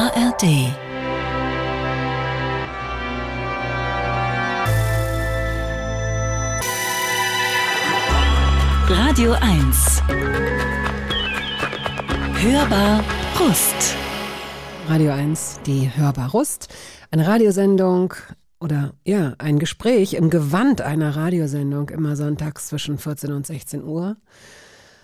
[0.00, 0.44] ARD
[8.88, 10.02] Radio 1
[12.38, 13.04] Hörbar
[13.38, 13.94] Rust
[14.88, 16.68] Radio 1, die Hörbar Rust.
[17.10, 18.14] Eine Radiosendung
[18.58, 24.16] oder ja, ein Gespräch im Gewand einer Radiosendung immer sonntags zwischen 14 und 16 Uhr.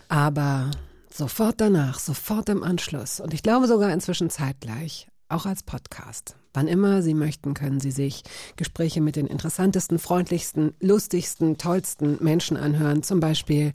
[0.09, 0.71] Aber
[1.17, 6.37] sofort danach, sofort im Anschluss und ich glaube sogar inzwischen zeitgleich, auch als Podcast.
[6.53, 8.23] Wann immer Sie möchten, können Sie sich
[8.57, 13.03] Gespräche mit den interessantesten, freundlichsten, lustigsten, tollsten Menschen anhören.
[13.03, 13.73] Zum Beispiel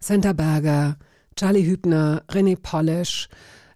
[0.00, 0.96] Santa Berger,
[1.36, 3.28] Charlie Hübner, René Polish,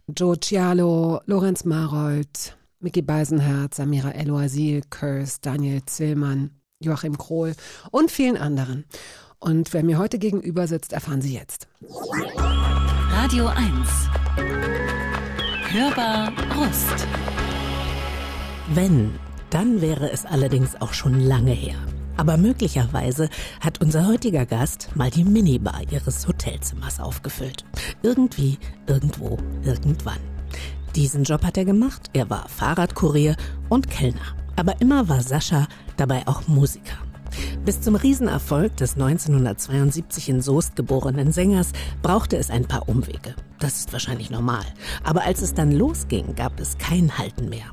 [0.08, 7.54] Joe Cialo, Lorenz Marold, Mickey Beisenherz, Samira Eloasil, Kurs, Daniel Zillmann, Joachim Krohl
[7.92, 8.84] und vielen anderen.
[9.42, 11.66] Und wer mir heute gegenüber sitzt, erfahren Sie jetzt.
[13.10, 13.68] Radio 1
[15.68, 17.08] Hörbar Rust
[18.72, 19.18] Wenn,
[19.50, 21.74] dann wäre es allerdings auch schon lange her.
[22.16, 23.28] Aber möglicherweise
[23.60, 27.64] hat unser heutiger Gast mal die Minibar ihres Hotelzimmers aufgefüllt.
[28.04, 30.20] Irgendwie, irgendwo, irgendwann.
[30.94, 32.10] Diesen Job hat er gemacht.
[32.12, 33.34] Er war Fahrradkurier
[33.68, 34.36] und Kellner.
[34.54, 35.66] Aber immer war Sascha
[35.96, 36.98] dabei auch Musiker.
[37.64, 43.34] Bis zum Riesenerfolg des 1972 in Soest geborenen Sängers brauchte es ein paar Umwege.
[43.58, 44.64] Das ist wahrscheinlich normal.
[45.04, 47.66] Aber als es dann losging, gab es kein Halten mehr.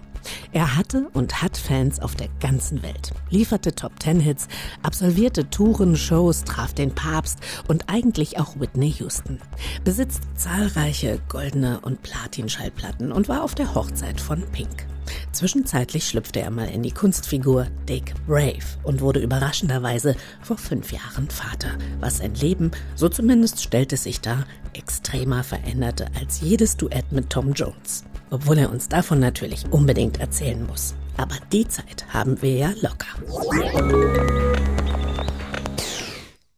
[0.52, 4.47] Er hatte und hat Fans auf der ganzen Welt, lieferte Top-Ten-Hits,
[4.83, 9.39] absolvierte Touren, Shows, traf den Papst und eigentlich auch Whitney Houston,
[9.83, 14.85] besitzt zahlreiche goldene und Platin-Schallplatten und war auf der Hochzeit von Pink.
[15.31, 21.29] Zwischenzeitlich schlüpfte er mal in die Kunstfigur Dick Brave und wurde überraschenderweise vor fünf Jahren
[21.29, 27.11] Vater, was sein Leben, so zumindest stellt es sich dar, extremer veränderte als jedes Duett
[27.11, 28.03] mit Tom Jones.
[28.31, 30.93] Obwohl er uns davon natürlich unbedingt erzählen muss.
[31.17, 33.07] Aber die Zeit haben wir ja locker.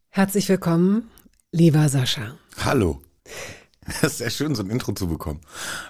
[0.09, 1.09] Herzlich willkommen,
[1.51, 2.35] lieber Sascha.
[2.63, 3.01] Hallo.
[4.01, 5.41] Das ist sehr schön, so ein Intro zu bekommen.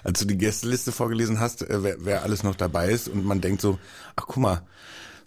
[0.02, 3.40] Als du die Gästeliste vorgelesen hast, äh, wer, wer alles noch dabei ist und man
[3.40, 3.78] denkt so,
[4.16, 4.62] ach guck mal,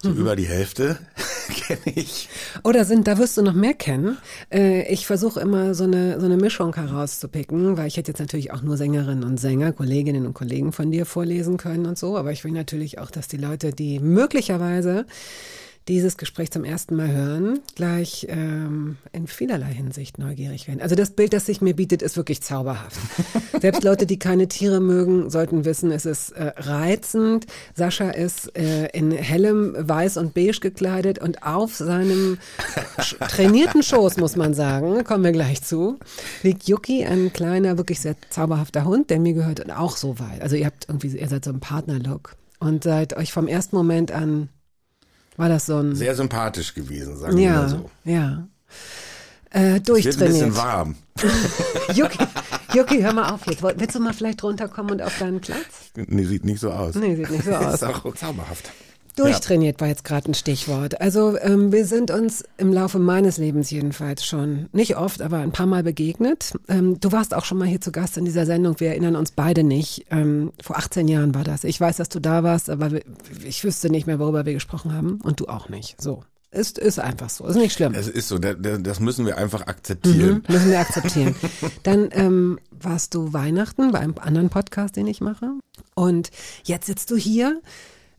[0.02, 0.18] so mhm.
[0.18, 0.98] über die Hälfte
[1.48, 2.30] kenne ich.
[2.64, 4.18] Oder sind, da wirst du noch mehr kennen.
[4.52, 8.52] Äh, ich versuche immer so eine, so eine Mischung herauszupicken, weil ich hätte jetzt natürlich
[8.52, 12.32] auch nur Sängerinnen und Sänger, Kolleginnen und Kollegen von dir vorlesen können und so, aber
[12.32, 15.06] ich will natürlich auch, dass die Leute, die möglicherweise
[15.88, 20.82] dieses Gespräch zum ersten Mal hören, gleich ähm, in vielerlei Hinsicht neugierig werden.
[20.82, 23.00] Also das Bild, das sich mir bietet, ist wirklich zauberhaft.
[23.62, 27.46] Selbst Leute, die keine Tiere mögen, sollten wissen, es ist äh, reizend.
[27.76, 32.40] Sascha ist äh, in hellem Weiß und Beige gekleidet und auf seinem
[33.20, 36.00] trainierten Schoß, muss man sagen, kommen wir gleich zu,
[36.42, 40.42] liegt Yuki, ein kleiner, wirklich sehr zauberhafter Hund, der mir gehört und auch so weit.
[40.42, 44.12] Also ihr habt irgendwie, ihr seid so ein Partnerlook und seid euch vom ersten Moment
[44.12, 44.50] an
[45.38, 45.96] war das so ein.
[45.96, 47.90] Sehr sympathisch gewesen, sagen ja, wir mal so.
[48.04, 48.48] Ja.
[49.52, 50.20] Äh, durchtrainiert.
[50.20, 50.96] Wird ein bisschen warm.
[51.94, 52.26] Jucki,
[52.74, 53.64] Jucki, hör mal auf jetzt.
[53.64, 55.92] Willst du mal vielleicht runterkommen und auf deinen Platz?
[55.96, 56.96] Nee, sieht nicht so aus.
[56.96, 57.76] Nee, sieht nicht so aus.
[57.76, 58.72] ist auch zauberhaft.
[59.16, 61.00] Durchtrainiert war jetzt gerade ein Stichwort.
[61.00, 65.52] Also ähm, wir sind uns im Laufe meines Lebens jedenfalls schon nicht oft, aber ein
[65.52, 66.54] paar Mal begegnet.
[66.68, 68.80] Ähm, du warst auch schon mal hier zu Gast in dieser Sendung.
[68.80, 70.06] Wir erinnern uns beide nicht.
[70.12, 71.64] Ähm, vor 18 Jahren war das.
[71.64, 72.92] Ich weiß, dass du da warst, aber
[73.44, 76.02] ich wüsste nicht mehr, worüber wir gesprochen haben und du auch nicht.
[76.02, 76.24] So.
[76.52, 77.94] Ist, ist einfach so, ist nicht schlimm.
[77.94, 80.42] Es ist so, das müssen wir einfach akzeptieren.
[80.48, 81.36] Mhm, müssen wir akzeptieren.
[81.84, 85.52] Dann ähm, warst du Weihnachten bei einem anderen Podcast, den ich mache.
[85.96, 86.32] Und
[86.64, 87.62] jetzt sitzt du hier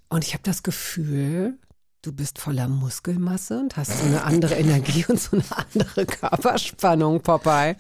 [0.09, 1.59] und ich habe das Gefühl,
[2.03, 7.21] du bist voller Muskelmasse und hast so eine andere Energie und so eine andere Körperspannung,
[7.21, 7.77] Popeye.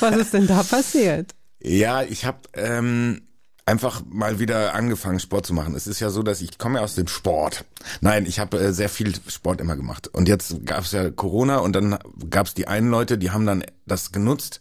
[0.00, 1.34] Was ist denn da passiert?
[1.60, 3.22] Ja, ich habe ähm,
[3.66, 5.74] einfach mal wieder angefangen, Sport zu machen.
[5.74, 7.64] Es ist ja so, dass ich komme ja aus dem Sport.
[8.00, 10.08] Nein, ich habe äh, sehr viel Sport immer gemacht.
[10.08, 11.98] Und jetzt gab es ja Corona und dann
[12.30, 14.60] gab es die einen Leute, die haben dann das genutzt,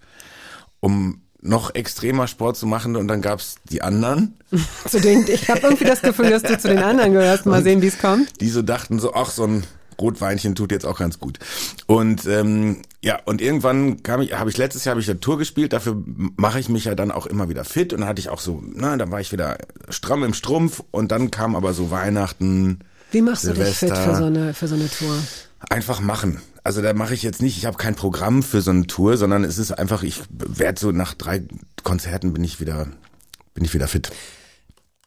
[0.80, 4.38] um noch extremer Sport zu machen und dann gab's die anderen.
[4.88, 7.46] zu denen, ich habe irgendwie das Gefühl, dass du zu den anderen gehörst.
[7.46, 8.40] Mal und sehen, wie es kommt.
[8.42, 9.64] Die so dachten so, ach, so ein
[10.00, 11.40] Rotweinchen tut jetzt auch ganz gut.
[11.88, 15.38] Und ähm, ja, und irgendwann kam ich, habe ich letztes Jahr habe ich eine Tour
[15.38, 16.02] gespielt, dafür
[16.36, 18.62] mache ich mich ja dann auch immer wieder fit und dann hatte ich auch so,
[18.74, 19.58] na, dann war ich wieder
[19.90, 22.80] stramm im Strumpf und dann kam aber so Weihnachten.
[23.12, 23.88] Wie machst Silvester.
[23.88, 25.18] du dich fit für so eine für so eine Tour?
[25.70, 26.42] Einfach machen.
[26.68, 29.46] Also da mache ich jetzt nicht, ich habe kein Programm für so eine Tour, sondern
[29.46, 31.44] es ist einfach, ich werde so nach drei
[31.86, 32.88] Konzerten bin ich wieder,
[33.54, 34.12] bin ich wieder fit.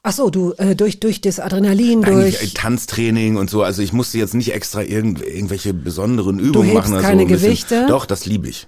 [0.03, 3.63] Ach so, du äh, durch durch das Adrenalin, Nein, durch ich, Tanztraining und so.
[3.63, 6.95] Also ich musste jetzt nicht extra irgend, irgendwelche besonderen Übungen du machen.
[6.95, 7.85] Also keine so Gewichte.
[7.89, 8.67] Doch, das liebe ich.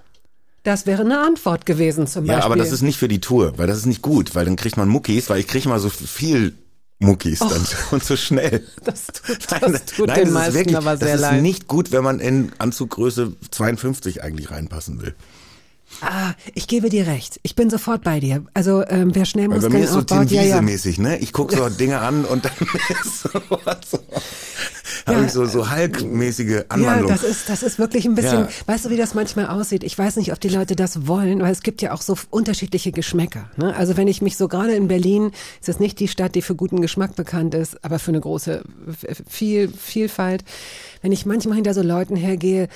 [0.61, 2.41] Das wäre eine Antwort gewesen zum Beispiel.
[2.41, 4.55] Ja, aber das ist nicht für die Tour, weil das ist nicht gut, weil dann
[4.55, 6.53] kriegt man Muckis, weil ich kriege immer so viel
[7.03, 8.63] Muckis dann und so schnell.
[8.83, 11.41] Das tut, das Nein, tut nein, den das ist wirklich, aber sehr das ist leid.
[11.41, 15.15] nicht gut, wenn man in Anzuggröße 52 eigentlich reinpassen will.
[16.01, 17.39] Ah, ich gebe dir recht.
[17.43, 18.43] Ich bin sofort bei dir.
[18.53, 20.55] Also ähm, wer schnell Weil bei Muskeln mir ist so Tim aufbaut, ja, ja.
[20.55, 21.17] Wiese-mäßig, ne?
[21.19, 22.51] Ich gucke so Dinge an und dann
[23.03, 23.29] ist so,
[23.89, 23.99] so,
[25.13, 25.17] Ja.
[25.17, 27.09] habe ich so, so Hulk-mäßige Ja, Anwandlung.
[27.09, 28.49] das ist, das ist wirklich ein bisschen, Ja.
[28.65, 29.83] weißt du, wie das manchmal aussieht?
[29.83, 32.91] Ich weiß nicht, ob die Leute das wollen, weil es gibt ja auch so unterschiedliche
[32.91, 33.49] Geschmäcker.
[33.57, 33.75] Ne?
[33.75, 36.55] Also wenn ich mich so gerade in Berlin, ist das nicht die Stadt, die für
[36.55, 38.63] guten Geschmack bekannt ist, aber für eine große
[39.07, 40.43] F- viel, Vielfalt.
[41.01, 42.67] Wenn ich manchmal hinter so Leuten hergehe,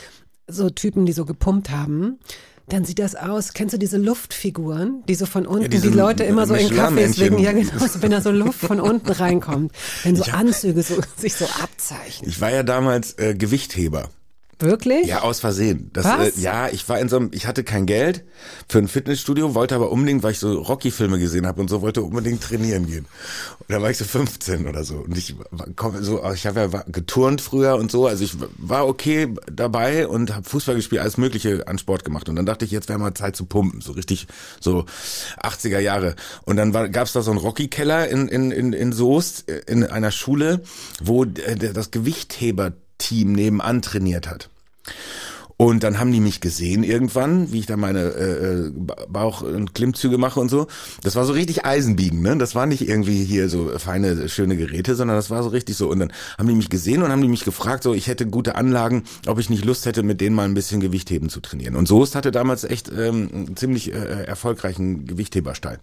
[0.48, 2.20] so Typen, die so gepumpt haben,
[2.68, 3.54] dann sieht das aus.
[3.54, 7.18] Kennst du diese Luftfiguren, die so von unten, diese die Leute immer so in Kaffees
[7.18, 7.40] legen?
[7.40, 9.72] Ja, genau, so, wenn da so Luft von unten reinkommt,
[10.04, 12.30] wenn so Anzüge so, sich so abzeichnen.
[12.30, 14.10] ich war ja damals äh, Gewichtheber.
[14.60, 15.06] Wirklich?
[15.06, 15.92] Ja, aus Versehen.
[15.94, 16.38] Das, Was?
[16.38, 18.26] Äh, ja, ich war in so einem, ich hatte kein Geld
[18.68, 22.02] für ein Fitnessstudio, wollte aber unbedingt, weil ich so Rocky-Filme gesehen habe und so, wollte
[22.02, 23.06] unbedingt trainieren gehen.
[23.60, 24.96] Und da war ich so 15 oder so.
[24.98, 25.36] Und ich
[25.76, 30.34] komm, so, ich habe ja geturnt früher und so, also ich war okay dabei und
[30.34, 32.28] habe Fußball gespielt, alles Mögliche an Sport gemacht.
[32.28, 34.26] Und dann dachte ich, jetzt wäre mal Zeit zu pumpen, so richtig
[34.60, 34.86] so
[35.44, 36.16] 80er Jahre.
[36.46, 39.84] Und dann war, gab's da so einen Rocky-Keller in, in, in, in Soest, äh, in
[39.84, 40.64] einer Schule,
[41.00, 41.92] wo äh, das
[42.98, 44.50] Gewichtheber-Team nebenan trainiert hat.
[45.60, 48.72] Und dann haben die mich gesehen irgendwann, wie ich da meine äh, äh,
[49.10, 50.68] Bauch- und Klimmzüge mache und so.
[51.02, 52.38] Das war so richtig Eisenbiegen, ne?
[52.38, 55.90] Das war nicht irgendwie hier so feine, schöne Geräte, sondern das war so richtig so.
[55.90, 58.54] Und dann haben die mich gesehen und haben die mich gefragt, so ich hätte gute
[58.54, 61.76] Anlagen, ob ich nicht Lust hätte, mit denen mal ein bisschen Gewichtheben zu trainieren.
[61.76, 65.80] Und Soest hatte damals echt ähm, einen ziemlich äh, erfolgreichen Gewichtheberstein.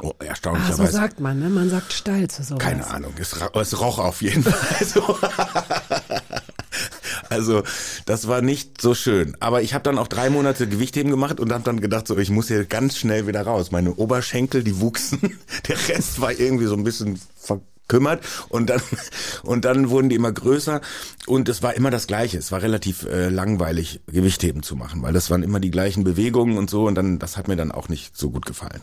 [0.00, 0.92] Oh, Ah, so erstaunlicherweise.
[0.92, 1.50] sagt man, ne?
[1.50, 2.62] Man sagt steil zu sowas.
[2.62, 5.18] Keine Ahnung, es, es roch auf jeden Fall so.
[7.30, 7.62] Also
[8.06, 9.36] das war nicht so schön.
[9.40, 12.30] Aber ich habe dann auch drei Monate Gewichtheben gemacht und habe dann gedacht, so ich
[12.30, 13.70] muss hier ganz schnell wieder raus.
[13.70, 15.38] Meine Oberschenkel, die wuchsen.
[15.68, 18.80] Der Rest war irgendwie so ein bisschen verkümmert und dann
[19.42, 20.80] und dann wurden die immer größer
[21.26, 22.38] und es war immer das Gleiche.
[22.38, 26.58] Es war relativ äh, langweilig Gewichtheben zu machen, weil das waren immer die gleichen Bewegungen
[26.58, 28.80] und so und dann das hat mir dann auch nicht so gut gefallen.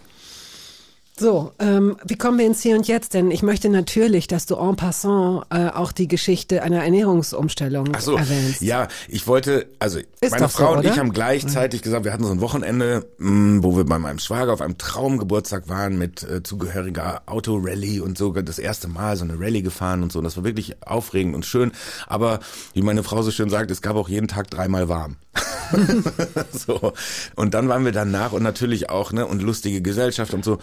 [1.17, 3.13] So, ähm, wie kommen wir ins Hier und Jetzt?
[3.13, 8.01] Denn ich möchte natürlich, dass du en passant äh, auch die Geschichte einer Ernährungsumstellung Ach
[8.01, 8.61] so, erwähnst.
[8.61, 12.11] ja, ich wollte, also Ist meine doch so, Frau und ich haben gleichzeitig gesagt, wir
[12.11, 16.23] hatten so ein Wochenende, mh, wo wir bei meinem Schwager auf einem Traumgeburtstag waren mit
[16.23, 20.19] äh, zugehöriger Autorallye und so das erste Mal so eine Rallye gefahren und so.
[20.19, 21.71] Und das war wirklich aufregend und schön.
[22.07, 22.41] Aber
[22.73, 25.15] wie meine Frau so schön sagt, es gab auch jeden Tag dreimal warm.
[26.51, 26.93] so.
[27.35, 30.59] Und dann waren wir danach und natürlich auch, ne, und lustige Gesellschaft und so.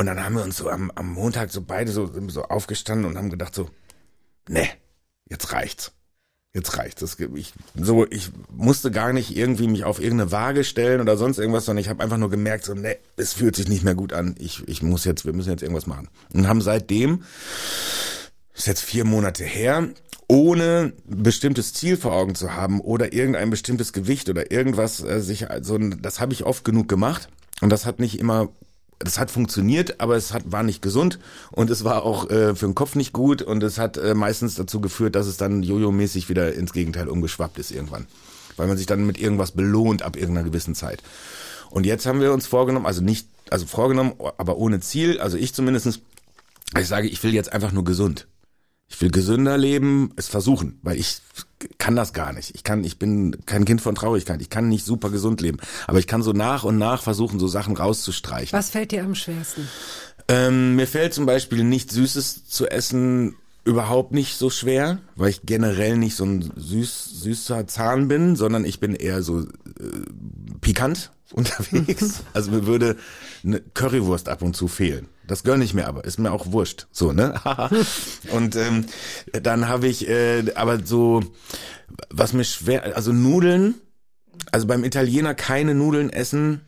[0.00, 3.18] Und dann haben wir uns so am, am Montag so beide so, so aufgestanden und
[3.18, 3.68] haben gedacht so,
[4.48, 4.66] ne,
[5.28, 5.92] jetzt reicht's.
[6.54, 7.02] Jetzt reicht's.
[7.02, 11.36] Das, ich, so, ich musste gar nicht irgendwie mich auf irgendeine Waage stellen oder sonst
[11.36, 14.14] irgendwas, sondern ich habe einfach nur gemerkt, so, ne, es fühlt sich nicht mehr gut
[14.14, 14.36] an.
[14.38, 16.08] Ich, ich muss jetzt, wir müssen jetzt irgendwas machen.
[16.32, 17.24] Und haben seitdem,
[18.54, 19.86] ist jetzt vier Monate her,
[20.28, 25.50] ohne bestimmtes Ziel vor Augen zu haben oder irgendein bestimmtes Gewicht oder irgendwas, äh, sich,
[25.50, 27.28] also, das habe ich oft genug gemacht
[27.60, 28.48] und das hat nicht immer
[29.00, 31.18] das hat funktioniert, aber es hat, war nicht gesund
[31.50, 34.54] und es war auch äh, für den Kopf nicht gut und es hat äh, meistens
[34.54, 38.06] dazu geführt, dass es dann jojo-mäßig wieder ins Gegenteil umgeschwappt ist irgendwann.
[38.56, 41.02] Weil man sich dann mit irgendwas belohnt ab irgendeiner gewissen Zeit.
[41.70, 45.54] Und jetzt haben wir uns vorgenommen, also nicht, also vorgenommen, aber ohne Ziel, also ich
[45.54, 46.00] zumindestens,
[46.78, 48.26] ich sage, ich will jetzt einfach nur gesund.
[48.90, 51.22] Ich will gesünder leben, es versuchen, weil ich
[51.78, 52.54] kann das gar nicht.
[52.54, 54.42] Ich kann, ich bin kein Kind von Traurigkeit.
[54.42, 55.58] Ich kann nicht super gesund leben.
[55.86, 58.52] Aber ich kann so nach und nach versuchen, so Sachen rauszustreichen.
[58.52, 59.68] Was fällt dir am schwersten?
[60.28, 65.42] Ähm, mir fällt zum Beispiel nicht Süßes zu essen überhaupt nicht so schwer, weil ich
[65.44, 69.46] generell nicht so ein süß, süßer Zahn bin, sondern ich bin eher so äh,
[70.60, 72.22] pikant unterwegs.
[72.32, 72.96] Also mir würde
[73.44, 75.06] eine Currywurst ab und zu fehlen.
[75.30, 76.88] Das gönne ich mir aber, ist mir auch wurscht.
[76.90, 77.40] So, ne?
[78.32, 78.86] und ähm,
[79.40, 81.22] dann habe ich äh, aber so,
[82.10, 83.76] was mir schwer, also Nudeln,
[84.50, 86.62] also beim Italiener keine Nudeln essen,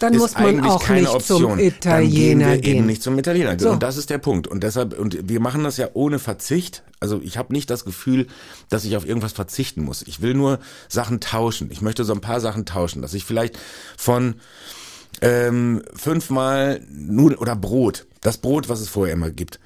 [0.00, 1.42] Dann ist muss man eigentlich auch keine nicht Option.
[1.42, 2.76] zum Dann gehen Italiener wir gehen.
[2.78, 3.56] eben nicht zum Italiener.
[3.56, 3.70] So.
[3.70, 4.48] Und das ist der Punkt.
[4.48, 6.82] Und deshalb, und wir machen das ja ohne Verzicht.
[6.98, 8.26] Also ich habe nicht das Gefühl,
[8.68, 10.02] dass ich auf irgendwas verzichten muss.
[10.02, 10.58] Ich will nur
[10.88, 11.70] Sachen tauschen.
[11.70, 13.56] Ich möchte so ein paar Sachen tauschen, dass ich vielleicht
[13.96, 14.40] von
[15.20, 19.60] ähm, fünfmal Nudeln oder Brot, das Brot, was es vorher immer gibt.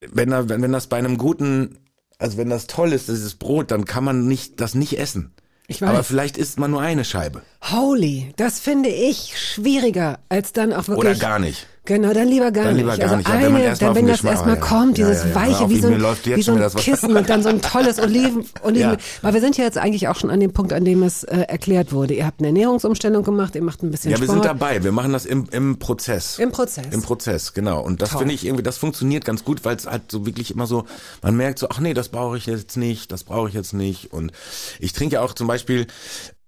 [0.00, 1.78] Wenn, da, wenn, wenn das bei einem guten,
[2.18, 5.32] also wenn das toll ist, dieses Brot, dann kann man nicht, das nicht essen.
[5.68, 5.88] Ich weiß.
[5.88, 7.42] Aber vielleicht isst man nur eine Scheibe.
[7.70, 10.98] Holy, das finde ich schwieriger, als dann auch wirklich.
[10.98, 11.66] Oder gar nicht.
[11.84, 12.84] Genau, dann lieber gar Dann nicht.
[12.84, 13.28] lieber gar also nicht.
[13.28, 16.00] Ja, eine, wenn dann wenn das erstmal kommt, Ja, dieses ja, weiche, wie so ein,
[16.00, 16.70] wie so ein.
[16.76, 18.96] Kissen und dann so ein tolles Oliven, Oliven.
[19.20, 21.38] Aber wir sind ja jetzt eigentlich auch schon an dem Punkt, an dem es äh,
[21.40, 22.14] erklärt wurde.
[22.14, 24.44] Ihr habt eine Ernährungsumstellung gemacht, ihr macht ein bisschen Ja, wir Sport.
[24.44, 24.84] sind dabei.
[24.84, 26.38] Wir machen das im, im Prozess.
[26.38, 26.86] Im Prozess.
[26.92, 27.80] Im Prozess, genau.
[27.80, 30.68] Und das finde ich irgendwie, das funktioniert ganz gut, weil es halt so wirklich immer
[30.68, 30.84] so,
[31.20, 34.12] man merkt so, ach nee, das brauche ich jetzt nicht, das brauche ich jetzt nicht.
[34.12, 34.30] Und
[34.78, 35.88] ich trinke ja auch zum Beispiel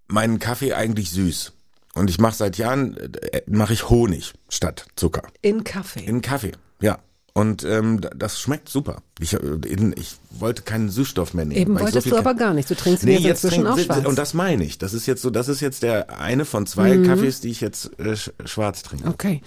[0.07, 1.55] meinen Kaffee eigentlich süß.
[1.95, 5.23] Und ich mache seit Jahren, äh, mache ich Honig statt Zucker.
[5.43, 6.05] In Kaffee.
[6.05, 6.99] In Kaffee, ja.
[7.37, 8.99] Und ähm, das schmeckt super.
[9.19, 11.61] Ich, äh, in, ich wollte keinen Süßstoff mehr nehmen.
[11.61, 12.71] Eben wolltest so du aber gar nicht.
[12.71, 14.07] Du trinkst Nee, jetzt inzwischen auch trinken, schwarz.
[14.07, 14.79] und das meine ich.
[14.79, 17.07] Das ist jetzt so, das ist jetzt der eine von zwei Mhm.
[17.07, 19.09] Kaffees, die ich jetzt äh, sch- schwarz trinke.
[19.09, 19.41] Okay.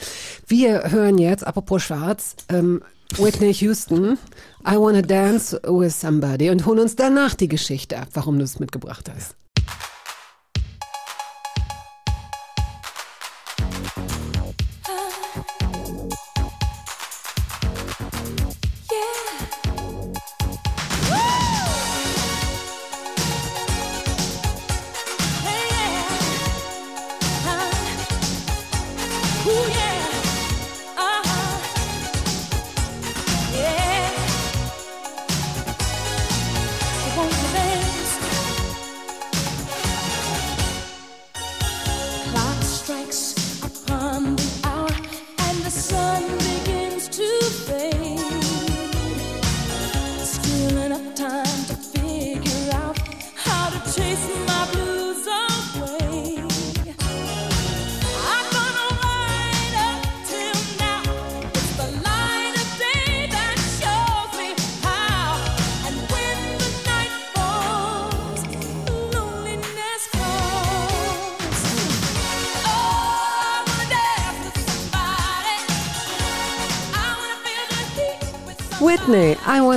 [0.47, 2.81] Wir hören jetzt, apropos schwarz, ähm,
[3.17, 4.17] Whitney Houston,
[4.69, 8.59] I Wanna Dance with Somebody und holen uns danach die Geschichte ab, warum du es
[8.59, 9.29] mitgebracht hast.
[9.29, 9.46] Clock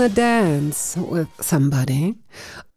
[0.00, 2.16] Wanna Dance with Somebody.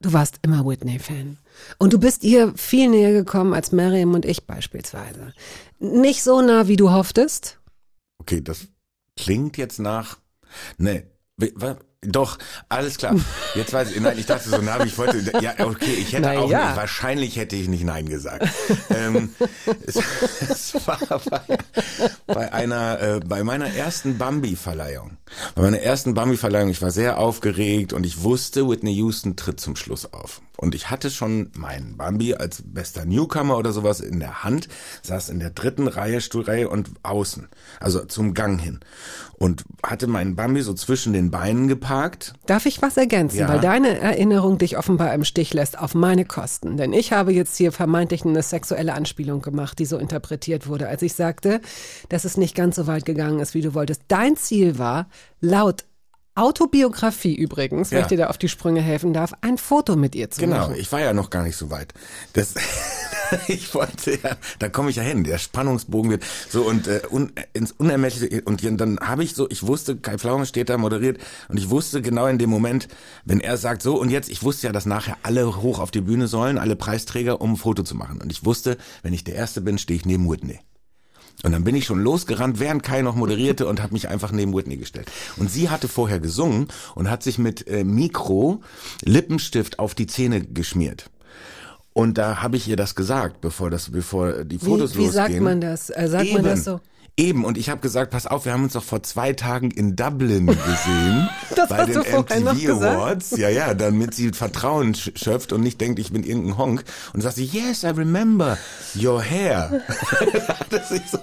[0.02, 1.38] Du warst immer Whitney-Fan.
[1.78, 5.34] Und du bist ihr viel näher gekommen als Miriam und ich beispielsweise.
[5.80, 7.62] Nicht so nah, wie du hofftest.
[8.18, 8.68] Okay, das
[9.16, 10.18] klingt jetzt nach.
[10.78, 11.06] Nee,
[12.06, 12.38] doch,
[12.70, 13.16] alles klar.
[13.56, 16.40] Jetzt weiß ich, nein, ich dachte so, na, ich wollte, ja, okay, ich hätte Na
[16.40, 18.48] auch nicht, wahrscheinlich hätte ich nicht Nein gesagt.
[18.90, 19.34] ähm,
[19.86, 19.96] es,
[20.50, 21.58] es war bei,
[22.28, 25.18] bei einer, äh, bei meiner ersten Bambi-Verleihung,
[25.56, 29.76] bei meiner ersten Bambi-Verleihung, ich war sehr aufgeregt und ich wusste, Whitney Houston tritt zum
[29.76, 30.42] Schluss auf.
[30.64, 34.70] Und ich hatte schon meinen Bambi als bester Newcomer oder sowas in der Hand,
[35.02, 37.50] saß in der dritten Reihe, Stuhlreihe und außen,
[37.82, 38.80] also zum Gang hin.
[39.38, 42.34] Und hatte meinen Bambi so zwischen den Beinen geparkt.
[42.46, 43.40] Darf ich was ergänzen?
[43.40, 43.50] Ja.
[43.50, 46.78] Weil deine Erinnerung dich offenbar im Stich lässt auf meine Kosten.
[46.78, 51.02] Denn ich habe jetzt hier vermeintlich eine sexuelle Anspielung gemacht, die so interpretiert wurde, als
[51.02, 51.60] ich sagte,
[52.08, 54.04] dass es nicht ganz so weit gegangen ist, wie du wolltest.
[54.08, 55.10] Dein Ziel war,
[55.42, 55.84] laut
[56.36, 58.02] Autobiografie übrigens, wenn Ja.
[58.04, 60.76] ich dir da auf die Sprünge helfen darf, ein Foto mit ihr zu Genau, machen.
[60.78, 61.94] ich war ja noch gar nicht so weit.
[62.34, 62.56] Das,
[63.48, 65.24] ich wollte ja, da komme ich ja hin.
[65.24, 69.64] Der Spannungsbogen wird so und äh, un, ins Unermessliche und dann habe ich so, ich
[69.66, 72.88] wusste, Kai Pflaume steht da moderiert und ich wusste genau in dem Moment,
[73.26, 76.02] wenn er sagt so und jetzt, ich wusste ja, dass nachher alle hoch auf die
[76.02, 78.22] Bühne sollen, alle Preisträger, um ein Foto zu machen.
[78.22, 80.60] Und ich wusste, wenn ich der Erste bin, stehe ich neben Whitney.
[81.42, 84.56] Und dann bin ich schon losgerannt, während Kai noch moderierte und habe mich einfach neben
[84.56, 85.12] Whitney gestellt.
[85.36, 88.62] Und sie hatte vorher gesungen und hat sich mit äh, Mikro
[89.04, 91.10] Lippenstift auf die Zähne geschmiert.
[91.92, 95.12] Und da habe ich ihr das gesagt, bevor das, bevor die Fotos Wie, wie losgehen.
[95.14, 95.90] sagt man das?
[95.90, 96.36] Äh, sagt Eben.
[96.36, 96.80] man das so?
[97.16, 99.96] Eben, und ich habe gesagt, pass auf, wir haben uns doch vor zwei Tagen in
[99.96, 101.30] Dublin gesehen.
[101.56, 102.96] Das bei hast den du vorher noch MTV gesagt?
[102.96, 103.38] Awards.
[103.38, 106.84] Ja, ja, damit sie Vertrauen sch- schöpft und nicht denkt, ich bin irgendein Honk.
[107.14, 108.58] Und sagt sie, yes, I remember
[109.00, 109.82] your hair.
[110.48, 111.20] da hatte sich so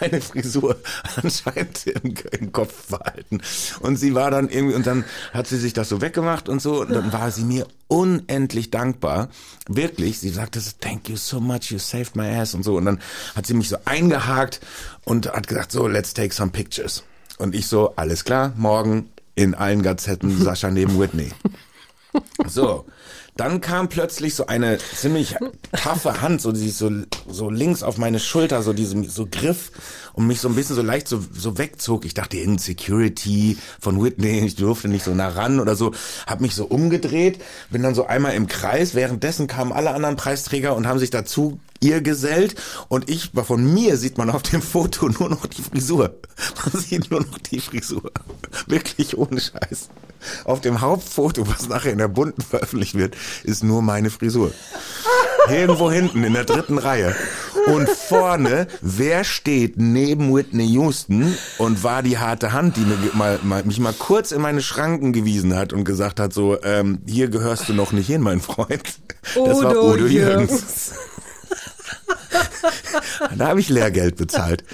[0.00, 0.76] meine Frisur
[1.20, 3.40] anscheinend im, im Kopf behalten.
[3.80, 6.80] Und sie war dann irgendwie, und dann hat sie sich das so weggemacht und so,
[6.82, 9.28] und dann war sie mir unendlich dankbar.
[9.68, 12.76] Wirklich, sie sagte, thank you so much, you saved my ass und so.
[12.76, 13.00] Und dann
[13.34, 14.60] hat sie mich so eingehakt
[15.04, 17.04] und hat gesagt, so, let's take some pictures.
[17.38, 21.30] Und ich so, alles klar, morgen in allen Gazetten Sascha neben Whitney.
[22.46, 22.84] So,
[23.36, 25.36] dann kam plötzlich so eine ziemlich
[25.72, 26.90] taffe Hand, so die sich so,
[27.26, 29.72] so links auf meine Schulter, so diesem so Griff
[30.12, 32.04] und mich so ein bisschen so leicht so, so wegzog.
[32.04, 35.92] Ich dachte, irgendein Security von Whitney, ich durfte nicht so nah ran oder so.
[36.26, 37.40] Hab mich so umgedreht,
[37.70, 38.94] bin dann so einmal im Kreis.
[38.94, 42.54] Währenddessen kamen alle anderen Preisträger und haben sich dazu ihr gesellt
[42.88, 46.14] und ich, von mir sieht man auf dem Foto nur noch die Frisur.
[46.64, 48.10] Man sieht nur noch die Frisur.
[48.66, 49.88] Wirklich ohne Scheiß.
[50.44, 54.52] auf dem Hauptfoto, was nachher in der bunten veröffentlicht wird, ist nur meine Frisur.
[55.48, 57.16] Irgendwo hinten in der dritten Reihe.
[57.66, 63.40] Und vorne, wer steht neben Whitney Houston und war die harte Hand, die mir mal,
[63.42, 67.28] mal, mich mal kurz in meine Schranken gewiesen hat und gesagt hat, so, ähm, hier
[67.28, 68.82] gehörst du noch nicht hin, mein Freund.
[69.34, 70.92] Das war Udo Jürgens.
[73.36, 74.64] Da habe ich Lehrgeld bezahlt.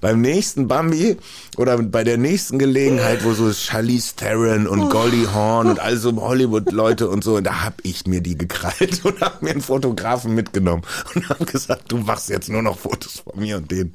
[0.00, 1.16] Beim nächsten Bambi
[1.56, 6.14] oder bei der nächsten Gelegenheit, wo so Charlize Theron und Goldie Hawn und all so
[6.20, 10.82] Hollywood-Leute und so, da hab ich mir die gekrallt und hab mir einen Fotografen mitgenommen
[11.14, 13.92] und hab gesagt, du machst jetzt nur noch Fotos von mir und denen.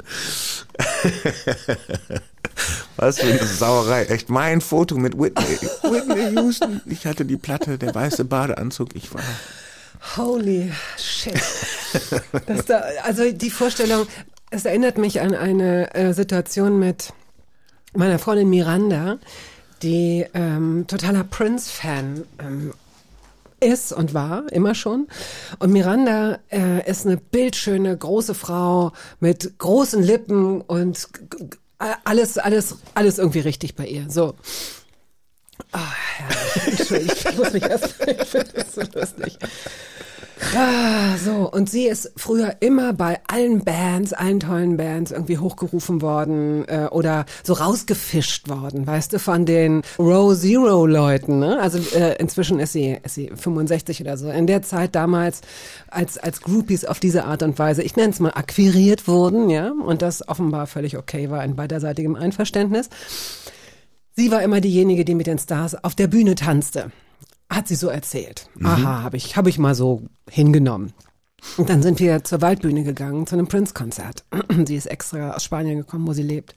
[2.98, 4.06] Was für eine Sauerei.
[4.06, 5.58] Echt mein Foto mit Whitney.
[5.84, 6.82] Whitney Houston.
[6.86, 8.96] Ich hatte die Platte, der weiße Badeanzug.
[8.96, 9.22] Ich war...
[10.15, 11.39] Holy shit.
[12.67, 14.08] Da, also die Vorstellung,
[14.50, 17.13] es erinnert mich an eine äh, Situation mit
[17.93, 19.17] meiner Freundin Miranda,
[19.84, 22.74] die ähm, totaler Prince-Fan ähm,
[23.60, 25.08] ist und war, immer schon.
[25.60, 31.08] Und Miranda äh, ist eine bildschöne, große Frau mit großen Lippen und
[32.03, 34.10] alles, alles, alles irgendwie richtig bei ihr.
[34.10, 34.36] So.
[35.72, 35.94] Ah.
[36.66, 39.38] Entschuldigung, ich muss mich erst, ich finde das so lustig.
[40.56, 41.50] Ah, so.
[41.50, 46.88] Und sie ist früher immer bei allen Bands, allen tollen Bands irgendwie hochgerufen worden äh,
[46.92, 51.40] oder so rausgefischt worden, weißt du, von den Row Zero Leuten.
[51.40, 51.60] Ne?
[51.60, 54.30] Also äh, inzwischen ist sie, ist sie 65 oder so.
[54.30, 55.42] In der Zeit damals
[55.90, 59.72] als als Groupies auf diese Art und Weise, ich nenne es mal akquiriert wurden, ja,
[59.72, 62.90] und das offenbar völlig okay war in beiderseitigem Einverständnis.
[64.22, 66.92] Sie war immer diejenige, die mit den Stars auf der Bühne tanzte.
[67.50, 68.51] Hat sie so erzählt.
[68.62, 70.94] Aha, habe ich, hab ich mal so hingenommen.
[71.58, 74.24] Und dann sind wir zur Waldbühne gegangen, zu einem Prince-Konzert.
[74.68, 76.54] sie ist extra aus Spanien gekommen, wo sie lebt.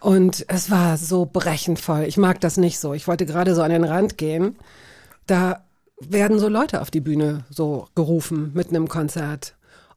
[0.00, 2.02] Und es war so brechend voll.
[2.02, 2.94] Ich mag das nicht so.
[2.94, 4.56] Ich wollte gerade so an den Rand gehen.
[5.28, 5.62] Da
[6.00, 9.54] werden so Leute auf die Bühne so gerufen mitten im Konzert.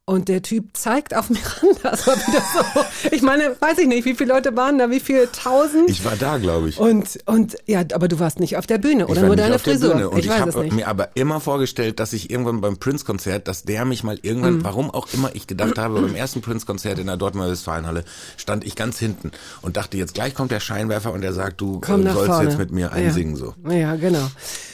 [0.09, 1.91] Und der Typ zeigt auf Miranda.
[1.91, 3.09] Das war wieder so.
[3.15, 5.87] Ich meine, weiß ich nicht, wie viele Leute waren da, wie viele tausend?
[5.87, 6.79] Ich war da, glaube ich.
[6.79, 9.73] Und, und ja, aber du warst nicht auf der Bühne oder nur deine auf der
[9.75, 9.93] Frisur.
[9.93, 10.09] Bühne.
[10.09, 13.85] Und ich, ich, habe mir aber immer vorgestellt, dass ich irgendwann beim Prince-Konzert, dass der
[13.85, 14.63] mich mal irgendwann, Mhm.
[14.63, 18.03] warum auch immer ich gedacht habe, beim ersten Prince-Konzert in der Dortmunder Westfalenhalle
[18.35, 21.81] stand ich ganz hinten und dachte, jetzt gleich kommt der Scheinwerfer und der sagt, du
[21.81, 22.49] Komm äh, nach sollst vorne.
[22.49, 23.53] jetzt mit mir einsingen so.
[23.69, 24.27] Ja, genau.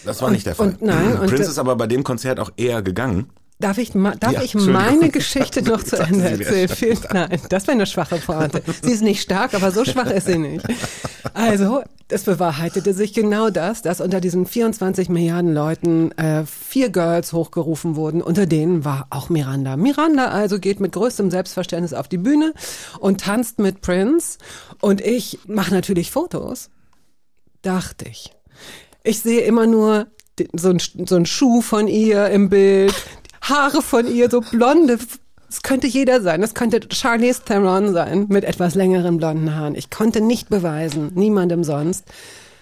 [0.06, 0.70] Das war Und- nicht der Fall.
[0.70, 3.30] und nein, und Prince ist aber bei dem Konzert auch eher gegangen.
[3.58, 6.68] Darf ich, darf Ja, ich meine Geschichte noch zu Ende erzählen?
[6.68, 8.62] Vielen, nein, das wäre eine schwache Pointe.
[8.82, 10.66] Sie ist nicht stark, aber so schwach ist sie nicht.
[11.34, 17.32] Also, es bewahrheitete sich genau das, dass unter diesen 24 Milliarden Leuten äh, vier Girls
[17.32, 18.22] hochgerufen wurden.
[18.22, 19.78] Unter denen war auch Miranda.
[19.78, 22.54] Miranda also geht mit größtem Selbstverständnis auf die Bühne
[23.00, 24.38] und tanzt mit Prince.
[24.82, 26.70] Und ich mache natürlich Fotos.
[27.62, 28.32] Dachte ich.
[29.04, 30.08] Ich sehe immer nur
[30.54, 32.94] so ein, so ein Schuh von ihr im Bild,
[33.50, 34.98] Haare von ihr, so blonde.
[35.50, 36.42] Es könnte jeder sein.
[36.44, 39.76] Es könnte Charlize Theron sein mit etwas längeren blonden Haaren.
[39.76, 42.06] Ich konnte nicht beweisen, niemandem sonst,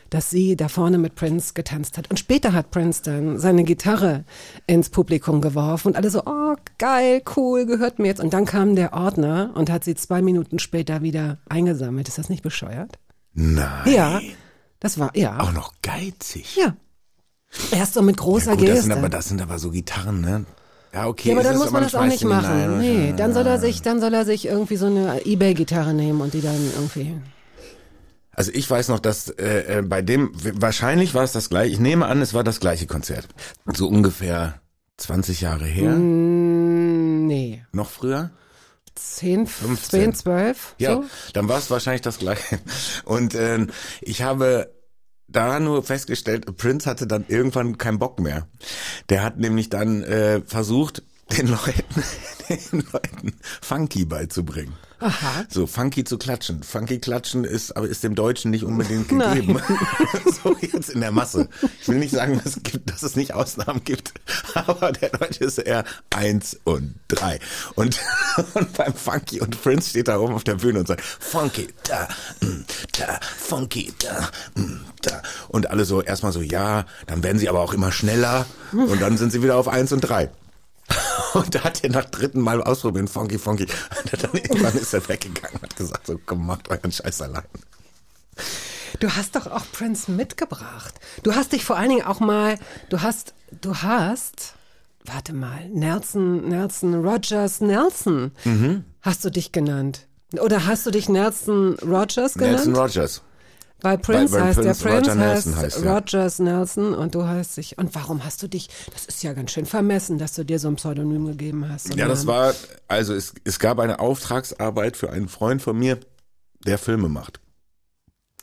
[0.09, 2.09] dass sie da vorne mit Prince getanzt hat.
[2.09, 4.25] Und später hat Prince dann seine Gitarre
[4.67, 8.21] ins Publikum geworfen und alle so, oh, geil, cool, gehört mir jetzt.
[8.21, 12.07] Und dann kam der Ordner und hat sie zwei Minuten später wieder eingesammelt.
[12.09, 12.99] Ist das nicht bescheuert?
[13.33, 13.91] Nein.
[13.91, 14.21] Ja,
[14.79, 15.39] das war, ja.
[15.39, 16.57] Auch noch geizig.
[16.57, 16.75] Ja.
[17.71, 18.83] Erst so mit großer Ja, gut, das Geste.
[18.83, 20.45] sind aber, das sind aber so Gitarren, ne?
[20.93, 21.29] Ja, okay.
[21.29, 22.77] ja, aber dann muss man das auch nicht machen.
[22.79, 26.33] nee, dann soll er sich, dann soll er sich irgendwie so eine Ebay-Gitarre nehmen und
[26.33, 27.15] die dann irgendwie.
[28.35, 31.79] Also ich weiß noch, dass äh, äh, bei dem, wahrscheinlich war es das gleiche, ich
[31.79, 33.27] nehme an, es war das gleiche Konzert.
[33.73, 34.55] So ungefähr
[34.97, 37.63] 20 Jahre her, Mm, nee.
[37.71, 38.31] noch früher.
[38.95, 39.99] 10, 15.
[40.01, 40.75] 10, 12?
[40.77, 41.05] Ja, So?
[41.33, 42.59] dann war es wahrscheinlich das gleiche.
[43.05, 43.69] Und ähm,
[44.01, 44.71] ich habe
[45.33, 48.47] da nur festgestellt, Prince hatte dann irgendwann keinen Bock mehr.
[49.09, 52.03] Der hat nämlich dann äh, versucht, den Leuten,
[52.49, 54.73] den Leuten Funky beizubringen.
[55.03, 55.45] Aha.
[55.49, 56.63] So, funky zu klatschen.
[56.63, 59.59] Funky klatschen ist, aber ist dem Deutschen nicht unbedingt gegeben.
[60.43, 61.49] so jetzt in der Masse.
[61.81, 64.13] Ich will nicht sagen, dass es, gibt, dass es nicht Ausnahmen gibt,
[64.53, 67.39] aber der Deutsche ist eher eins und drei.
[67.75, 67.99] Und,
[68.53, 72.07] und beim Funky und Prince steht da oben auf der Bühne und sagt, Funky, da,
[72.39, 72.63] mm,
[72.97, 75.21] da, Funky, da, mm, da.
[75.49, 79.17] Und alle so erstmal so, ja, dann werden sie aber auch immer schneller und dann
[79.17, 80.29] sind sie wieder auf eins und drei.
[81.45, 83.63] Und da hat er nach dritten Mal ausprobieren, funky, funky.
[83.63, 87.43] Und dann irgendwann ist er weggegangen und hat gesagt, so komm, macht euren Scheiß allein.
[88.99, 90.93] Du hast doch auch Prince mitgebracht.
[91.23, 94.53] Du hast dich vor allen Dingen auch mal, du hast, du hast,
[95.05, 98.31] warte mal, Nelson, Nelson Rogers Nelson.
[98.43, 98.85] Mhm.
[99.01, 100.07] Hast du dich genannt?
[100.39, 102.65] Oder hast du dich Nelson Rogers genannt?
[102.65, 103.21] Nelson Rogers.
[103.83, 105.93] Weil Prince Weil- weil heißt, Prince der Prince Roger heißt, Nelson heißt, ja.
[105.97, 107.77] Rogers Nelson und du heißt dich.
[107.77, 110.69] Und warum hast du dich, das ist ja ganz schön vermessen, dass du dir so
[110.69, 111.93] ein Pseudonym gegeben hast.
[111.93, 112.53] Ja, das war,
[112.87, 115.99] also es, es gab eine Auftragsarbeit für einen Freund von mir,
[116.65, 117.41] der Filme macht.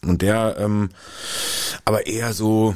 [0.03, 0.91] Und der, ähm,
[1.85, 2.75] aber eher so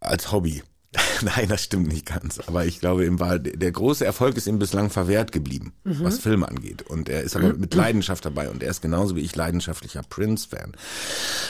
[0.00, 0.62] als Hobby.
[1.22, 2.40] Nein, das stimmt nicht ganz.
[2.46, 5.98] Aber ich glaube, ihm war der große Erfolg ist ihm bislang verwehrt geblieben, Mhm.
[6.02, 6.80] was Filme angeht.
[6.82, 10.72] Und er ist aber mit Leidenschaft dabei und er ist genauso wie ich leidenschaftlicher Prince-Fan.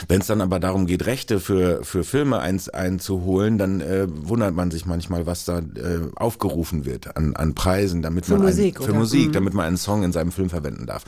[0.09, 4.55] Wenn es dann aber darum geht, Rechte für für Filme eins einzuholen, dann äh, wundert
[4.55, 8.75] man sich manchmal, was da äh, aufgerufen wird an an Preisen, damit Für man Musik,
[8.77, 8.99] einen, für oder?
[8.99, 9.31] Musik, Mhm.
[9.33, 11.05] damit man einen Song in seinem Film verwenden darf.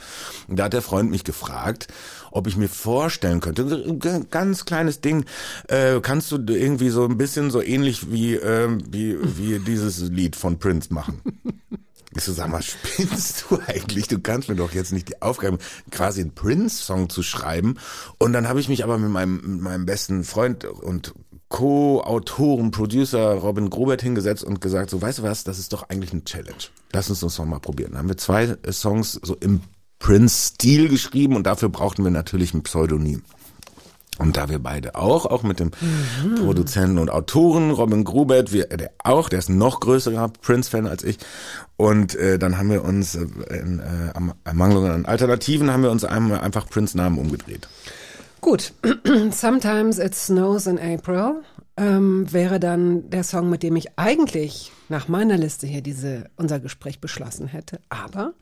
[0.48, 1.88] Und da hat der Freund mich gefragt,
[2.32, 5.24] ob ich mir vorstellen könnte, ein ganz kleines Ding,
[5.68, 10.36] äh, kannst du irgendwie so ein bisschen so ähnlich wie, ähm, wie, wie dieses Lied
[10.36, 11.20] von Prince machen?
[12.14, 14.06] Ich so, sag mal, spinnst du eigentlich?
[14.06, 15.56] Du kannst mir doch jetzt nicht die Aufgabe,
[15.90, 17.76] quasi einen Prince-Song zu schreiben.
[18.18, 21.14] Und dann habe ich mich aber mit meinem, mit meinem besten Freund und
[21.52, 26.12] Co-Autoren, Producer Robin Grobert hingesetzt und gesagt, so, weißt du was, das ist doch eigentlich
[26.12, 26.64] eine Challenge.
[26.92, 27.92] Lass uns das doch mal probieren.
[27.92, 29.60] Dann haben wir zwei äh, Songs so im
[30.02, 33.22] Prince-Stil geschrieben und dafür brauchten wir natürlich ein Pseudonym.
[34.18, 35.70] Und da wir beide auch, auch mit dem
[36.36, 41.02] Produzenten und Autoren Robin Grubert, wir, der auch, der ist ein noch größerer Prince-Fan als
[41.02, 41.18] ich.
[41.76, 45.90] Und äh, dann haben wir uns äh, in äh, am Ermangelung an Alternativen haben wir
[45.90, 47.68] uns einmal einfach Prince-Namen umgedreht.
[48.40, 48.74] Gut,
[49.30, 51.42] Sometimes It Snows in April
[51.76, 56.60] ähm, wäre dann der Song, mit dem ich eigentlich nach meiner Liste hier diese, unser
[56.60, 57.80] Gespräch beschlossen hätte.
[57.88, 58.34] Aber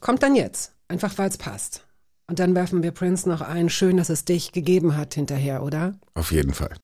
[0.00, 1.86] kommt dann jetzt, einfach weil es passt.
[2.26, 3.68] Und dann werfen wir Prince noch ein.
[3.68, 5.94] Schön, dass es dich gegeben hat hinterher, oder?
[6.14, 6.74] Auf jeden Fall.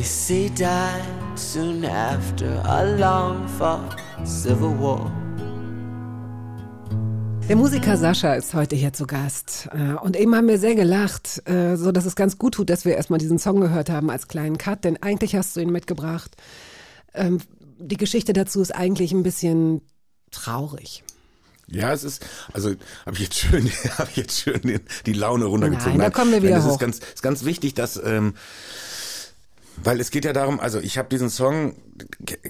[0.00, 1.02] Tracy died
[1.36, 5.12] soon after a long fought civil war.
[7.46, 9.68] Der Musiker Sascha ist heute hier zu Gast.
[9.74, 12.86] Äh, Und eben haben wir sehr gelacht, äh, so dass es ganz gut tut, dass
[12.86, 16.34] wir erstmal diesen Song gehört haben als kleinen Cut, denn eigentlich hast du ihn mitgebracht.
[17.12, 17.38] Ähm,
[17.78, 19.82] Die Geschichte dazu ist eigentlich ein bisschen
[20.30, 21.04] traurig.
[21.66, 22.70] Ja, es ist, also
[23.04, 25.98] habe ich jetzt schön, habe ich jetzt schön die Laune runtergezogen.
[25.98, 26.72] Nein, da kommen wir wieder es hoch.
[26.72, 28.32] ist ganz, ist ganz wichtig, dass, ähm,
[29.82, 31.74] weil es geht ja darum, also ich habe diesen Song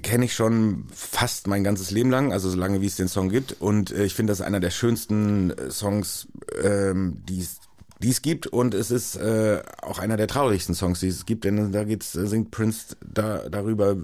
[0.02, 3.28] kenne ich schon fast mein ganzes Leben lang, also so lange wie es den Song
[3.28, 6.28] gibt, und äh, ich finde, das ist einer der schönsten äh, Songs,
[6.62, 7.61] ähm, die es
[8.02, 8.46] die es gibt.
[8.46, 12.14] Und es ist äh, auch einer der traurigsten Songs, die es gibt, denn da geht's,
[12.14, 13.96] äh, singt Prince da, darüber,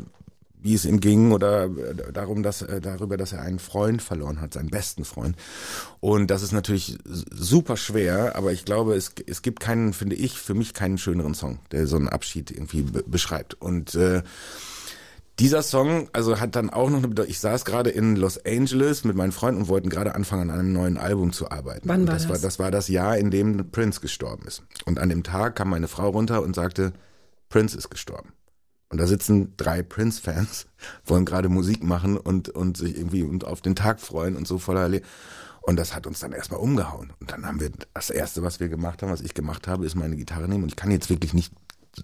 [0.67, 4.41] wie es ihm ging oder äh, darum, dass äh, darüber, dass er einen Freund verloren
[4.41, 5.37] hat, seinen besten Freund.
[6.01, 6.99] Und das ist natürlich
[7.31, 11.35] super schwer, aber ich glaube, es, es gibt keinen, finde ich, für mich keinen schöneren
[11.35, 13.55] Song, der so einen Abschied irgendwie be beschreibt.
[13.55, 14.23] Und äh,
[15.39, 17.31] dieser Song, also hat dann auch noch eine Bedeutung.
[17.31, 20.73] Ich saß gerade in Los Angeles mit meinen Freunden und wollten gerade anfangen, an einem
[20.73, 21.89] neuen Album zu arbeiten.
[21.89, 22.25] Wann war das?
[22.25, 22.43] War, das?
[22.43, 24.65] das war das Jahr, in dem Prince gestorben ist.
[24.85, 26.93] Und an dem Tag kam meine Frau runter und sagte,
[27.51, 28.33] Prince ist gestorben.
[28.89, 30.67] Und da sitzen drei Prince-Fans,
[31.05, 34.59] wollen gerade Musik machen und, und sich irgendwie und auf den Tag freuen und so
[34.59, 35.03] voller Le
[35.63, 37.13] Und das hat uns dann erstmal umgehauen.
[37.21, 39.97] Und dann haben wir, das erste, was wir gemacht haben, was ich gemacht habe, ist
[39.97, 40.65] meine Gitarre nehmen.
[40.65, 41.53] Und ich kann jetzt wirklich nicht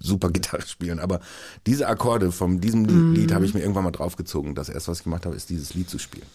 [0.01, 1.21] super Gitarre spielen, aber
[1.67, 4.55] diese Akkorde von diesem Lied, Lied habe ich mir irgendwann mal draufgezogen.
[4.55, 6.27] Das erste, was ich gemacht habe, ist dieses Lied zu spielen.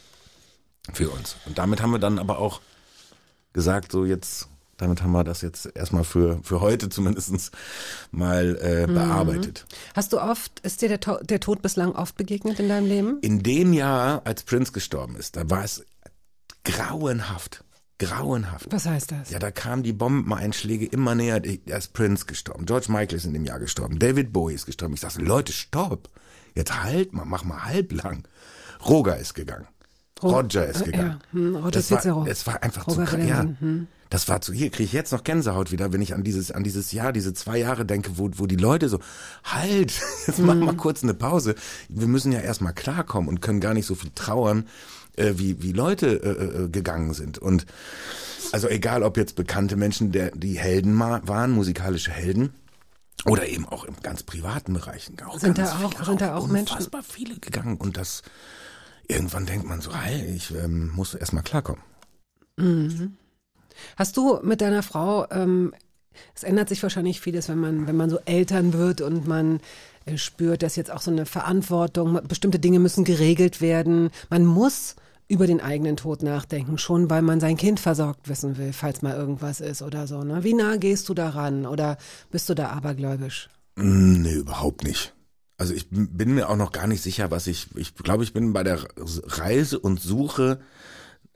[0.94, 1.36] Für uns.
[1.46, 2.62] Und damit haben wir dann aber auch
[3.52, 7.52] gesagt, so jetzt, damit haben wir das jetzt erstmal für, für heute zumindest
[8.12, 9.66] mal äh, bearbeitet.
[9.96, 13.18] Hast du oft, ist dir der, To- der Tod bislang oft begegnet in deinem Leben?
[13.22, 15.84] In dem Jahr, als Prince gestorben ist, da war es
[16.64, 17.64] grauenhaft.
[18.00, 18.72] Grauenhaft.
[18.72, 19.32] Was heißt das?
[19.32, 21.40] Ja, da kamen die Bombeneinschläge immer näher.
[21.40, 22.68] Da ist Prince gestorben.
[22.68, 23.98] George Michael ist in dem Jahr gestorben.
[23.98, 24.94] David Bowie ist gestorben.
[24.94, 26.10] Ich sagte, Leute, stopp.
[26.54, 28.28] Jetzt halt mal, mach mal halblang.
[28.86, 29.68] Roger ist gegangen.
[30.22, 31.20] Roger ist äh, gegangen.
[31.34, 33.28] ja, hm, Roger das, war, das war einfach Roger zu krass.
[33.28, 33.88] Ja, hm.
[34.10, 36.64] Das war zu, hier kriege ich jetzt noch Gänsehaut wieder, wenn ich an dieses, an
[36.64, 39.00] dieses Jahr, diese zwei Jahre denke, wo, wo die Leute so,
[39.44, 39.94] halt,
[40.28, 41.56] jetzt mach mal kurz eine Pause.
[41.90, 44.68] Wir müssen ja erstmal klarkommen und können gar nicht so viel trauern,
[45.18, 47.38] äh, wie, wie Leute äh, äh, gegangen sind.
[47.38, 47.66] Und
[48.54, 52.54] also egal, ob jetzt bekannte Menschen, der, die Helden ma- waren, musikalische Helden,
[53.26, 55.18] oder eben auch im ganz privaten Bereichen.
[55.26, 57.76] Auch Sind da auch- viele, sind da auch Menschen- unfassbar viele gegangen.
[57.78, 58.22] Und das,
[59.08, 61.82] irgendwann denkt man so, hey, ich ähm, muss erstmal klarkommen.
[63.98, 65.74] Hast du mit deiner Frau, ähm,
[66.36, 69.60] es ändert sich wahrscheinlich vieles, wenn man, wenn man so Eltern wird und man
[70.06, 74.10] äh, spürt, dass jetzt auch so eine Verantwortung, bestimmte Dinge müssen geregelt werden.
[74.30, 74.96] Man muss
[75.28, 79.16] über den eigenen Tod nachdenken, schon weil man sein Kind versorgt wissen will, falls mal
[79.16, 80.24] irgendwas ist oder so.
[80.24, 80.44] Ne?
[80.44, 81.98] Wie nah gehst du daran oder
[82.32, 83.50] bist du da abergläubisch?
[83.76, 85.14] Mm, Nee, überhaupt nicht.
[85.58, 88.54] Also ich bin mir auch noch gar nicht sicher, was ich, ich glaube, ich bin
[88.54, 90.60] bei der Reise und Suche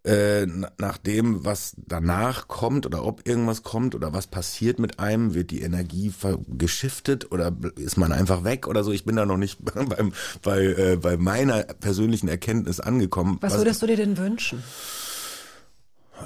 [0.03, 4.99] äh, na- nach dem, was danach kommt oder ob irgendwas kommt oder was passiert mit
[4.99, 6.11] einem, wird die Energie
[6.47, 8.91] geschiftet oder ist man einfach weg oder so.
[8.91, 13.37] Ich bin da noch nicht beim, bei, äh, bei meiner persönlichen Erkenntnis angekommen.
[13.41, 14.63] Was würdest du dir denn wünschen?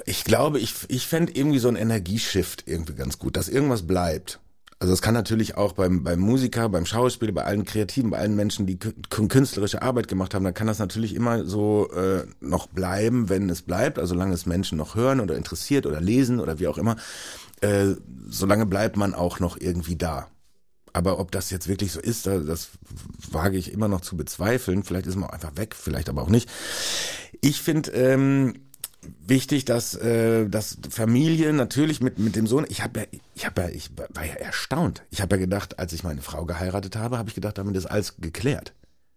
[0.04, 4.40] Ich glaube, ich, ich fände irgendwie so ein Energieshift irgendwie ganz gut, dass irgendwas bleibt.
[4.78, 8.36] Also es kann natürlich auch beim, beim Musiker, beim Schauspieler, bei allen Kreativen, bei allen
[8.36, 12.66] Menschen, die kü- künstlerische Arbeit gemacht haben, da kann das natürlich immer so äh, noch
[12.66, 16.58] bleiben, wenn es bleibt, also solange es Menschen noch hören oder interessiert oder lesen oder
[16.58, 16.96] wie auch immer,
[17.62, 17.94] äh,
[18.28, 20.28] solange bleibt man auch noch irgendwie da.
[20.92, 22.68] Aber ob das jetzt wirklich so ist, da- das
[23.30, 24.82] wage ich immer noch zu bezweifeln.
[24.82, 26.50] Vielleicht ist man einfach weg, vielleicht aber auch nicht.
[27.40, 28.54] Ich finde ähm,
[29.26, 32.66] wichtig, dass, äh, dass Familie natürlich mit mit dem Sohn.
[32.68, 35.04] Ich habe ja, ich habe ja, ich war ja erstaunt.
[35.10, 37.86] Ich habe ja gedacht, als ich meine Frau geheiratet habe, habe ich gedacht, damit ist
[37.86, 38.72] alles geklärt.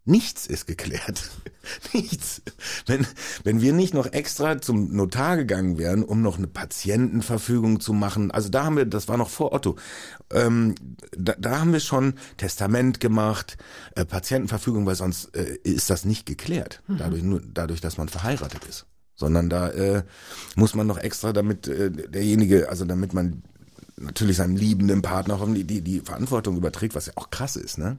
[0.09, 1.29] Nichts ist geklärt.
[1.93, 2.41] Nichts.
[2.87, 3.05] Wenn,
[3.43, 8.31] wenn wir nicht noch extra zum Notar gegangen wären, um noch eine Patientenverfügung zu machen,
[8.31, 9.75] also da haben wir, das war noch vor Otto,
[10.33, 10.73] ähm,
[11.15, 13.57] da, da haben wir schon Testament gemacht,
[13.95, 18.65] äh, Patientenverfügung, weil sonst äh, ist das nicht geklärt, dadurch, nur, dadurch, dass man verheiratet
[18.65, 18.87] ist.
[19.19, 20.03] Sondern da äh,
[20.55, 23.43] muss man noch extra, damit äh, derjenige, also damit man
[23.97, 27.77] natürlich seinem liebenden Partner auch die, die, die Verantwortung überträgt, was ja auch krass ist,
[27.77, 27.97] ne?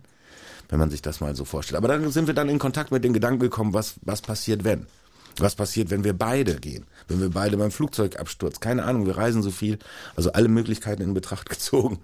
[0.70, 1.76] wenn man sich das mal so vorstellt.
[1.76, 4.86] Aber dann sind wir dann in Kontakt mit den Gedanken gekommen, was, was passiert, wenn?
[5.38, 6.84] Was passiert, wenn wir beide gehen?
[7.08, 8.60] Wenn wir beide beim Flugzeugabsturz?
[8.60, 9.78] Keine Ahnung, wir reisen so viel.
[10.16, 11.98] Also alle Möglichkeiten in Betracht gezogen.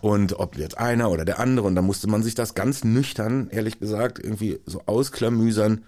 [0.00, 1.66] Und ob jetzt einer oder der andere.
[1.66, 5.84] Und da musste man sich das ganz nüchtern, ehrlich gesagt, irgendwie so ausklamüsern.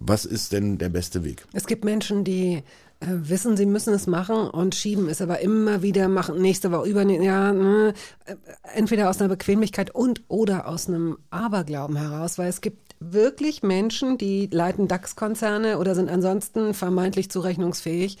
[0.00, 1.44] Was ist denn der beste Weg?
[1.52, 2.62] Es gibt Menschen, die
[3.00, 6.88] äh, wissen, sie müssen es machen und schieben es aber immer wieder machen, nächste Woche,
[6.88, 8.34] über, ja, ne, äh,
[8.74, 14.18] entweder aus einer Bequemlichkeit und oder aus einem Aberglauben heraus, weil es gibt wirklich Menschen,
[14.18, 18.18] die leiten DAX-Konzerne oder sind ansonsten vermeintlich zurechnungsfähig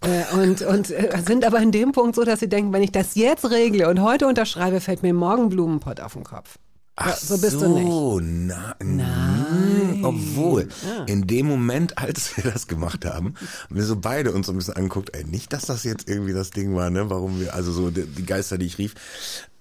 [0.00, 2.92] äh, und, und äh, sind aber in dem Punkt so, dass sie denken, wenn ich
[2.92, 6.58] das jetzt regle und heute unterschreibe, fällt mir morgen Blumenpott auf den Kopf.
[7.00, 7.86] Ja, so bist du nicht.
[7.86, 10.04] so, Na, Nein.
[10.04, 10.68] Obwohl,
[11.06, 14.56] in dem Moment, als wir das gemacht haben, haben wir so beide uns so ein
[14.56, 17.72] bisschen angeguckt, ey, nicht, dass das jetzt irgendwie das Ding war, ne, warum wir, also
[17.72, 18.94] so die, die Geister, die ich rief.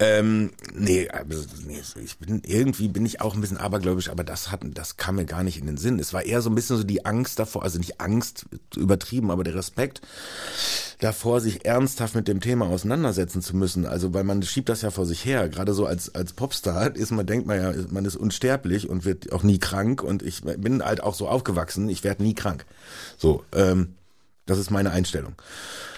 [0.01, 4.49] Ähm, nee, also, nee, ich bin, irgendwie bin ich auch ein bisschen abergläubisch, aber das
[4.49, 5.99] hat, das kam mir gar nicht in den Sinn.
[5.99, 8.45] Es war eher so ein bisschen so die Angst davor, also nicht Angst,
[8.77, 10.01] übertrieben, aber der Respekt
[10.99, 13.85] davor, sich ernsthaft mit dem Thema auseinandersetzen zu müssen.
[13.85, 15.49] Also, weil man schiebt das ja vor sich her.
[15.49, 19.33] Gerade so als, als Popstar ist man, denkt man ja, man ist unsterblich und wird
[19.33, 20.01] auch nie krank.
[20.01, 22.65] Und ich bin halt auch so aufgewachsen, ich werde nie krank.
[23.17, 23.95] So, ähm,
[24.49, 25.33] das ist meine Einstellung.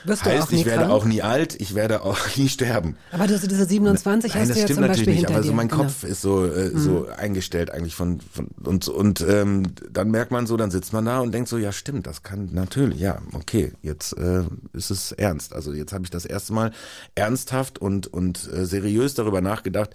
[0.03, 0.91] Wirst heißt, auch nie ich werde krank?
[0.93, 2.97] auch nie alt, ich werde auch nie sterben.
[3.11, 5.67] Aber du, diese 27 Nein, hast das du ja stimmt natürlich nicht, aber so mein
[5.67, 5.83] Genau.
[5.83, 10.47] Kopf ist so äh, so eingestellt eigentlich von, von und und ähm, dann merkt man
[10.47, 13.73] so, dann sitzt man da und denkt so, ja stimmt, das kann natürlich, ja, okay,
[13.83, 15.53] jetzt äh, ist es ernst.
[15.53, 16.71] Also jetzt habe ich das erste Mal
[17.13, 19.91] ernsthaft und und äh, seriös darüber nachgedacht,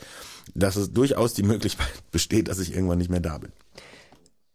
[0.54, 3.50] dass es durchaus die Möglichkeit besteht, dass ich irgendwann nicht mehr da bin.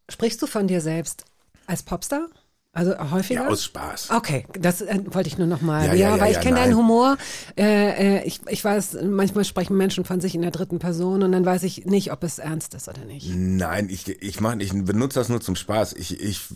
[0.09, 1.25] Sprichst du von dir selbst
[1.67, 2.27] als Popstar?
[2.73, 3.41] Also häufiger?
[3.41, 4.11] Ja, aus Spaß.
[4.11, 5.87] Okay, das äh, wollte ich nur noch mal.
[5.87, 7.17] Ja, Ja, ja, ja, weil ich kenne deinen Humor.
[7.57, 11.33] Äh, äh, ich, ich weiß, manchmal sprechen Menschen von sich in der dritten Person und
[11.33, 13.29] dann weiß ich nicht, ob es ernst ist oder nicht.
[13.35, 15.91] Nein, ich, ich mach, ich benutze das nur zum Spaß.
[15.93, 16.47] Ich, ich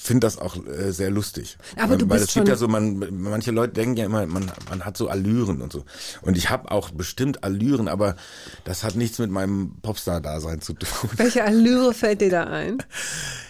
[0.00, 1.58] finde das auch äh, sehr lustig.
[1.76, 4.50] Aber weil, du weil es gibt ja so, man, manche Leute denken ja immer, man,
[4.68, 5.84] man hat so Allüren und so.
[6.22, 8.16] Und ich habe auch bestimmt Allüren, aber
[8.64, 11.10] das hat nichts mit meinem Popstar-Dasein zu tun.
[11.16, 12.78] Welche Allüre fällt dir da ein?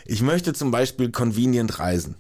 [0.04, 2.16] Ich möchte zum Beispiel convenient reisen.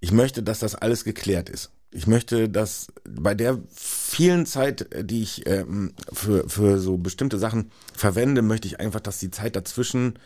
[0.00, 1.70] Ich möchte, dass das alles geklärt ist.
[1.90, 7.38] Ich möchte, dass bei der vielen Zeit, äh, die ich ähm, für, für so bestimmte
[7.38, 10.18] Sachen verwende, möchte ich einfach, dass die Zeit dazwischen,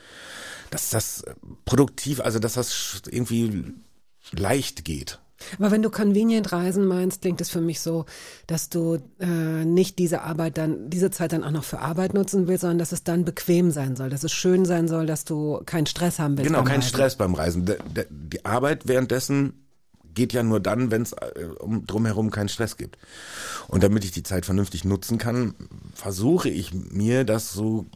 [0.71, 3.75] dass das äh, produktiv, also dass das irgendwie
[4.33, 5.21] leicht geht.
[5.59, 8.07] Aber wenn du convenient reisen meinst, klingt es für mich so,
[8.47, 12.47] dass du äh, nicht diese Arbeit dann, diese Zeit dann auch noch für Arbeit nutzen
[12.47, 15.61] willst, sondern dass es dann bequem sein soll, dass es schön sein soll, dass du
[15.67, 16.49] keinen Stress haben willst.
[16.49, 16.89] Genau, beim kein Reisen.
[16.89, 17.67] Stress beim Reisen.
[17.67, 19.62] De, de, die Arbeit währenddessen
[20.15, 22.99] geht ja nur dann, wenn es äh, um, drumherum keinen Stress gibt.
[23.69, 25.55] Und damit ich die Zeit vernünftig nutzen kann,
[25.95, 27.87] versuche ich mir das so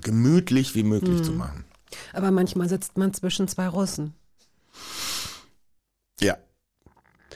[0.00, 1.64] gemütlich wie möglich zu machen.
[2.12, 4.14] Aber manchmal sitzt man zwischen zwei Russen.
[6.20, 6.36] Ja.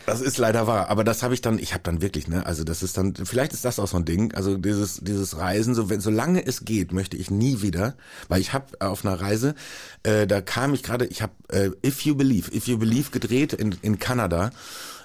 [0.07, 2.65] Das ist leider wahr, aber das habe ich dann, ich habe dann wirklich, ne, also
[2.65, 5.91] das ist dann, vielleicht ist das auch so ein Ding, also dieses dieses Reisen, so
[5.91, 7.95] wenn solange es geht, möchte ich nie wieder,
[8.29, 9.55] weil ich habe auf einer Reise,
[10.03, 13.53] äh, da kam ich gerade, ich habe äh, If You Believe, If You Believe gedreht
[13.53, 14.51] in in Kanada,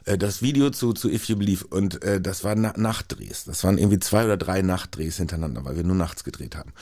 [0.06, 1.66] äh, das Video zu zu If You Believe.
[1.68, 5.76] Und äh, das waren Na Nachtdrehs, das waren irgendwie zwei oder drei Nachtdrehs hintereinander, weil
[5.76, 6.74] wir nur nachts gedreht haben.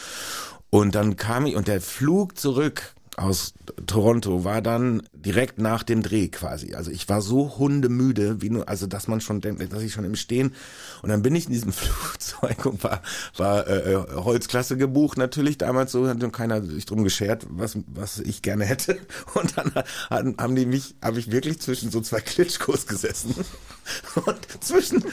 [0.70, 3.54] Und dann kam ich und der Flug zurück aus
[3.88, 6.76] Toronto war dann direkt nach dem Dreh quasi.
[6.76, 10.04] Also ich war so hundemüde, wie nur, also dass man schon denkt, dass ich schon
[10.04, 10.54] im Stehen
[11.02, 13.02] und dann bin ich in diesem Flugzeug und war,
[13.38, 18.20] war äh, äh, Holzklasse gebucht natürlich damals so, hat keiner sich drum geschert, was was
[18.20, 18.98] ich gerne hätte.
[19.34, 19.72] Und dann
[20.10, 23.36] haben, haben die mich, habe ich wirklich zwischen so zwei Klitschkos gesessen.
[24.26, 25.04] Und zwischen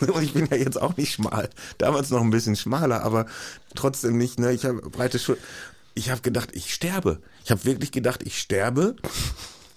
[0.00, 3.26] und ich bin ja jetzt auch nicht schmal, damals noch ein bisschen schmaler, aber
[3.74, 5.44] trotzdem nicht, ne, ich habe breite Schultern
[5.94, 7.20] ich habe gedacht, ich sterbe.
[7.44, 8.96] Ich habe wirklich gedacht, ich sterbe.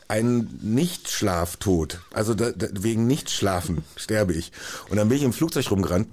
[0.08, 2.00] Ein Nichtschlaftod.
[2.14, 4.52] Also da, da, wegen Nichtschlafen sterbe ich.
[4.90, 6.08] Und dann bin ich im Flugzeug rumgerannt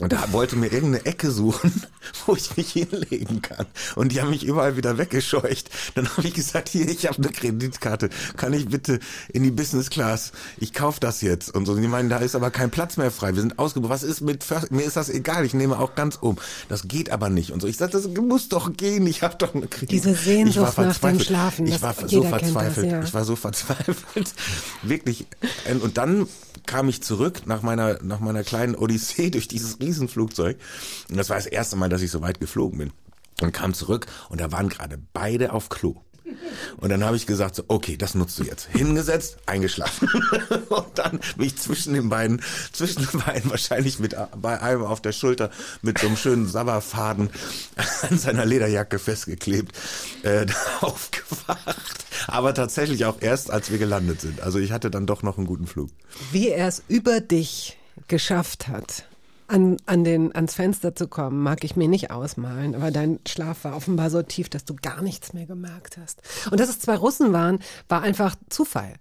[0.00, 1.72] und da wollte mir irgendeine Ecke suchen,
[2.26, 3.66] wo ich mich hinlegen kann.
[3.96, 5.70] Und die haben mich überall wieder weggescheucht.
[5.94, 8.08] Dann habe ich gesagt, hier, ich habe eine Kreditkarte.
[8.36, 8.98] Kann ich bitte
[9.32, 10.32] in die Business Class?
[10.58, 11.54] Ich kauf das jetzt.
[11.54, 11.72] Und so.
[11.72, 13.34] Und die meinen, da ist aber kein Platz mehr frei.
[13.34, 13.90] Wir sind ausgebucht.
[13.90, 14.70] Was ist mit First?
[14.70, 15.44] Mir ist das egal.
[15.44, 16.36] Ich nehme auch ganz um.
[16.68, 17.52] Das geht aber nicht.
[17.52, 17.68] Und so.
[17.68, 19.06] Ich sagte, das muss doch gehen.
[19.06, 20.08] Ich habe doch eine Kreditkarte.
[20.10, 21.26] Diese Sehnsucht ich war nach dem verzweifelt.
[21.26, 22.90] Schlafen, Ich war so kennt das, verzweifelt.
[22.90, 23.02] ja.
[23.02, 24.34] Ich war so verzweifelt.
[24.82, 25.26] Wirklich.
[25.82, 26.26] Und dann
[26.66, 30.56] kam ich zurück nach meiner, nach meiner kleinen Odyssee durch dieses Riesenflugzeug.
[31.08, 32.92] Und das war das erste Mal, dass ich so weit geflogen bin.
[33.42, 35.96] Und kam zurück und da waren gerade beide auf Klo.
[36.76, 38.68] Und dann habe ich gesagt, so, okay, das nutzt du jetzt.
[38.72, 40.08] Hingesetzt, eingeschlafen.
[40.68, 42.40] und dann bin ich zwischen den beiden,
[42.72, 45.50] zwischen den beiden wahrscheinlich mit bei einem auf der Schulter
[45.82, 47.30] mit so einem schönen Sabberfaden
[48.08, 49.76] an seiner Lederjacke festgeklebt,
[50.22, 50.46] äh,
[50.80, 52.04] aufgewacht.
[52.26, 54.40] Aber tatsächlich auch erst, als wir gelandet sind.
[54.40, 55.90] Also ich hatte dann doch noch einen guten Flug.
[56.32, 59.04] Wie er es über dich geschafft hat,
[59.50, 62.74] an, an den, ans Fenster zu kommen, mag ich mir nicht ausmalen.
[62.74, 66.22] Aber dein Schlaf war offenbar so tief, dass du gar nichts mehr gemerkt hast.
[66.50, 67.58] Und dass es zwei Russen waren,
[67.88, 68.94] war einfach Zufall.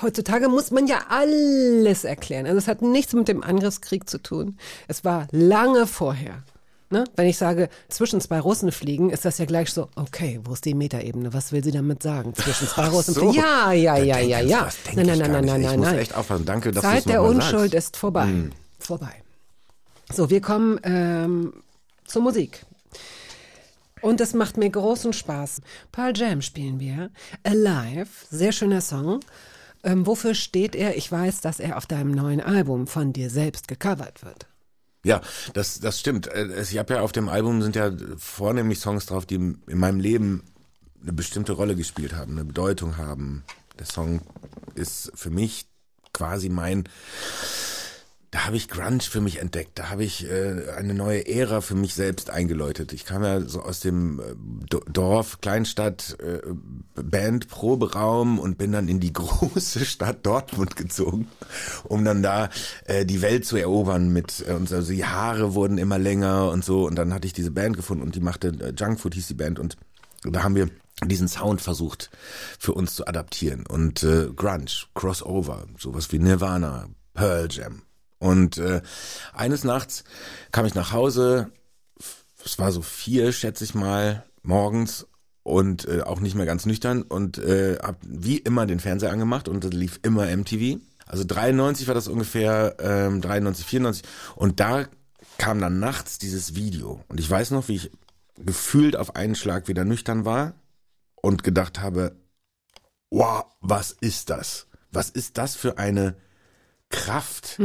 [0.00, 2.46] Heutzutage muss man ja alles erklären.
[2.46, 4.56] Also es hat nichts mit dem Angriffskrieg zu tun.
[4.88, 6.42] Es war lange vorher.
[6.90, 7.04] Ne?
[7.16, 10.64] Wenn ich sage, zwischen zwei Russen fliegen, ist das ja gleich so, okay, wo ist
[10.66, 11.32] die Metaebene?
[11.32, 12.34] Was will sie damit sagen?
[12.34, 13.20] Zwischen zwei Russen so.
[13.20, 13.34] fliegen.
[13.34, 14.68] Ja, ja, ja, ja, ja.
[14.94, 15.52] Nein, nein, gar nein, nicht.
[15.52, 15.98] nein, Ich nein, muss nein.
[15.98, 16.44] echt aufpassen.
[16.44, 17.72] Danke, dass Zeit der Unschuld sagst.
[17.72, 17.78] Hm.
[17.78, 18.28] ist vorbei.
[18.78, 19.22] Vorbei.
[20.12, 21.54] So, wir kommen ähm,
[22.04, 22.66] zur Musik.
[24.02, 25.62] Und es macht mir großen Spaß.
[25.90, 27.10] Pearl Jam spielen wir.
[27.44, 29.20] Alive, sehr schöner Song.
[29.84, 30.96] Ähm, wofür steht er?
[30.96, 34.46] Ich weiß, dass er auf deinem neuen Album von dir selbst gecovert wird.
[35.04, 35.20] Ja,
[35.54, 36.26] das, das stimmt.
[36.26, 39.98] Äh, Ich habe ja auf dem Album sind ja vornehmlich Songs drauf, die in meinem
[39.98, 40.42] Leben
[41.00, 43.44] eine bestimmte Rolle gespielt haben, eine Bedeutung haben.
[43.78, 44.20] Der Song
[44.74, 45.66] ist für mich
[46.12, 46.84] quasi mein,
[48.32, 51.74] da habe ich Grunge für mich entdeckt, da habe ich äh, eine neue Ära für
[51.74, 52.94] mich selbst eingeläutet.
[52.94, 54.22] Ich kam ja so aus dem äh,
[54.70, 56.40] Do- Dorf, Kleinstadt, äh,
[56.94, 61.28] Band, Proberaum und bin dann in die große Stadt Dortmund gezogen,
[61.84, 62.48] um dann da
[62.86, 64.72] äh, die Welt zu erobern mit äh, uns.
[64.72, 68.02] Also die Haare wurden immer länger und so und dann hatte ich diese Band gefunden
[68.02, 69.76] und die machte äh, Junkfood hieß die Band und
[70.24, 70.70] da haben wir
[71.04, 72.08] diesen Sound versucht
[72.58, 77.82] für uns zu adaptieren und äh, Grunge, Crossover, sowas wie Nirvana, Pearl Jam.
[78.22, 78.82] Und äh,
[79.34, 80.04] eines Nachts
[80.52, 81.50] kam ich nach Hause,
[82.44, 85.08] es war so vier, schätze ich mal, morgens
[85.42, 89.48] und äh, auch nicht mehr ganz nüchtern und äh, hab wie immer den Fernseher angemacht
[89.48, 90.78] und es lief immer MTV.
[91.04, 94.04] Also 93 war das ungefähr, ähm, 93, 94
[94.36, 94.86] und da
[95.38, 97.90] kam dann nachts dieses Video und ich weiß noch, wie ich
[98.36, 100.54] gefühlt auf einen Schlag wieder nüchtern war
[101.16, 102.14] und gedacht habe,
[103.10, 104.68] wow, was ist das?
[104.92, 106.14] Was ist das für eine
[106.92, 107.58] Kraft,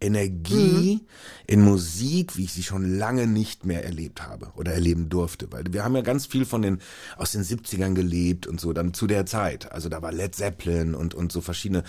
[0.00, 1.00] Energie
[1.46, 5.50] in Musik, wie ich sie schon lange nicht mehr erlebt habe oder erleben durfte.
[5.50, 6.80] Weil wir haben ja ganz viel von den,
[7.16, 9.70] aus den 70ern gelebt und so, dann zu der Zeit.
[9.72, 11.84] Also da war Led Zeppelin und, und so verschiedene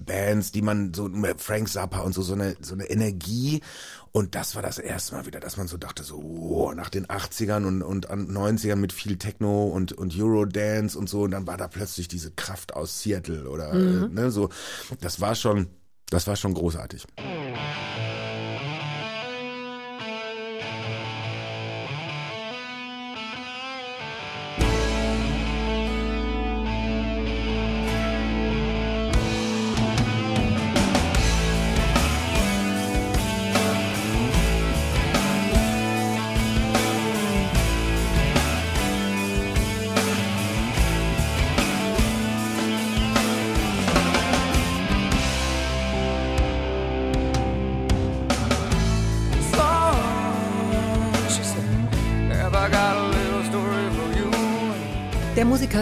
[0.00, 3.60] Bands, die man so, Frank Zappa und so, so eine, so eine Energie.
[4.12, 7.06] Und das war das erste Mal wieder, dass man so dachte, so, oh, nach den
[7.06, 11.46] 80ern und, und an 90ern mit viel Techno und, und Eurodance und so, und dann
[11.46, 14.48] war da plötzlich diese Kraft aus Seattle oder, äh, ne, so.
[15.00, 15.68] Das war schon,
[16.10, 17.04] das war schon großartig.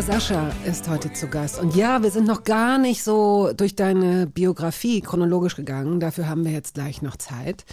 [0.06, 1.58] Sascha ist heute zu Gast.
[1.58, 5.98] Und ja, wir sind noch gar nicht so durch deine Biografie chronologisch gegangen.
[5.98, 7.64] Dafür haben wir jetzt gleich noch Zeit.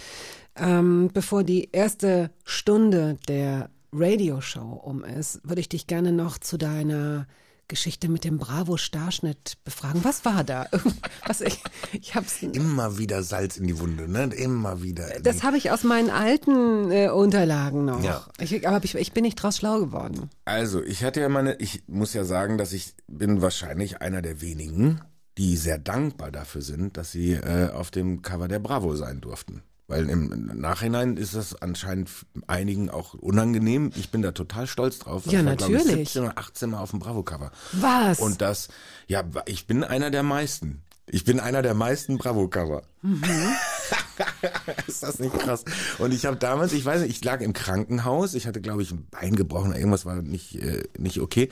[0.56, 6.56] Ähm, bevor die erste Stunde der Radioshow um ist, würde ich dich gerne noch zu
[6.56, 7.28] deiner
[7.68, 10.04] Geschichte mit dem Bravo-Starschnitt befragen.
[10.04, 10.66] Was war da?
[11.26, 11.62] Was ich,
[11.92, 14.24] ich hab's, Immer wieder Salz in die Wunde, ne?
[14.34, 15.08] Immer wieder.
[15.22, 18.02] das habe ich aus meinen alten äh, Unterlagen noch.
[18.02, 18.26] Ja.
[18.38, 20.30] Ich, aber ich, ich bin nicht draus schlau geworden.
[20.44, 24.40] Also, ich hatte ja meine, ich muss ja sagen, dass ich bin wahrscheinlich einer der
[24.40, 25.00] wenigen,
[25.38, 29.62] die sehr dankbar dafür sind, dass sie äh, auf dem Cover der Bravo sein durften.
[29.86, 32.08] Weil im Nachhinein ist das anscheinend
[32.46, 33.90] einigen auch unangenehm.
[33.96, 35.26] Ich bin da total stolz drauf.
[35.26, 36.08] Ja, ich war, glaub ich, natürlich.
[36.10, 37.50] 17 oder 18 Mal auf dem Bravo-Cover.
[37.72, 38.18] Was?
[38.18, 38.68] Und das,
[39.08, 40.82] ja, ich bin einer der meisten.
[41.06, 42.82] Ich bin einer der meisten Bravo-Cover.
[44.86, 45.64] ist das nicht krass?
[45.98, 48.90] Und ich habe damals, ich weiß nicht, ich lag im Krankenhaus, ich hatte glaube ich
[48.92, 51.50] ein Bein gebrochen, irgendwas war nicht äh, nicht okay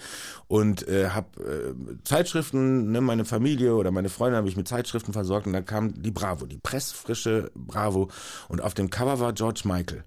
[0.49, 1.75] und äh, habe äh,
[2.05, 6.03] Zeitschriften, ne, meine Familie oder meine Freunde habe ich mit Zeitschriften versorgt und da kam
[6.03, 8.09] die Bravo, die pressfrische Bravo
[8.49, 10.05] und auf dem Cover war George Michael.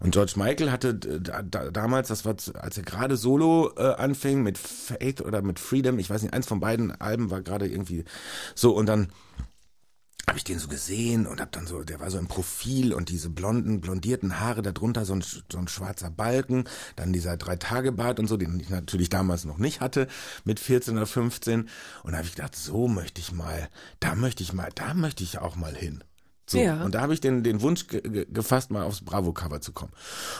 [0.00, 4.42] Und George Michael hatte da, da, damals, das war als er gerade Solo äh, anfing
[4.42, 8.04] mit Faith oder mit Freedom, ich weiß nicht, eins von beiden Alben war gerade irgendwie
[8.54, 9.08] so und dann
[10.28, 13.08] habe ich den so gesehen und hab dann so, der war so im Profil und
[13.08, 16.64] diese blonden, blondierten Haare, darunter so ein, so ein schwarzer Balken,
[16.96, 20.06] dann dieser Drei-Tage-Bart und so, den ich natürlich damals noch nicht hatte,
[20.44, 21.68] mit 14 oder 15.
[22.02, 23.68] Und da habe ich gedacht, so möchte ich mal,
[24.00, 26.04] da möchte ich mal, da möchte ich auch mal hin.
[26.46, 26.82] So, Ja.
[26.82, 29.92] und da habe ich den, den Wunsch ge gefasst, mal aufs Bravo-Cover zu kommen.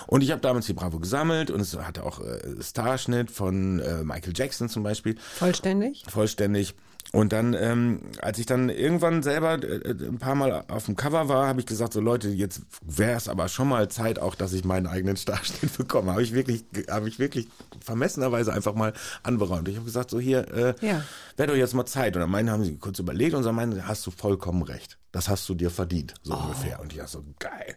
[0.07, 4.05] Und ich habe damals die Bravo gesammelt und es hatte auch äh, Starschnitt von äh,
[4.05, 6.05] Michael Jackson zum Beispiel Vollständig?
[6.09, 6.75] vollständig.
[7.13, 11.29] Und dann, ähm, als ich dann irgendwann selber äh, ein paar Mal auf dem Cover
[11.29, 14.53] war, habe ich gesagt, so Leute, jetzt wäre es aber schon mal Zeit auch, dass
[14.53, 16.13] ich meinen eigenen Starschnitt bekomme.
[16.13, 17.49] Habe ich wirklich, habe ich wirklich
[17.83, 18.93] vermessenerweise einfach mal
[19.23, 19.69] anberaumt.
[19.69, 21.03] Ich habe gesagt, so hier, äh, Ja.
[21.39, 22.15] wäre doch jetzt mal Zeit.
[22.15, 24.99] Und dann meinen, haben sie kurz überlegt und dann meinen, hast du vollkommen recht.
[25.11, 26.81] Das hast du dir verdient, so ungefähr.
[26.81, 27.75] Und ich dachte so, geil.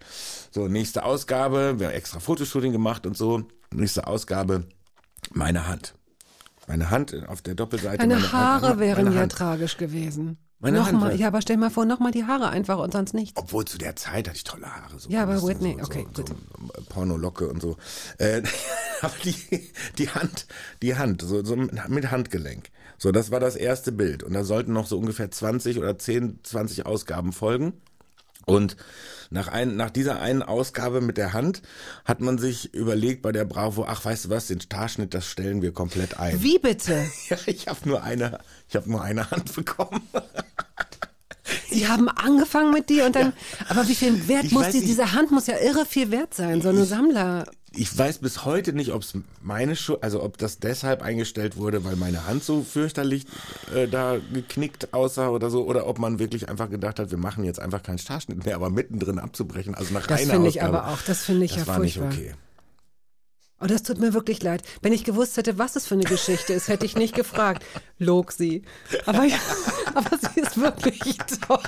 [0.52, 3.44] So, nächste Ausgabe, wir haben extra Fotoshooting gemacht und so.
[3.74, 4.66] Nächste Ausgabe,
[5.34, 5.94] meine Hand.
[6.72, 7.98] Meine Hand auf der Doppelseite.
[7.98, 9.34] Deine meine, Haare meine, wären meine ja Hand.
[9.34, 10.38] tragisch gewesen.
[10.60, 13.34] Meine noch Hand ja, aber stell mal vor, nochmal die Haare einfach und sonst nichts.
[13.36, 14.98] Obwohl zu der Zeit hatte ich tolle Haare.
[14.98, 16.30] So, Ja, aber Whitney, so, okay, so, gut.
[16.30, 17.76] so Pornolocke und so.
[18.20, 18.44] Äh,
[19.02, 19.36] aber die,
[19.98, 20.48] die Hand,
[20.82, 22.70] die Hand, so, so mit Handgelenk.
[22.98, 24.24] So, das war das erste Bild.
[24.24, 27.74] Und da sollten noch so ungefähr 20 oder 10, 20 Ausgaben folgen.
[28.46, 28.76] Und
[29.30, 31.62] nach, ein, nach dieser einen Ausgabe mit der Hand
[32.06, 35.62] hat man sich überlegt bei der Bravo, ach weißt du was, den Starschnitt, das stellen
[35.62, 36.42] wir komplett ein.
[36.42, 37.06] Wie bitte?
[37.30, 40.02] Ja, ich habe nur eine, ich habe nur eine Hand bekommen.
[41.70, 43.34] Sie haben angefangen mit dir und dann,
[43.70, 44.90] aber wie viel Wert Ich muss die, nicht.
[44.90, 47.46] diese Hand muss ja irre viel wert sein, so eine Sammler.
[47.74, 51.86] Ich weiß bis heute nicht, ob es meine Schuld, also ob das deshalb eingestellt wurde,
[51.86, 53.26] weil meine Hand so fürchterlich
[53.74, 57.44] äh, da geknickt aussah oder so, oder ob man wirklich einfach gedacht hat, wir machen
[57.46, 60.90] jetzt einfach keinen Starschnitt mehr, aber mittendrin abzubrechen, also nach Das einer finde ich aber
[60.90, 62.08] auch, das finde ich das ja war furchtbar.
[62.10, 62.36] nicht okay.
[63.64, 64.64] Oh, das tut mir wirklich leid.
[64.82, 67.64] Wenn ich gewusst hätte, was es für eine Geschichte ist, hätte ich nicht gefragt.
[68.00, 68.64] Log sie.
[69.06, 69.38] Aber, ja,
[69.94, 71.18] aber sie ist wirklich
[71.48, 71.60] toll.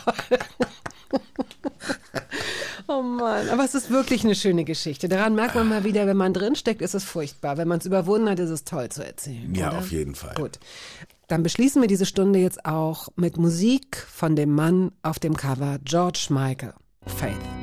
[2.87, 5.07] Oh Mann, aber es ist wirklich eine schöne Geschichte.
[5.07, 7.57] Daran merkt man mal wieder, wenn man drinsteckt, ist es furchtbar.
[7.57, 9.53] Wenn man es überwunden hat, ist es toll zu erzählen.
[9.55, 9.79] Ja, oder?
[9.79, 10.35] auf jeden Fall.
[10.35, 10.59] Gut.
[11.27, 15.79] Dann beschließen wir diese Stunde jetzt auch mit Musik von dem Mann auf dem Cover,
[15.83, 16.73] George Michael.
[17.05, 17.62] Faith.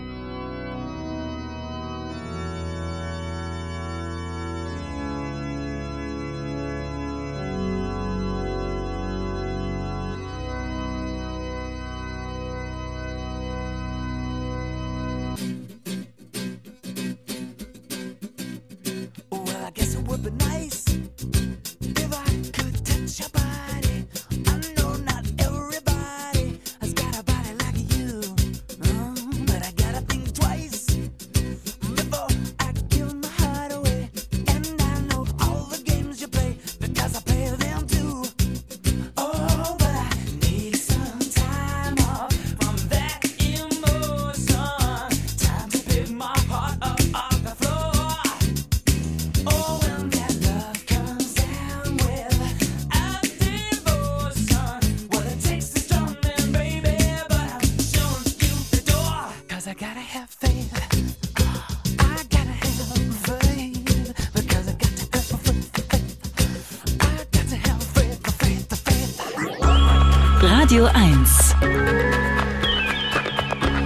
[70.71, 71.57] Radio 1.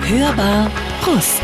[0.03, 0.71] Hörbar
[1.03, 1.41] Brust.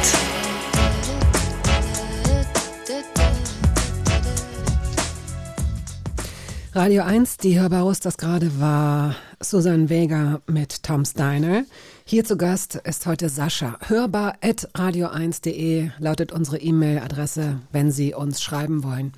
[6.75, 11.65] Radio 1, die Hörbarus, das gerade war Susan Vega mit Tom Steiner.
[12.05, 13.79] Hier zu Gast ist heute Sascha.
[13.87, 19.15] Hörbar at radio1.de lautet unsere E-Mail-Adresse, wenn Sie uns schreiben wollen.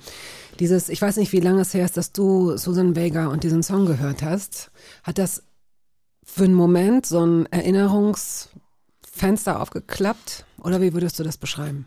[0.61, 3.61] Dieses, ich weiß nicht, wie lange es her ist, dass du Susan Vega und diesen
[3.61, 4.71] Song gehört hast.
[5.03, 5.43] Hat das
[6.33, 10.45] für einen Moment so ein Erinnerungsfenster aufgeklappt?
[10.57, 11.85] Oder wie würdest du das beschreiben?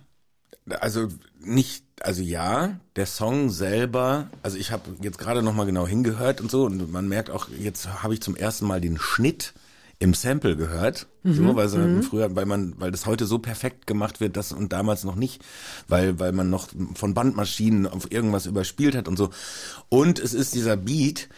[0.80, 1.08] Also
[1.40, 6.40] nicht, also ja, der Song selber, also ich habe jetzt gerade noch mal genau hingehört
[6.40, 9.54] und so und man merkt auch, jetzt habe ich zum ersten Mal den Schnitt
[9.98, 14.20] im Sample gehört, so, weil sie früher, weil man, weil das heute so perfekt gemacht
[14.20, 15.42] wird, das und damals noch nicht,
[15.88, 19.30] weil weil man noch von Bandmaschinen auf irgendwas überspielt hat und so.
[19.88, 21.30] Und es ist dieser Beat,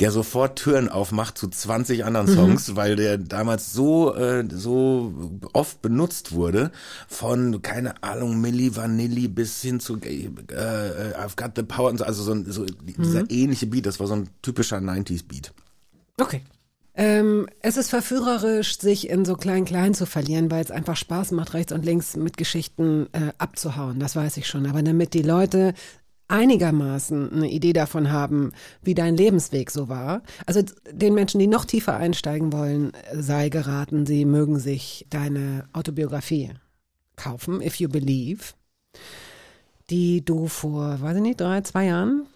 [0.00, 5.12] der sofort Türen aufmacht zu 20 anderen Songs, weil der damals so äh, so
[5.52, 6.70] oft benutzt wurde
[7.08, 11.98] von keine Ahnung Milli Vanilli bis hin zu äh, äh, I've Got the Power und
[11.98, 15.52] so, also so, ein- so dieser ähnliche Beat, das war so ein typischer 90s Beat.
[16.20, 16.42] Okay.
[16.94, 21.54] Ähm, es ist verführerisch, sich in so klein-klein zu verlieren, weil es einfach Spaß macht,
[21.54, 24.00] rechts und links mit Geschichten äh, abzuhauen.
[24.00, 24.66] Das weiß ich schon.
[24.66, 25.74] Aber damit die Leute
[26.28, 28.52] einigermaßen eine Idee davon haben,
[28.82, 30.22] wie dein Lebensweg so war.
[30.46, 36.50] Also den Menschen, die noch tiefer einsteigen wollen, sei geraten, sie mögen sich deine Autobiografie
[37.16, 38.42] kaufen, If You Believe,
[39.90, 42.26] die du vor, weiß ich nicht, drei, zwei Jahren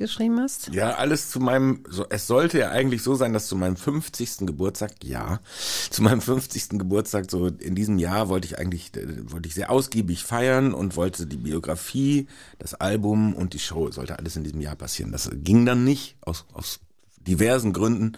[0.00, 0.68] geschrieben hast.
[0.72, 4.38] Ja, alles zu meinem, so, es sollte ja eigentlich so sein, dass zu meinem 50.
[4.40, 5.38] Geburtstag, ja,
[5.90, 6.70] zu meinem 50.
[6.70, 10.96] Geburtstag, so in diesem Jahr wollte ich eigentlich, äh, wollte ich sehr ausgiebig feiern und
[10.96, 12.26] wollte die Biografie,
[12.58, 15.12] das Album und die Show, sollte alles in diesem Jahr passieren.
[15.12, 16.80] Das ging dann nicht, aus, aus
[17.20, 18.16] diversen Gründen.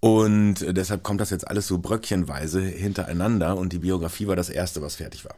[0.00, 4.50] Und äh, deshalb kommt das jetzt alles so bröckchenweise hintereinander und die Biografie war das
[4.50, 5.36] erste, was fertig war.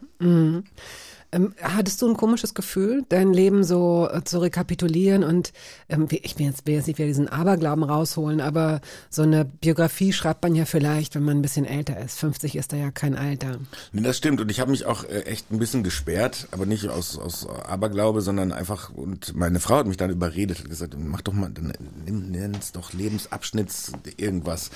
[1.31, 5.53] Ähm, hattest du ein komisches Gefühl, dein Leben so äh, zu rekapitulieren und
[5.91, 10.15] ähm, ich will jetzt, will jetzt nicht wieder diesen Aberglauben rausholen, aber so eine Biografie
[10.15, 12.19] schreibt man ja vielleicht, wenn man ein bisschen älter ist.
[12.19, 13.59] 50 ist da ja kein Alter.
[13.93, 14.41] Nee, das stimmt.
[14.41, 18.23] Und ich habe mich auch äh, echt ein bisschen gesperrt, aber nicht aus, aus Aberglaube,
[18.23, 21.75] sondern einfach, und meine Frau hat mich dann überredet, hat gesagt, mach doch mal, dann
[22.07, 24.71] nimm, nenn's doch Lebensabschnitts irgendwas.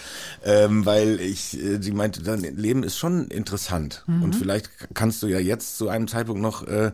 [0.44, 4.04] Ähm, weil ich, äh, sie meinte, dein Leben ist schon interessant.
[4.06, 6.92] Und vielleicht kannst du ja jetzt zu einem Zeitpunkt noch äh,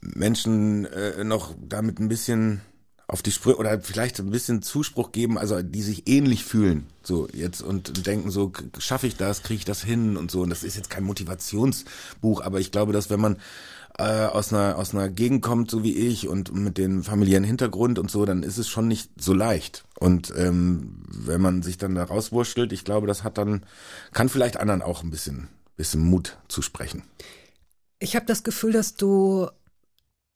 [0.00, 2.62] Menschen äh, noch damit ein bisschen
[3.06, 7.28] auf die Sprünge oder vielleicht ein bisschen Zuspruch geben, also die sich ähnlich fühlen, so
[7.32, 10.40] jetzt und denken so, schaffe ich das, kriege ich das hin und so.
[10.40, 13.36] Und das ist jetzt kein Motivationsbuch, aber ich glaube, dass wenn man
[13.98, 17.98] äh, aus einer aus einer Gegend kommt, so wie ich und mit dem familiären Hintergrund
[17.98, 19.84] und so, dann ist es schon nicht so leicht.
[20.00, 23.64] Und ähm, wenn man sich dann da rauswurschtelt, ich glaube, das hat dann
[24.12, 27.02] kann vielleicht anderen auch ein bisschen bisschen Mut zusprechen.
[28.04, 29.48] Ich habe das Gefühl, dass du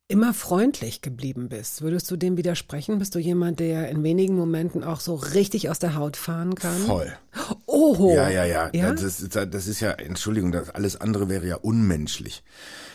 [0.09, 1.83] immer freundlich geblieben bist.
[1.83, 2.99] Würdest du dem widersprechen?
[2.99, 6.79] Bist du jemand, der in wenigen Momenten auch so richtig aus der Haut fahren kann?
[6.79, 7.13] Voll.
[7.67, 8.15] Oho.
[8.15, 8.71] Ja, ja, ja.
[8.73, 8.93] Ja?
[8.95, 12.43] Das, ist, das ist ja, Entschuldigung, das alles andere wäre ja unmenschlich.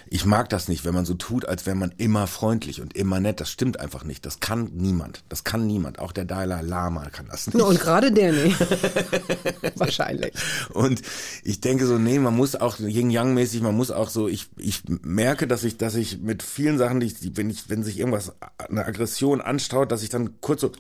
[0.10, 3.20] Ich mag das nicht, wenn man so tut, als wäre man immer freundlich und immer
[3.20, 3.39] nett.
[3.39, 4.26] Das stimmt einfach nicht.
[4.26, 5.24] Das kann niemand.
[5.30, 5.99] Das kann niemand.
[5.99, 7.62] Auch der Dalai Lama kann das nicht.
[7.62, 8.58] Und gerade der nicht.
[9.76, 10.34] Wahrscheinlich.
[10.74, 11.01] Und
[11.43, 15.47] ich denke so, nee, man muss auch Yin-Yang-mäßig, man muss auch so, ich, ich merke,
[15.47, 18.34] dass ich, dass ich mit vielen Sachen, die, ich- wenn ich, wenn sich irgendwas,
[18.70, 20.72] eine Aggression anstaut, dass ich dann kurz so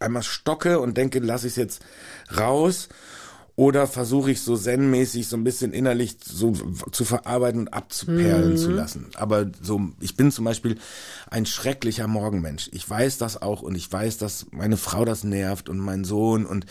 [0.00, 1.82] einmal stocke und denke, lass ich es jetzt
[2.36, 2.88] raus
[3.56, 6.52] oder versuche ich so zen-mäßig so ein bisschen innerlich so
[6.90, 9.06] zu verarbeiten und abzuperlen zu lassen.
[9.14, 10.76] Aber so, ich bin zum Beispiel
[11.30, 12.68] ein schrecklicher Morgenmensch.
[12.72, 16.46] Ich weiß das auch und ich weiß, dass meine Frau das nervt und mein Sohn
[16.46, 16.66] und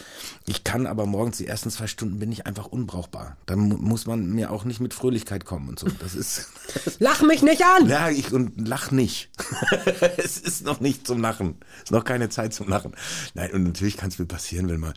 [0.45, 3.37] ich kann aber morgens die ersten zwei Stunden bin ich einfach unbrauchbar.
[3.45, 5.87] Dann mu muss man mir auch nicht mit Fröhlichkeit kommen und so.
[5.99, 6.49] Das ist,
[6.99, 7.87] Lach mich nicht an!
[7.87, 9.29] ja, ich und lach nicht.
[10.17, 11.55] es ist noch nicht zum Lachen.
[11.77, 12.93] Es ist noch keine Zeit zum Lachen.
[13.35, 14.93] Nein, und natürlich kann es mir passieren, wenn mal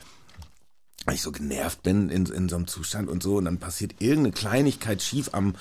[1.06, 3.36] weil ich so genervt bin in, in so einem Zustand und so.
[3.36, 5.54] Und dann passiert irgendeine Kleinigkeit schief am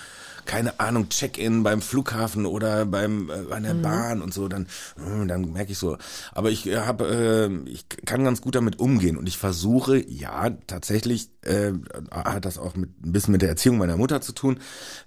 [0.46, 4.48] keine Ahnung Check-in beim Flughafen oder beim äh, bei der Bahn und so.
[4.48, 4.68] Dann
[4.98, 5.98] äh, dann merke ich so.
[6.34, 9.18] Aber ich äh, habe äh, ich kann ganz gut damit umgehen.
[9.18, 11.74] Und ich versuche ja tatsächlich äh,
[12.12, 14.60] hat das auch mit ein bisschen mit der Erziehung meiner Mutter zu tun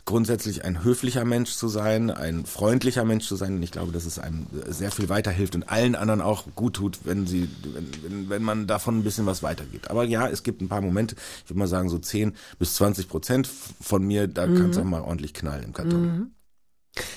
[0.05, 4.07] grundsätzlich ein höflicher Mensch zu sein ein freundlicher Mensch zu sein und ich glaube dass
[4.07, 8.31] es einem sehr viel weiterhilft und allen anderen auch gut tut wenn sie wenn, wenn,
[8.31, 11.51] wenn man davon ein bisschen was weitergeht aber ja es gibt ein paar Momente ich
[11.51, 13.49] würde mal sagen so 10 bis 20 Prozent
[13.81, 16.33] von mir da kann es auch mal ordentlich knallen im Karton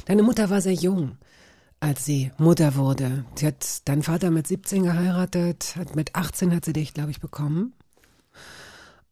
[0.05, 1.17] Deine Mutter war sehr jung.
[1.79, 3.25] als sie Mutter wurde.
[3.35, 7.19] Sie hat deinen Vater mit 17 geheiratet, hat mit 18 hat sie dich, glaube ich,
[7.19, 7.73] bekommen.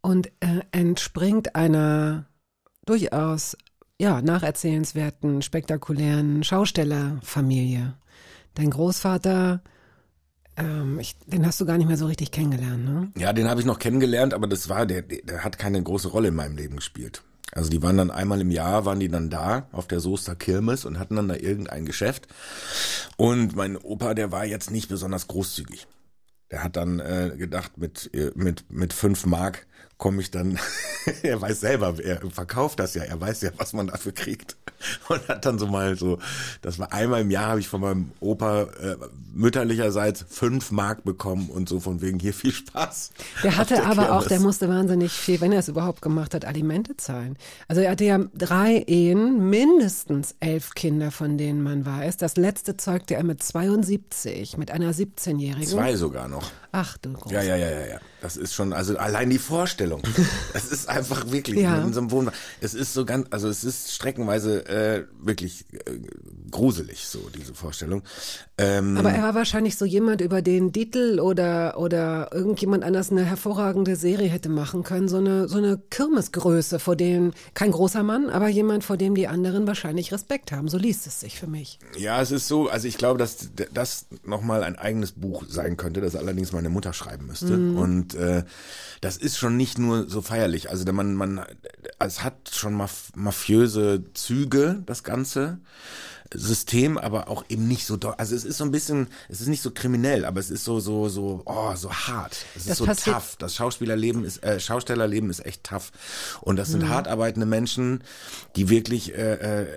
[0.02, 2.26] Und äh, entspringt einer
[2.86, 3.58] durchaus
[4.00, 7.96] ja, nacherzählenswerten, spektakulären Schaustellerfamilie.
[8.56, 9.62] Dein Großvater,
[10.56, 13.12] ähm, ich, den hast du gar nicht mehr so richtig kennengelernt, ne?
[13.18, 16.30] Ja, den habe ich noch kennengelernt, aber das war, der, der hat keine große Rolle
[16.30, 17.24] in meinem Leben gespielt.
[17.52, 20.86] Also die waren dann einmal im Jahr, waren die dann da auf der Soester Kirmes
[20.86, 22.28] und hatten dann da irgendein Geschäft.
[23.18, 25.88] Und mein Opa, der war jetzt nicht besonders großzügig.
[26.52, 29.68] Der hat dann äh, gedacht, mit, äh, mit, mit fünf Mark
[30.00, 30.58] komme ich dann,
[31.24, 34.56] er weiß selber, er verkauft das ja, er weiß ja, was man dafür kriegt.
[35.10, 36.20] Und hat dann so mal so,
[36.62, 38.96] das war einmal im Jahr, habe ich von meinem Opa äh,
[39.34, 43.12] mütterlicherseits fünf Mark bekommen und so von wegen hier viel Spaß.
[43.44, 44.28] Der hatte der aber auch, Kirmes.
[44.28, 47.36] der musste wahnsinnig viel, wenn er es überhaupt gemacht hat, Alimente zahlen.
[47.68, 52.16] Also er hatte ja drei Ehen, mindestens elf Kinder, von denen man weiß.
[52.16, 55.68] Das letzte zeugte er mit 72, mit einer 17-Jährigen.
[55.68, 56.50] Zwei sogar noch.
[56.72, 57.32] Ach du Groß.
[57.32, 58.00] Ja, ja, ja, ja, ja.
[58.22, 60.02] Das ist schon, also allein die Vorstellung.
[60.54, 61.82] Das ist einfach wirklich Ja.
[61.82, 62.38] in so einem Wohnwagen.
[62.60, 66.00] Es ist so ganz, also es ist streckenweise äh, wirklich äh,
[66.52, 68.04] gruselig, so diese Vorstellung.
[68.58, 73.24] Ähm, Aber er war wahrscheinlich so jemand, über den Dietl oder, oder irgendjemand anders eine
[73.24, 75.08] hervorragende Serie hätte machen können.
[75.08, 79.28] So eine, so eine Kirmesgröße, vor dem, kein großer Mann, aber jemand, vor dem die
[79.28, 80.68] anderen wahrscheinlich Respekt haben.
[80.68, 81.80] So liest es sich für mich.
[81.98, 86.02] Ja, es ist so, also ich glaube, dass das nochmal ein eigenes Buch sein könnte,
[86.02, 87.54] das allerdings meine Mutter schreiben müsste.
[87.54, 88.44] Und äh,
[89.02, 90.70] das ist schon nicht nur so feierlich.
[90.70, 91.42] Also man, man,
[92.00, 95.60] es hat schon maf mafiöse Züge, das Ganze.
[96.32, 97.98] System, aber auch eben nicht so.
[98.18, 100.80] Also es ist so ein bisschen, es ist nicht so kriminell, aber es ist so,
[100.80, 102.46] so, so, oh, so hart.
[102.56, 103.36] Es ist Das so passiert- tough.
[103.40, 105.92] Das Schauspielerleben ist, äh, Schaustellerleben ist echt tough.
[106.42, 108.04] Und das sind hart arbeitende Menschen,
[108.56, 109.68] die wirklich äh, äh,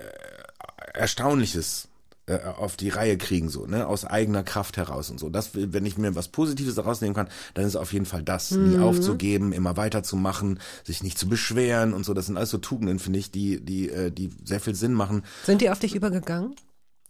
[0.93, 1.87] Erstaunliches
[2.25, 5.29] äh, auf die Reihe kriegen, so, ne, aus eigener Kraft heraus und so.
[5.29, 8.23] Das, wenn ich mir was Positives daraus nehmen kann, dann ist es auf jeden Fall
[8.23, 12.13] das, nie aufzugeben, immer weiterzumachen, sich nicht zu beschweren und so.
[12.13, 15.23] Das sind alles so Tugenden, finde ich, die, die, äh, die sehr viel Sinn machen.
[15.45, 16.55] Sind die auf dich übergegangen?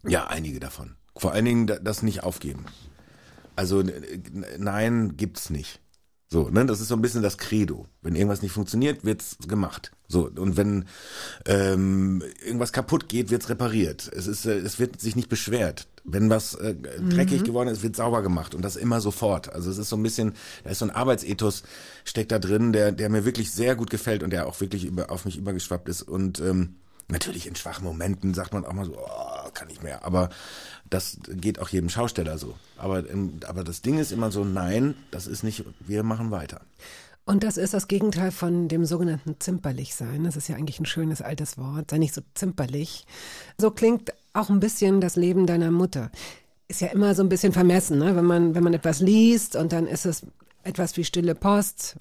[0.07, 0.95] Ja, einige davon.
[1.15, 2.65] Vor allen Dingen da- das nicht aufgeben.
[3.55, 3.83] Also
[4.57, 5.79] nein, gibt's nicht.
[6.29, 7.85] So, ne, das ist so ein bisschen das Credo.
[8.01, 9.91] Wenn irgendwas nicht funktioniert, wird's gemacht.
[10.13, 10.85] So und wenn
[11.45, 14.09] ähm, irgendwas kaputt geht, wird's repariert.
[14.15, 15.87] Es ist, äh, es wird sich nicht beschwert.
[16.05, 19.53] Wenn was äh, dreckig geworden ist, wird sauber gemacht und das immer sofort.
[19.53, 20.33] Also es ist so ein bisschen,
[20.63, 21.63] da ist so ein Arbeitsethos
[22.05, 25.11] steckt da drin, der der mir wirklich sehr gut gefällt und der auch wirklich über,
[25.11, 26.75] auf mich übergeschwappt ist und ähm,
[27.09, 30.05] Natürlich in schwachen Momenten sagt man auch mal so, oh, kann ich mehr.
[30.05, 30.29] Aber
[30.89, 32.55] das geht auch jedem Schausteller so.
[32.77, 36.61] Aber, ähm, aber das Ding ist immer so, nein, das ist nicht, wir machen weiter.
[37.25, 40.25] Und das ist das Gegenteil von dem sogenannten zimperlich sein.
[40.25, 41.91] Das ist ja eigentlich ein schönes altes Wort.
[41.91, 43.05] Sei nicht so zimperlich.
[43.57, 46.11] So klingt auch ein bisschen das Leben deiner Mutter.
[46.67, 48.15] Ist ja immer so ein bisschen vermessen, ne?
[48.15, 50.25] wenn man wenn man etwas liest und dann ist es
[50.63, 51.97] etwas wie stille Post.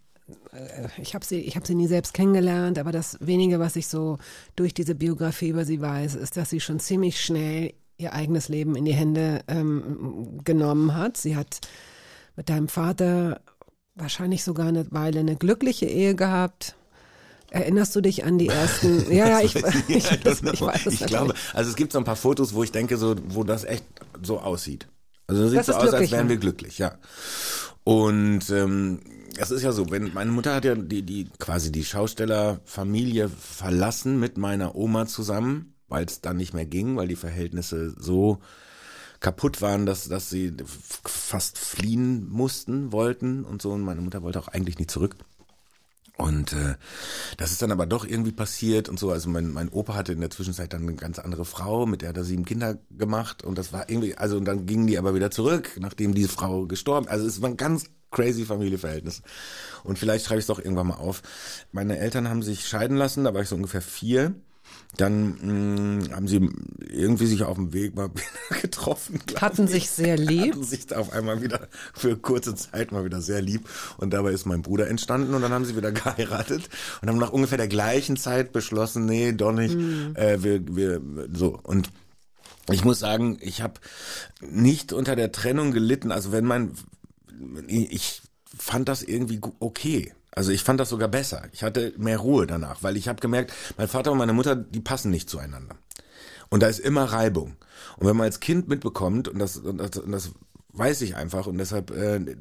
[0.53, 4.19] Äh, Ich habe sie habe sie nie selbst kennengelernt, aber das wenige, was ich so
[4.57, 8.75] durch diese Biografie über sie weiß, ist, dass sie schon ziemlich schnell ihr eigenes Leben
[8.75, 11.17] in die Hände ähm, genommen hat.
[11.17, 11.61] Sie hat
[12.35, 13.41] mit deinem Vater
[13.95, 16.77] wahrscheinlich sogar eine Weile eine glückliche Ehe gehabt.
[17.51, 19.05] Erinnerst du dich an die ersten?
[19.13, 19.55] Ja, ja, ich,
[19.89, 20.53] ich, I don't know.
[20.53, 22.97] ich weiß es ich glaube, also es gibt so ein paar Fotos, wo ich denke,
[22.97, 23.85] so, wo das echt
[24.23, 24.89] so aussieht.
[25.27, 26.97] Also das sieht Das so aus, als wären wir glücklich, ja.
[27.85, 29.01] Und ähm,
[29.37, 34.19] es ist ja so, wenn meine Mutter hat ja die, die quasi die Schaustellerfamilie verlassen
[34.19, 38.41] mit meiner Oma zusammen, weil es dann nicht mehr ging, weil die Verhältnisse so
[39.23, 40.53] kaputt waren, dass, dass sie
[41.05, 43.71] fast fliehen mussten, wollten und so.
[43.71, 45.17] Und meine Mutter wollte auch eigentlich nie zurück.
[46.19, 46.75] Und äh,
[47.39, 49.11] das ist dann aber doch irgendwie passiert und so.
[49.11, 52.11] Also mein, mein Opa hatte in der Zwischenzeit dann eine ganz andere Frau, mit der
[52.11, 55.15] hat er sieben Kinder gemacht und das war irgendwie, also und dann gingen die aber
[55.15, 57.09] wieder zurück, nachdem diese Frau gestorben.
[57.09, 59.23] Also es war ein ganz crazy Familienverhältnis.
[59.85, 61.23] Und vielleicht schreibe ich es doch irgendwann mal auf.
[61.73, 64.35] Meine Eltern haben sich scheiden lassen, da war ich so ungefähr vier.
[64.99, 66.51] Dann mh, haben sie
[66.87, 69.21] irgendwie sich auf dem Weg mal wieder getroffen.
[69.41, 69.71] Hatten ich.
[69.71, 70.53] sich sehr lieb.
[70.53, 73.69] Hatten sich da auf einmal wieder für kurze Zeit mal wieder sehr lieb.
[73.97, 76.69] Und dabei ist mein Bruder entstanden und dann haben sie wieder geheiratet
[77.01, 79.75] und haben nach ungefähr der gleichen Zeit beschlossen, nee, doch nicht.
[80.15, 81.01] Äh, wir, wir,
[81.33, 81.59] so.
[81.63, 81.91] Und
[82.71, 83.75] ich muss sagen, ich habe
[84.41, 86.13] nicht unter der Trennung gelitten.
[86.13, 86.73] Also wenn mein,
[87.67, 88.23] ich
[88.57, 90.13] fand das irgendwie okay.
[90.35, 91.45] Also ich fand das sogar besser.
[91.53, 94.81] Ich hatte mehr Ruhe danach, weil ich habe gemerkt, mein Vater und meine Mutter, die
[94.81, 95.77] passen nicht zueinander.
[96.49, 97.57] Und da ist immer Reibung.
[97.99, 100.31] Und wenn man als Kind mitbekommt, und das, und das, und das
[100.73, 102.37] weiß ich einfach, und deshalb äh,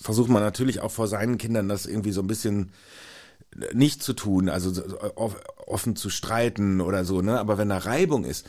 [0.00, 2.72] versucht man natürlich auch vor seinen Kindern das irgendwie so ein bisschen
[3.72, 7.40] nicht zu tun, also so- off- offen zu streiten oder so, ne?
[7.40, 8.46] Aber wenn da Reibung ist,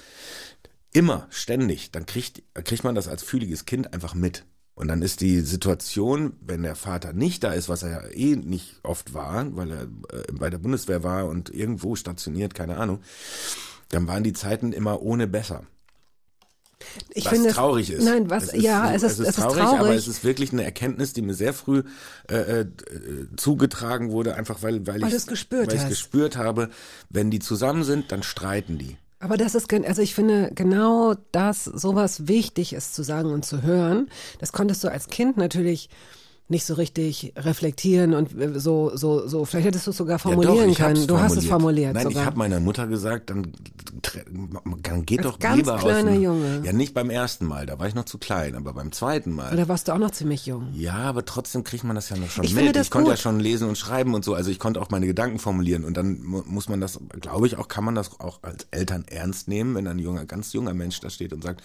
[0.94, 4.44] immer, ständig, dann kriegt, kriegt man das als fühliges Kind einfach mit.
[4.82, 8.36] Und dann ist die Situation, wenn der Vater nicht da ist, was er ja eh
[8.36, 13.00] nicht oft war, weil er äh, bei der Bundeswehr war und irgendwo stationiert, keine Ahnung,
[13.90, 15.66] dann waren die Zeiten immer ohne besser.
[17.14, 18.04] Ich was finde es- traurig ist.
[18.04, 19.62] Nein, was, ja, es ist, es ist traurig.
[19.62, 21.84] aber es ist wirklich eine Erkenntnis, die mir sehr früh
[22.28, 22.66] äh, äh,
[23.38, 26.72] zugetragen wurde, einfach weil, weil, Weil ich es gespürt weil gespürt habe,
[27.12, 28.98] wenn die zusammen sind, dann streiten die.
[29.22, 33.62] Aber das ist, also ich finde genau das, sowas wichtig ist zu sagen und zu
[33.62, 34.10] hören.
[34.40, 35.90] Das konntest du als Kind natürlich
[36.52, 40.58] nicht so richtig reflektieren und äh, so, so, so, vielleicht hättest du es sogar formulieren
[40.58, 41.08] ja doch, können.
[41.08, 42.22] Du hast es formuliert Nein, sogar.
[42.22, 43.54] ich habe meiner Mutter gesagt, dann,
[44.84, 46.62] dann geht Als doch ganz lieber kleiner aus dem, Junge.
[46.64, 49.54] Ja, nicht beim ersten Mal, da war ich noch zu klein, aber beim zweiten Mal.
[49.54, 50.68] Oder warst du auch noch ziemlich jung?
[50.74, 52.60] Ja, aber trotzdem kriegt man das ja noch schon Ich mit.
[52.60, 53.22] finde das ich konnte ja gut.
[53.22, 54.34] schon lesen und schreiben und so.
[54.34, 57.58] Also ich konnte auch meine Gedanken formulieren und dann mu- muss man das, glaube ich,
[57.58, 61.00] auch kann man das auch als Eltern ernst nehmen, wenn ein junger, ganz junger Mensch
[61.00, 61.62] da steht und sagt,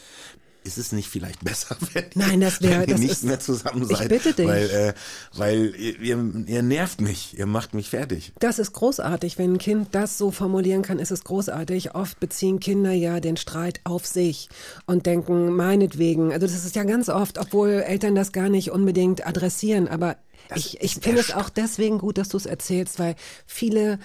[0.66, 3.40] ist es nicht vielleicht besser, wenn Nein, das wär- wenn ihr das nicht ist- mehr
[3.40, 4.08] zusammen Ich seid?
[4.08, 4.46] bitte dich.
[4.46, 4.92] Weil, äh,
[5.34, 6.00] weil ihr,
[6.46, 8.32] ihr, nervt mich, ihr macht mich fertig.
[8.40, 9.38] Das ist großartig.
[9.38, 11.94] Wenn ein Kind das so formulieren kann, ist es großartig.
[11.94, 14.48] Oft beziehen Kinder ja den Streit auf sich
[14.86, 16.32] und denken, meinetwegen.
[16.32, 19.88] Also das ist ja ganz oft, obwohl Eltern das gar nicht unbedingt adressieren.
[19.88, 20.16] Aber
[20.54, 23.14] ich, ich ist finde es auch deswegen gut, dass du es erzählst, weil
[23.46, 23.98] viele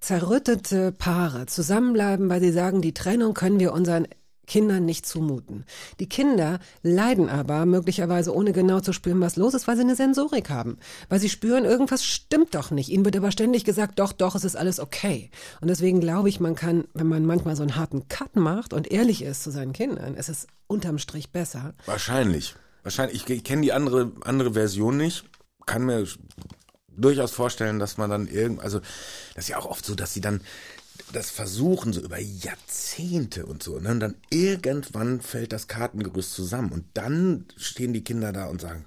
[0.00, 4.08] zerrüttete Paare zusammenbleiben, weil sie sagen, die Trennung können wir unseren
[4.46, 5.64] Kindern nicht zumuten.
[6.00, 9.96] Die Kinder leiden aber möglicherweise ohne genau zu spüren, was los ist, weil sie eine
[9.96, 10.78] Sensorik haben.
[11.08, 12.88] Weil sie spüren, irgendwas stimmt doch nicht.
[12.88, 15.30] Ihnen wird aber ständig gesagt, doch, doch, es ist alles okay.
[15.60, 18.90] Und deswegen glaube ich, man kann, wenn man manchmal so einen harten Cut macht und
[18.90, 21.74] ehrlich ist zu seinen Kindern, ist es unterm Strich besser.
[21.86, 22.54] Wahrscheinlich.
[22.82, 23.22] Wahrscheinlich.
[23.22, 25.24] Ich, ich kenne die andere, andere Version nicht.
[25.66, 26.06] Kann mir
[26.88, 28.80] durchaus vorstellen, dass man dann irgend, also
[29.34, 30.40] das ist ja auch oft so, dass sie dann
[31.12, 33.90] das versuchen so über Jahrzehnte und so, ne?
[33.90, 38.84] Und dann irgendwann fällt das Kartengerüst zusammen und dann stehen die Kinder da und sagen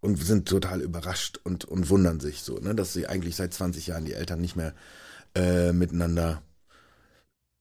[0.00, 3.86] und sind total überrascht und und wundern sich so, ne, dass sie eigentlich seit 20
[3.88, 4.74] Jahren die Eltern nicht mehr
[5.34, 6.42] äh, miteinander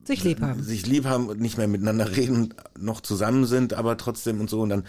[0.04, 0.64] Sich lieb haben.
[0.64, 4.62] sich lieb haben und nicht mehr miteinander reden, noch zusammen sind, aber trotzdem und so
[4.62, 4.86] und dann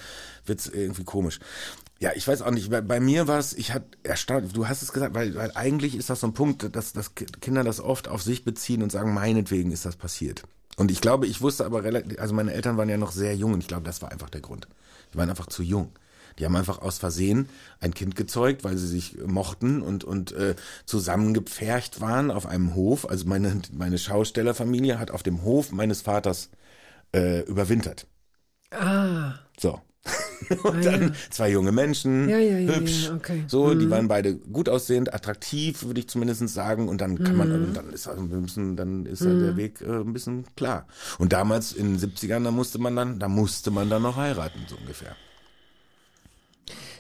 [0.46, 1.40] wird's irgendwie komisch.
[2.02, 4.80] Ja, ich weiß auch nicht, bei, bei mir war es, ich hatte erstaunt, du hast
[4.80, 8.08] es gesagt, weil, weil eigentlich ist das so ein Punkt, dass, dass Kinder das oft
[8.08, 10.44] auf sich beziehen und sagen, meinetwegen ist das passiert.
[10.76, 13.52] Und ich glaube, ich wusste aber relativ, also meine Eltern waren ja noch sehr jung
[13.52, 14.66] und ich glaube, das war einfach der Grund.
[15.12, 15.92] Die waren einfach zu jung.
[16.38, 20.54] Die haben einfach aus Versehen ein Kind gezeugt, weil sie sich mochten und, und äh,
[20.86, 23.10] zusammengepfercht waren auf einem Hof.
[23.10, 26.48] Also meine, meine Schaustellerfamilie hat auf dem Hof meines Vaters
[27.14, 28.06] äh, überwintert.
[28.72, 29.80] Ah, So.
[30.64, 33.44] Und dann zwei junge Menschen, Ja, ja, ja, hübsch, ja, okay.
[33.46, 36.88] so, die waren beide gut aussehend, attraktiv, würde ich zumindest sagen.
[36.88, 39.80] Und dann kann man, und dann ist also ein bisschen, dann ist ja der Weg
[39.80, 40.86] äh, ein bisschen klar.
[41.18, 44.60] Und damals in den 70ern, da musste man dann, da musste man dann noch heiraten,
[44.68, 45.14] so ungefähr.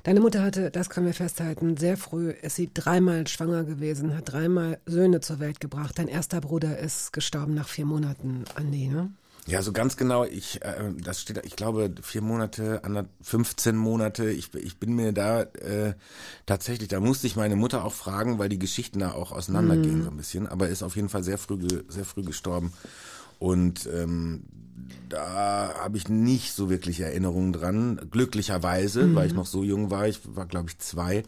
[0.02, 4.32] Deine Mutter hatte, das können wir festhalten, sehr früh ist sie dreimal schwanger gewesen, hat
[4.32, 5.98] dreimal Söhne zur Welt gebracht.
[5.98, 9.10] Dein erster Bruder ist gestorben nach vier Monaten, Andi, ne?
[9.46, 14.30] Ja, so ganz genau, ich, äh, das steht, ich glaube, vier Monate, ander- 15 Monate,
[14.30, 15.94] ich, ich bin mir da äh,
[16.46, 20.10] tatsächlich, da musste ich meine Mutter auch fragen, weil die Geschichten da auch auseinandergehen so
[20.10, 22.72] ein bisschen, aber ist auf jeden Fall sehr früh, sehr früh gestorben.
[23.38, 24.44] Und ähm,
[25.08, 30.06] da habe ich nicht so wirklich Erinnerungen dran, glücklicherweise, weil ich noch so jung war,
[30.06, 31.22] ich war glaube ich zwei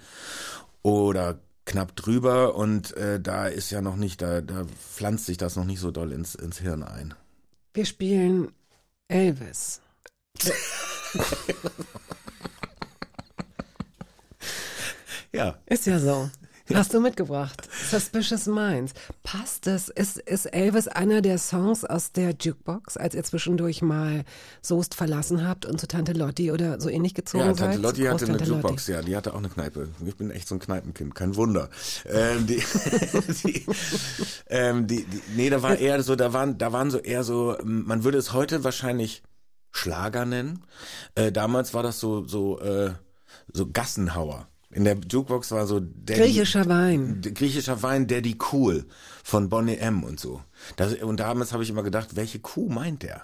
[0.83, 5.57] oder knapp drüber und äh, da ist ja noch nicht, da, da pflanzt sich das
[5.57, 7.15] noch nicht so doll ins, ins Hirn ein.
[7.75, 8.53] Wir spielen
[9.09, 9.81] Elvis.
[15.33, 15.59] Ja.
[15.66, 16.31] Ist ja so.
[16.73, 17.69] Hast du mitgebracht.
[17.91, 18.93] Suspicious Minds.
[19.23, 19.89] Passt es?
[19.89, 24.25] Ist, ist Elvis einer der Songs aus der Jukebox, als ihr zwischendurch mal
[24.63, 27.73] Soest verlassen habt und zu Tante Lotti oder so ähnlich gezogen Ja, seid?
[27.73, 29.89] Tante Lotti hatte eine Jukebox, ja, die hatte auch eine Kneipe.
[30.07, 31.69] Ich bin echt so ein Kneipenkind, kein Wunder.
[32.07, 32.63] Ähm, die,
[33.45, 33.67] die,
[34.49, 37.59] ähm, die, die, nee, da war eher so, da waren, da waren so eher so,
[37.59, 39.23] ähm, man würde es heute wahrscheinlich
[39.71, 40.65] Schlager nennen.
[41.15, 42.93] Äh, damals war das so, so, äh,
[43.53, 44.49] so Gassenhauer.
[44.73, 47.20] In der Jukebox war so Daddy, Griechischer Wein.
[47.23, 48.87] Griechischer Wein, Daddy Cool
[49.23, 50.41] von Bonnie M und so.
[50.77, 53.23] Das, und damals habe ich immer gedacht, welche Kuh meint der?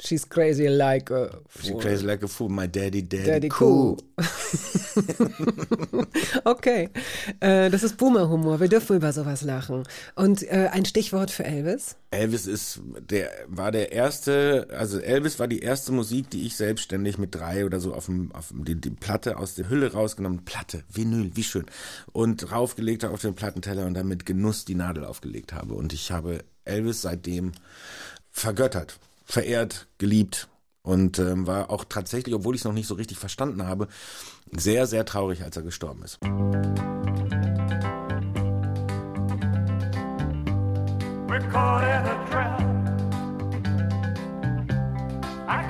[0.00, 3.96] She's crazy like a She crazy like a fool, my daddy, daddy, Daddy cool.
[3.96, 4.06] cool.
[6.44, 6.90] okay,
[7.40, 8.60] äh, das ist Boomer-Humor.
[8.60, 9.82] Wir dürfen über sowas lachen.
[10.14, 11.96] Und äh, ein Stichwort für Elvis?
[12.10, 12.80] Elvis ist
[13.10, 17.64] der war der erste, also Elvis war die erste Musik, die ich selbstständig mit drei
[17.64, 21.32] oder so auf dem auf dem, die, die Platte aus der Hülle rausgenommen, Platte, Vinyl,
[21.34, 21.66] wie schön
[22.12, 25.92] und raufgelegt habe auf den Plattenteller und dann mit Genuss die Nadel aufgelegt habe und
[25.92, 27.52] ich habe Elvis seitdem
[28.30, 30.48] vergöttert, verehrt, geliebt
[30.82, 33.88] Und ähm, war auch tatsächlich, obwohl ich es noch nicht so richtig verstanden habe,
[34.52, 36.18] sehr, sehr traurig, als er gestorben ist.
[41.28, 41.40] We're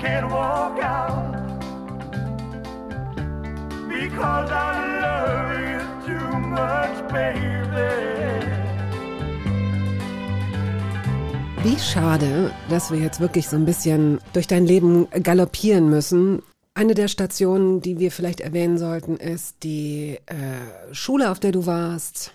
[0.06, 1.32] can't walk out
[3.88, 8.45] because I love you too much, baby.
[11.62, 16.42] Wie schade, dass wir jetzt wirklich so ein bisschen durch dein Leben galoppieren müssen.
[16.74, 21.66] Eine der Stationen, die wir vielleicht erwähnen sollten, ist die äh, Schule, auf der du
[21.66, 22.32] warst.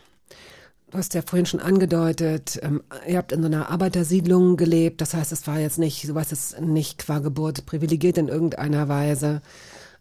[0.90, 5.00] Du hast ja vorhin schon angedeutet, ähm, ihr habt in so einer Arbeitersiedlung gelebt.
[5.00, 8.90] Das heißt, es war jetzt nicht, du warst jetzt nicht qua Geburt privilegiert in irgendeiner
[8.90, 9.42] Weise.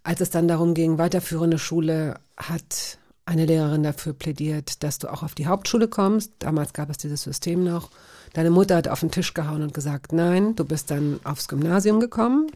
[0.03, 5.23] Als es dann darum ging, weiterführende Schule, hat eine Lehrerin dafür plädiert, dass du auch
[5.23, 6.33] auf die Hauptschule kommst.
[6.41, 7.91] Damals gab es dieses System noch.
[8.33, 12.01] Deine Mutter hat auf den Tisch gehauen und gesagt, nein, du bist dann aufs Gymnasium
[12.01, 12.51] gekommen.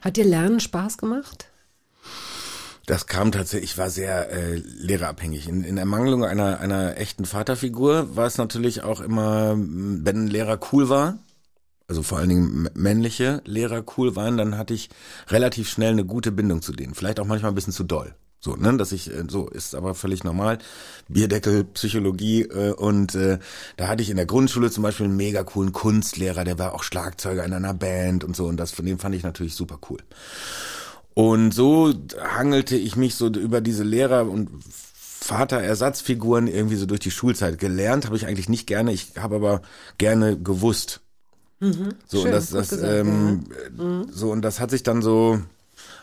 [0.00, 1.50] Hat dir Lernen Spaß gemacht?
[2.86, 5.48] Das kam tatsächlich, ich war sehr äh, lehrerabhängig.
[5.48, 10.60] In, in Ermangelung einer, einer echten Vaterfigur war es natürlich auch immer, wenn ein Lehrer
[10.72, 11.18] cool war,
[11.88, 14.88] also vor allen Dingen männliche Lehrer cool waren, dann hatte ich
[15.28, 16.94] relativ schnell eine gute Bindung zu denen.
[16.94, 18.14] Vielleicht auch manchmal ein bisschen zu doll.
[18.46, 20.58] So, ne, dass ich, äh, so ist aber völlig normal.
[21.08, 23.40] Bierdeckel, Psychologie äh, und äh,
[23.76, 26.84] da hatte ich in der Grundschule zum Beispiel einen mega coolen Kunstlehrer, der war auch
[26.84, 29.98] Schlagzeuger in einer Band und so und das von dem fand ich natürlich super cool.
[31.12, 34.48] Und so hangelte ich mich so über diese Lehrer- und
[34.94, 37.58] Vaterersatzfiguren irgendwie so durch die Schulzeit.
[37.58, 39.62] Gelernt habe ich eigentlich nicht gerne, ich habe aber
[39.98, 41.00] gerne gewusst.
[41.58, 41.94] So, Mhm.
[42.08, 45.40] Schön, und das, das, gesagt, ähm, äh, so, und das hat sich dann so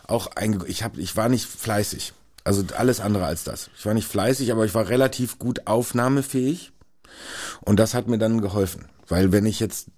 [0.06, 2.12] auch einge ich habe ich war nicht fleißig.
[2.44, 3.70] Also alles andere als das.
[3.76, 6.72] Ich war nicht fleißig, aber ich war relativ gut aufnahmefähig.
[7.62, 8.86] Und das hat mir dann geholfen.
[9.08, 9.88] Weil wenn ich jetzt,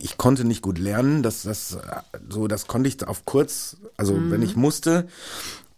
[0.00, 1.78] ich konnte nicht gut lernen, das, das,
[2.28, 5.08] so, das konnte ich auf kurz, also wenn ich musste,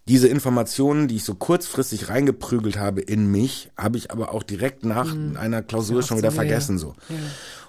[0.09, 4.85] diese Informationen, die ich so kurzfristig reingeprügelt habe in mich, habe ich aber auch direkt
[4.85, 6.49] nach einer Klausur Ja, schon wieder so, ja, ja.
[6.49, 6.95] vergessen, so.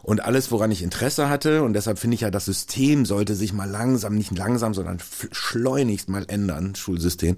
[0.04, 3.54] Und alles, woran ich Interesse hatte, und deshalb finde ich ja, das System sollte sich
[3.54, 5.00] mal langsam, nicht langsam, sondern
[5.32, 7.38] schleunigst mal ändern, Schulsystem,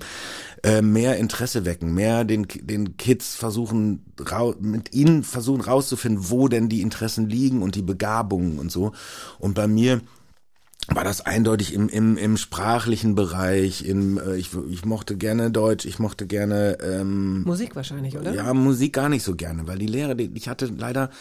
[0.63, 4.03] äh, mehr Interesse wecken, mehr den, den Kids versuchen,
[4.59, 8.93] mit ihnen versuchen rauszufinden, wo denn die Interessen liegen und die Begabungen und so.
[9.37, 10.01] Und bei mir
[10.87, 15.85] war das eindeutig im, im, im sprachlichen Bereich, im, äh, ich, ich mochte gerne Deutsch,
[15.85, 18.33] ich mochte gerne ähm, Musik wahrscheinlich, oder?
[18.33, 21.11] ja, Musik gar nicht so gerne, weil die Lehrer, die, ich hatte leider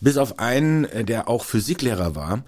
[0.00, 2.44] bis auf einen, äh, der auch Physiklehrer war,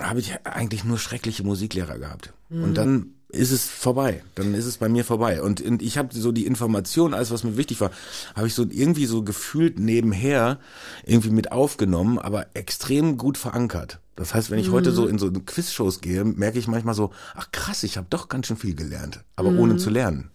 [0.00, 2.32] habe ich eigentlich nur schreckliche Musiklehrer gehabt.
[2.50, 4.22] Und dann ist es vorbei.
[4.34, 5.42] Dann ist es bei mir vorbei.
[5.42, 7.90] Und, und ich habe so die Information, alles was mir wichtig war,
[8.34, 10.58] habe ich so irgendwie so gefühlt nebenher
[11.04, 14.00] irgendwie mit aufgenommen, aber extrem gut verankert.
[14.14, 17.50] Das heißt, wenn ich heute so in so Quizshows gehe, merke ich manchmal so, ach
[17.52, 20.30] krass, ich habe doch ganz schön viel gelernt, aber ohne zu lernen.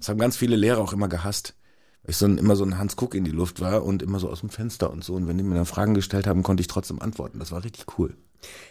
[0.00, 1.54] Das haben ganz viele Lehrer auch immer gehasst.
[2.06, 4.28] Ich so ein, immer so ein Hans Kuck in die Luft war und immer so
[4.28, 5.14] aus dem Fenster und so.
[5.14, 7.38] Und wenn die mir dann Fragen gestellt haben, konnte ich trotzdem antworten.
[7.38, 8.16] Das war richtig cool.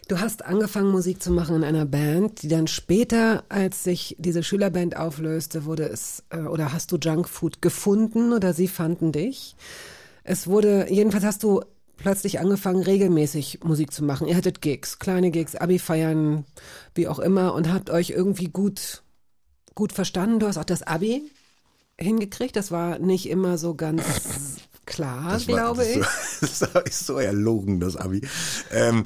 [0.09, 4.43] Du hast angefangen, Musik zu machen in einer Band, die dann später, als sich diese
[4.43, 9.55] Schülerband auflöste, wurde es, äh, oder hast du Junkfood gefunden oder sie fanden dich?
[10.23, 11.61] Es wurde, jedenfalls hast du
[11.95, 14.27] plötzlich angefangen, regelmäßig Musik zu machen.
[14.27, 16.45] Ihr hattet Gigs, kleine Gigs, Abi-Feiern,
[16.95, 19.03] wie auch immer, und habt euch irgendwie gut,
[19.73, 20.39] gut verstanden.
[20.39, 21.31] Du hast auch das Abi
[22.01, 22.55] hingekriegt.
[22.55, 24.01] Das war nicht immer so ganz
[24.85, 26.05] klar, Das war- glaube ich.
[26.41, 28.21] Das ist so erlogen, das Abi.
[28.71, 29.05] Ähm,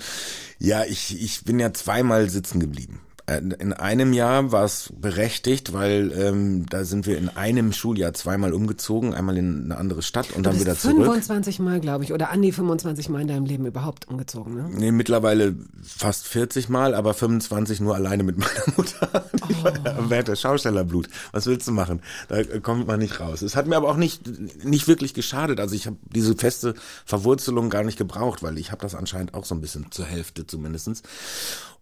[0.57, 3.01] ja, ich, ich bin ja zweimal sitzen geblieben.
[3.27, 8.13] Äh, In einem Jahr war es berechtigt, weil ähm, da sind wir in einem Schuljahr
[8.13, 10.97] zweimal umgezogen, einmal in eine andere Stadt und Du dann wieder zurück.
[11.05, 14.69] 25 Mal, glaube ich, oder an die 25 Mal in deinem Leben überhaupt umgezogen, ne?
[14.71, 19.25] Nee, mittlerweile fast 40 Mal, aber 25 nur alleine mit meiner Mutter.
[19.41, 20.09] Oh.
[20.09, 21.09] war der Schaustellerblut.
[21.31, 22.01] Was willst du machen?
[22.27, 23.41] Da äh, kommt man nicht raus.
[23.41, 24.21] Es hat mir aber auch nicht
[24.63, 25.59] nicht wirklich geschadet.
[25.59, 29.45] Also ich habe diese feste Verwurzelung gar nicht gebraucht, weil ich habe das anscheinend auch
[29.45, 31.01] so ein bisschen zur Hälfte zumindestens.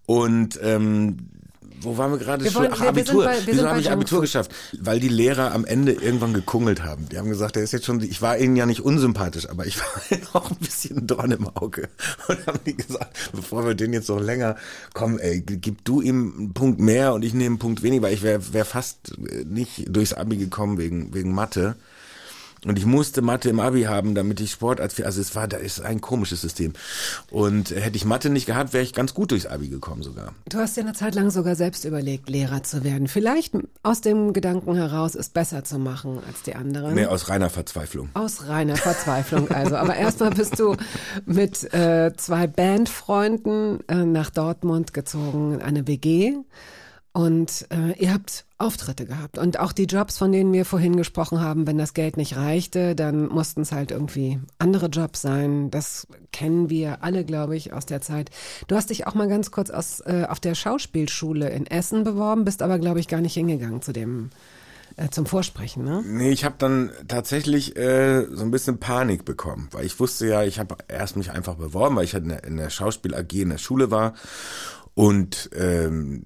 [0.05, 1.17] Und ähm,
[1.81, 2.43] wo waren wir gerade?
[2.45, 3.25] Wir wollen- Ach, wir- Abitur.
[3.25, 4.51] wir Wieso habe ich Abitur geschafft?
[4.79, 7.09] Weil die Lehrer am Ende irgendwann gekungelt haben.
[7.09, 9.77] Die haben gesagt, der ist jetzt schon, ich war ihnen ja nicht unsympathisch, aber ich
[10.33, 11.89] war auch ein bisschen Dorn im Auge.
[12.29, 14.55] Und haben die gesagt, bevor wir den jetzt noch länger,
[14.93, 18.13] komm ey, gib du ihm einen Punkt mehr und ich nehme einen Punkt weniger, weil
[18.13, 21.75] ich wäre wär fast äh, nicht durchs Abi gekommen wegen, wegen Mathe.
[22.65, 25.57] Und ich musste Mathe im Abi haben, damit ich Sport als also es war da
[25.57, 26.73] ist ein komisches System.
[27.29, 30.33] Und hätte ich Mathe nicht gehabt, wäre ich ganz gut durchs Abi gekommen sogar.
[30.49, 33.07] Du hast ja eine Zeit lang sogar selbst überlegt, Lehrer zu werden.
[33.07, 36.95] Vielleicht aus dem Gedanken heraus, es besser zu machen als die anderen.
[36.95, 38.09] Nee, aus reiner Verzweiflung.
[38.13, 39.75] Aus reiner Verzweiflung also.
[39.75, 40.75] Aber erstmal bist du
[41.25, 46.33] mit äh, zwei Bandfreunden äh, nach Dortmund gezogen, in eine WG.
[47.11, 49.37] Und äh, ihr habt Auftritte gehabt.
[49.37, 52.95] Und auch die Jobs, von denen wir vorhin gesprochen haben, wenn das Geld nicht reichte,
[52.95, 55.69] dann mussten es halt irgendwie andere Jobs sein.
[55.69, 58.29] Das kennen wir alle, glaube ich, aus der Zeit.
[58.67, 62.45] Du hast dich auch mal ganz kurz aus, äh, auf der Schauspielschule in Essen beworben,
[62.45, 64.29] bist aber, glaube ich, gar nicht hingegangen zu dem,
[64.95, 66.03] äh, zum Vorsprechen, ne?
[66.05, 70.43] Nee, ich habe dann tatsächlich äh, so ein bisschen Panik bekommen, weil ich wusste ja,
[70.43, 73.49] ich habe erst mich einfach beworben, weil ich halt in der, der Schauspiel AG in
[73.49, 74.13] der Schule war
[74.93, 76.23] und ähm,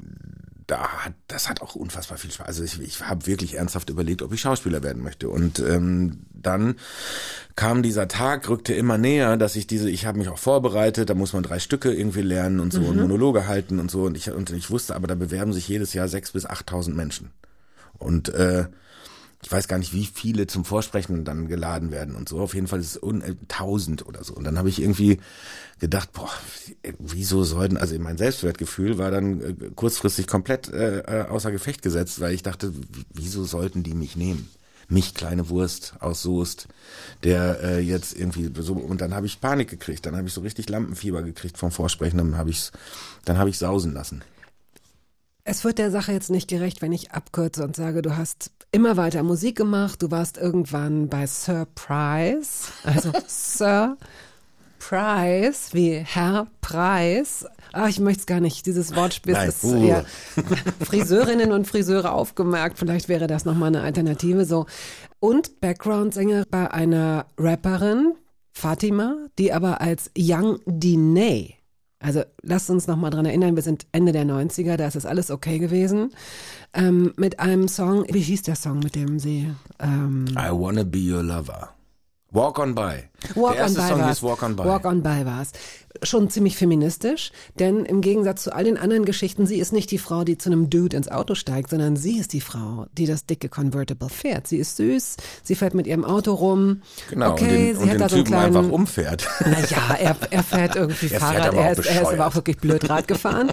[0.67, 2.45] da hat, das hat auch unfassbar viel Spaß.
[2.45, 5.29] Also ich, ich habe wirklich ernsthaft überlegt, ob ich Schauspieler werden möchte.
[5.29, 6.75] Und ähm, dann
[7.55, 11.15] kam dieser Tag, rückte immer näher, dass ich diese, ich habe mich auch vorbereitet, da
[11.15, 14.03] muss man drei Stücke irgendwie lernen und so und Monologe halten und so.
[14.03, 17.31] Und ich, und ich wusste, aber da bewerben sich jedes Jahr sechs bis achttausend Menschen.
[17.97, 18.65] Und äh,
[19.47, 22.41] ich weiß gar nicht, wie viele zum Vorsprechen dann geladen werden und so.
[22.41, 24.33] Auf jeden Fall ist es un äh, 1000 oder so.
[24.33, 25.19] Und dann habe ich irgendwie
[25.79, 26.29] gedacht, boah,
[26.99, 32.19] wieso sollten, also mein Selbstwertgefühl war dann äh, kurzfristig komplett äh, äh, außer Gefecht gesetzt,
[32.19, 32.73] weil ich dachte,
[33.13, 34.49] wieso sollten die mich nehmen?
[34.89, 36.67] Mich, kleine Wurst aus Soest,
[37.23, 40.41] der äh, jetzt irgendwie so, und dann habe ich Panik gekriegt, dann habe ich so
[40.41, 42.69] richtig Lampenfieber gekriegt vom Vorsprechen, dann habe ich
[43.23, 44.23] dann habe ich sausen lassen.
[45.49, 48.97] Es wird der Sache jetzt nicht gerecht, wenn ich abkürze und sage, du hast immer
[48.97, 53.95] weiter Musik gemacht, du warst irgendwann bei Sir Price, also Sir
[54.77, 57.45] Price, wie Herr Preis.
[57.71, 59.81] Ah, ich möchte es gar nicht, dieses Wortspiel Nein, ist uh.
[59.81, 60.05] eher
[60.81, 64.65] Friseurinnen und Friseure aufgemerkt, vielleicht wäre das nochmal eine Alternative so.
[65.21, 68.15] Und Background-Sänger bei einer Rapperin,
[68.51, 71.56] Fatima, die aber als Young Diney
[71.99, 75.05] also lasst uns noch mal dran erinnern, wir sind Ende der 90er, da ist das
[75.05, 76.11] alles okay gewesen.
[76.73, 80.99] Ähm, mit einem Song, wie hieß der Song, mit dem sie ähm, I wanna be
[80.99, 81.69] your lover.
[82.31, 83.03] Walk on by.
[83.35, 84.17] Walk Der erste on by Song war's.
[84.17, 84.63] hieß Walk on by.
[84.63, 85.51] Walk on by war's.
[86.03, 89.97] Schon ziemlich feministisch, denn im Gegensatz zu all den anderen Geschichten, sie ist nicht die
[89.97, 93.25] Frau, die zu einem Dude ins Auto steigt, sondern sie ist die Frau, die das
[93.25, 94.45] dicke Convertible fährt.
[94.47, 96.81] Sie ist süß, sie fährt mit ihrem Auto rum.
[97.09, 99.27] Genau, okay, und den, sie und hat den da so einen Typen kleinen, einfach umfährt.
[99.39, 102.27] Naja, er, er fährt irgendwie Er fährt Fahrrad, aber auch er, ist, er ist aber
[102.27, 103.49] auch wirklich blöd Rad gefahren.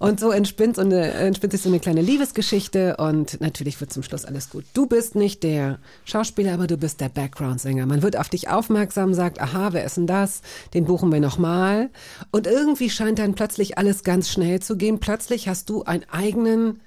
[0.00, 4.02] Und so entspinnt, so eine, entspinnt sich so eine kleine Liebesgeschichte und natürlich wird zum
[4.02, 4.64] Schluss alles gut.
[4.74, 7.86] Du bist nicht der Schauspieler, aber du bist der Background-Sänger.
[7.86, 10.42] Man wird auf dich aufmerksam, sagt, aha, wer ist denn das?
[10.74, 11.90] Den buchen wir nochmal.
[12.30, 15.00] Und irgendwie scheint dann plötzlich alles ganz schnell zu gehen.
[15.00, 16.80] Plötzlich hast du einen eigenen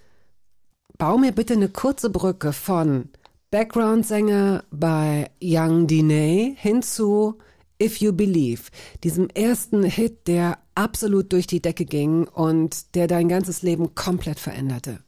[0.98, 3.10] Bau mir bitte eine kurze Brücke von
[3.50, 7.40] Background-Sänger bei Young Diney hin zu
[7.82, 8.64] If You Believe,
[9.04, 14.40] diesem ersten Hit, der absolut durch die Decke ging und der dein ganzes Leben komplett
[14.40, 15.00] veränderte.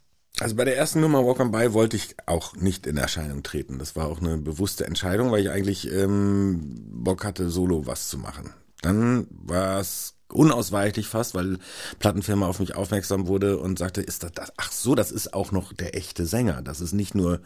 [0.43, 3.79] Also bei der ersten Nummer Walk on By wollte ich auch nicht in Erscheinung treten.
[3.79, 8.17] Das war auch eine bewusste Entscheidung, weil ich eigentlich ähm, Bock hatte, solo was zu
[8.17, 8.53] machen.
[8.81, 11.57] Dann war es unausweichlich fast, weil
[11.99, 15.51] Plattenfirma auf mich aufmerksam wurde und sagte, ist das, das ach so, das ist auch
[15.51, 16.61] noch der echte Sänger.
[16.61, 17.39] Das ist nicht nur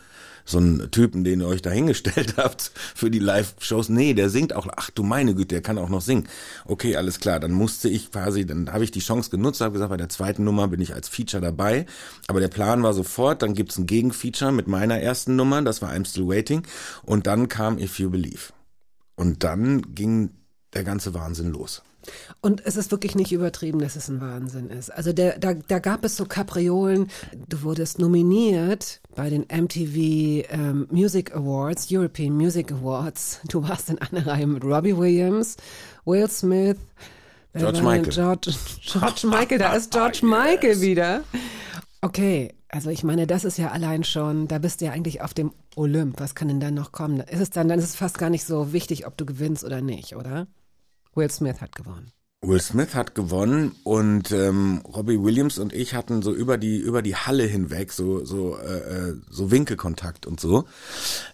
[0.45, 3.89] so ein Typen, den ihr euch dahingestellt habt für die Live-Shows.
[3.89, 6.27] Nee, der singt auch, ach du meine Güte, der kann auch noch singen.
[6.65, 9.89] Okay, alles klar, dann musste ich quasi, dann habe ich die Chance genutzt, habe gesagt,
[9.89, 11.85] bei der zweiten Nummer bin ich als Feature dabei.
[12.27, 15.91] Aber der Plan war sofort, dann gibt's ein Gegenfeature mit meiner ersten Nummer, das war
[15.91, 16.63] I'm Still Waiting.
[17.03, 18.53] Und dann kam If You Believe.
[19.15, 20.31] Und dann ging
[20.73, 21.81] der ganze Wahnsinn los.
[22.41, 24.89] Und es ist wirklich nicht übertrieben, dass es ein Wahnsinn ist.
[24.89, 27.09] Also der, da, da gab es so Kapriolen.
[27.49, 33.39] Du wurdest nominiert bei den MTV ähm, Music Awards, European Music Awards.
[33.49, 35.57] Du warst in einer Reihe mit Robbie Williams,
[36.05, 36.77] Will Smith,
[37.53, 37.81] George?
[37.81, 38.09] Michael.
[38.09, 38.53] George,
[38.85, 41.23] George Michael, da ist George Michael wieder.
[42.01, 45.33] Okay, also ich meine, das ist ja allein schon, da bist du ja eigentlich auf
[45.33, 46.19] dem Olymp.
[46.19, 47.21] Was kann denn dann noch kommen?
[47.21, 49.81] Ist es dann, dann ist es fast gar nicht so wichtig, ob du gewinnst oder
[49.81, 50.47] nicht, oder?
[51.17, 52.11] Will Smith hat gewonnen.
[52.43, 57.01] Will Smith hat gewonnen und ähm, Robbie Williams und ich hatten so über die über
[57.01, 60.65] die Halle hinweg so so äh, äh, so Winkelkontakt und so.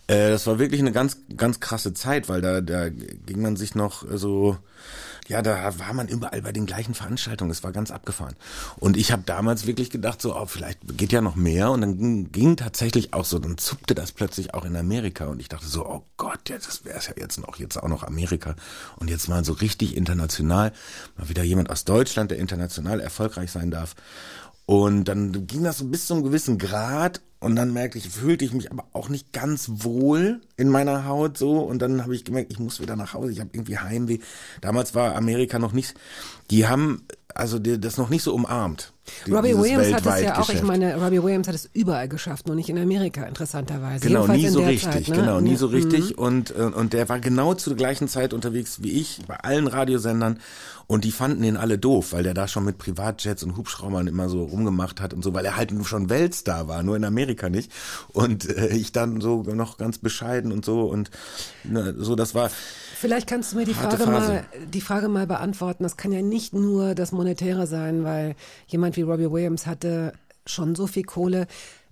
[0.08, 3.76] Äh, das war wirklich eine ganz ganz krasse Zeit, weil da da ging man sich
[3.76, 4.58] noch so
[5.28, 7.52] ja, da war man überall bei den gleichen Veranstaltungen.
[7.52, 8.36] Es war ganz abgefahren.
[8.78, 11.72] Und ich habe damals wirklich gedacht, so, oh, vielleicht geht ja noch mehr.
[11.72, 15.26] Und dann ging, ging tatsächlich auch so, dann zuckte das plötzlich auch in Amerika.
[15.26, 17.88] Und ich dachte so, oh Gott, ja, das wäre es ja jetzt noch, jetzt auch
[17.88, 18.56] noch Amerika.
[18.98, 20.74] Und jetzt mal so richtig international,
[21.18, 23.96] mal wieder jemand aus Deutschland, der international erfolgreich sein darf.
[24.66, 28.46] Und dann ging das so bis zu einem gewissen Grad Und dann merkte ich, fühlte
[28.46, 31.60] ich mich aber auch nicht ganz wohl in meiner Haut so.
[31.60, 33.34] Und dann habe ich gemerkt, ich muss wieder nach Hause.
[33.34, 34.20] Ich habe irgendwie Heimweh.
[34.62, 35.94] Damals war Amerika noch nicht,
[36.52, 37.06] die haben
[37.36, 38.94] also das noch nicht so umarmt.
[39.28, 40.64] die- Robbie Williams hat es ja auch, ich Weltweitgeschäft.
[40.66, 44.08] meine, Robbie Williams hat es überall geschafft, nur nicht in Amerika, interessanterweise.
[44.08, 45.16] Genau, Jedenfalls nie so der richtig, Zeit, ne?
[45.16, 45.74] genau, nie so Mhm.
[45.76, 46.18] richtig.
[46.18, 50.40] Und, äh, und der war genau zur gleichen Zeit unterwegs wie ich, bei allen Radiosendern.
[50.88, 54.28] Und die fanden ihn alle doof, weil der da schon mit Privatjets und Hubschraubern immer
[54.30, 57.72] so rumgemacht hat und so, weil er halt schon Weltstar war, nur in Amerika nicht.
[58.12, 61.10] Und äh, ich dann so noch ganz bescheiden und so und
[61.64, 62.52] ne, so, das war,
[63.04, 65.84] Vielleicht kannst du mir die Frage mal, die Frage mal beantworten.
[65.84, 70.14] Das kann ja nicht nur das Monetäre sein, weil jemand wie Robbie Williams hatte
[70.46, 71.48] schon so viel Kohle.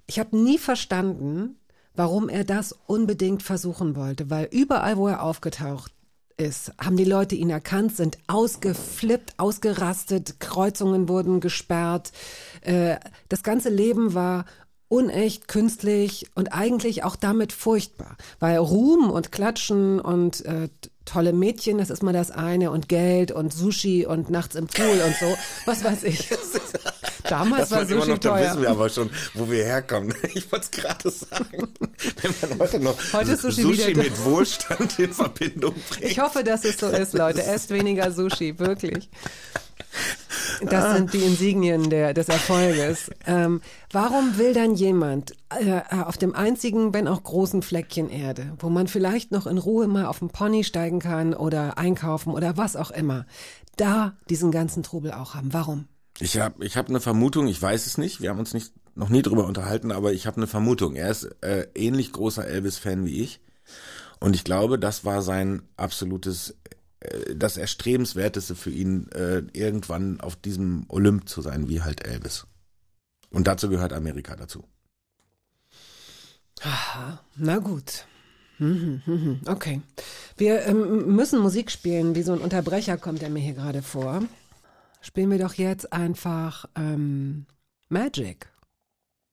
[0.07, 1.57] Ich habe nie verstanden,
[1.95, 5.91] warum er das unbedingt versuchen wollte, weil überall, wo er aufgetaucht
[6.38, 12.14] ist, haben die Leute ihn erkannt, sind ausgeflippt, ausgerastet, Kreuzungen wurden gesperrt.
[12.62, 12.95] Äh,
[13.28, 14.45] das ganze Leben war
[14.91, 18.18] unecht, künstlich und eigentlich auch damit furchtbar.
[18.39, 20.68] Weil Ruhm und Klatschen und äh,
[21.06, 25.02] tolle Mädchen, das ist mal das eine und Geld und Sushi und nachts im Pool
[25.06, 25.36] und so,
[25.66, 26.30] was weiß ich.
[27.30, 28.72] Damals das war war immer Sushi noch, da wissen wir teuer.
[28.72, 30.14] aber schon, wo wir herkommen.
[30.34, 31.68] Ich wollte es gerade sagen.
[32.22, 36.12] Wenn man heute noch Heute ist Sushi wieder- mit Wohlstand in Verbindung bringt.
[36.12, 37.43] Ich hoffe, dass es so ist, Leute.
[37.43, 39.10] Esst weniger Sushi, wirklich.
[40.64, 43.10] Das sind die Insignien der, des Erfolges.
[43.26, 43.62] Ähm,
[43.92, 48.88] warum will dann jemand äh, auf dem einzigen, wenn auch großen Fleckchen Erde, wo man
[48.88, 52.92] vielleicht noch in Ruhe mal auf den Pony steigen kann oder einkaufen oder was auch
[52.92, 53.26] immer,
[53.78, 55.54] da diesen ganzen Trubel auch haben?
[55.54, 55.88] Warum?
[56.20, 59.10] Ich habe ich hab eine Vermutung, ich weiß es nicht, wir haben uns nicht noch
[59.10, 60.96] nie drüber unterhalten, aber ich habe eine Vermutung.
[60.96, 63.40] Er ist äh, ähnlich großer Elvis-Fan wie ich.
[64.20, 66.56] Und ich glaube, das war sein absolutes,
[67.36, 72.45] das Erstrebenswerteste für ihn, äh, irgendwann auf diesem Olymp zu sein, wie halt Elvis.
[73.30, 74.64] Und dazu gehört Amerika dazu.
[77.36, 78.06] Na gut.
[78.60, 79.82] Mhm, mhm, Okay.
[80.38, 84.22] Wir ähm, müssen Musik spielen, wie so ein Unterbrecher kommt er mir hier gerade vor.
[85.02, 87.45] Spielen wir doch jetzt einfach ähm,
[87.89, 88.47] Magic.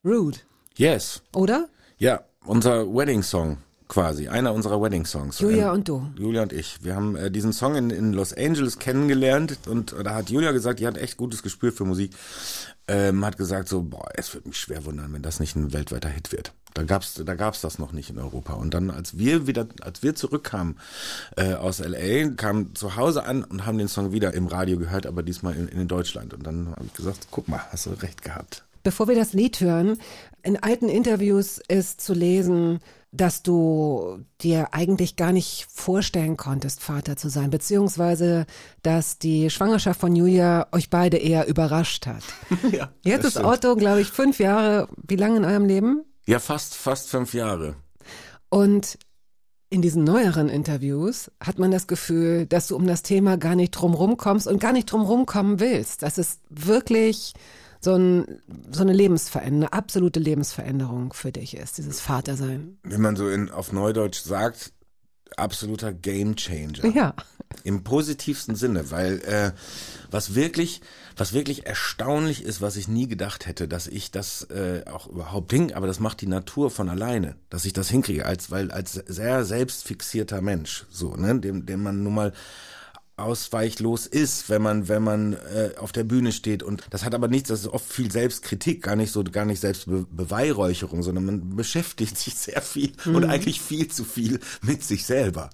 [0.04, 0.38] Rude,
[0.76, 1.22] Yes.
[1.34, 1.68] oder?
[1.98, 3.58] Ja, unser Wedding-Song
[3.88, 5.40] quasi, einer unserer Wedding-Songs.
[5.40, 6.06] Julia Ähm, und du.
[6.16, 6.84] Julia und ich.
[6.84, 10.80] Wir haben äh, diesen Song in, in Los Angeles kennengelernt und da hat Julia gesagt,
[10.80, 12.12] die hat echt gutes Gespür für Musik.
[12.86, 16.08] Ähm, hat gesagt so, boah, es würde mich schwer wundern, wenn das nicht ein weltweiter
[16.08, 16.52] Hit wird.
[16.74, 18.52] Da gab's, da gab's das noch nicht in Europa.
[18.52, 20.78] Und dann, als wir wieder, als wir zurückkamen
[21.36, 25.06] äh, aus LA, kamen zu Hause an und haben den Song wieder im Radio gehört,
[25.06, 26.34] aber diesmal in, in Deutschland.
[26.34, 28.64] Und dann habe ich gesagt, guck mal, hast du recht gehabt.
[28.88, 29.98] Bevor wir das Lied hören,
[30.42, 32.78] in alten Interviews ist zu lesen,
[33.12, 38.46] dass du dir eigentlich gar nicht vorstellen konntest, Vater zu sein, beziehungsweise
[38.82, 42.22] dass die Schwangerschaft von Julia euch beide eher überrascht hat.
[42.72, 43.36] ja, Jetzt ist.
[43.36, 46.04] Otto, glaube ich, fünf Jahre, wie lange in eurem Leben?
[46.26, 47.76] Ja, fast, fast fünf Jahre.
[48.48, 48.98] Und
[49.68, 53.72] in diesen neueren Interviews hat man das Gefühl, dass du um das Thema gar nicht
[53.72, 56.02] drumrum kommst und gar nicht drumrum kommen willst.
[56.02, 57.34] Das ist wirklich
[57.80, 62.78] so, ein, so eine Lebensveränderung, eine absolute Lebensveränderung für dich ist, dieses Vatersein.
[62.82, 64.72] Wenn man so in, auf Neudeutsch sagt,
[65.36, 66.86] absoluter Gamechanger.
[66.94, 67.14] Ja.
[67.64, 69.52] Im positivsten Sinne, weil äh,
[70.10, 70.82] was wirklich,
[71.16, 75.50] was wirklich erstaunlich ist, was ich nie gedacht hätte, dass ich das äh, auch überhaupt
[75.52, 78.92] hing, aber das macht die Natur von alleine, dass ich das hinkriege, als weil als
[78.92, 82.32] sehr selbstfixierter Mensch, so, ne, dem, dem man nun mal
[83.18, 87.28] ausweichlos ist, wenn man wenn man äh, auf der Bühne steht und das hat aber
[87.28, 92.16] nichts, das ist oft viel Selbstkritik, gar nicht so gar nicht Selbstbeweihräucherung, sondern man beschäftigt
[92.16, 95.50] sich sehr viel und eigentlich viel zu viel mit sich selber.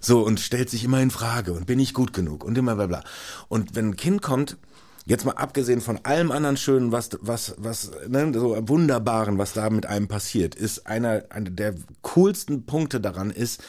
[0.00, 2.86] So und stellt sich immer in Frage und bin ich gut genug und immer bla
[2.86, 3.04] bla.
[3.48, 4.56] Und wenn ein Kind kommt,
[5.08, 9.70] Jetzt mal abgesehen von allem anderen Schönen, was, was, was, ne, so Wunderbaren, was da
[9.70, 13.62] mit einem passiert, ist einer, einer der coolsten Punkte daran ist,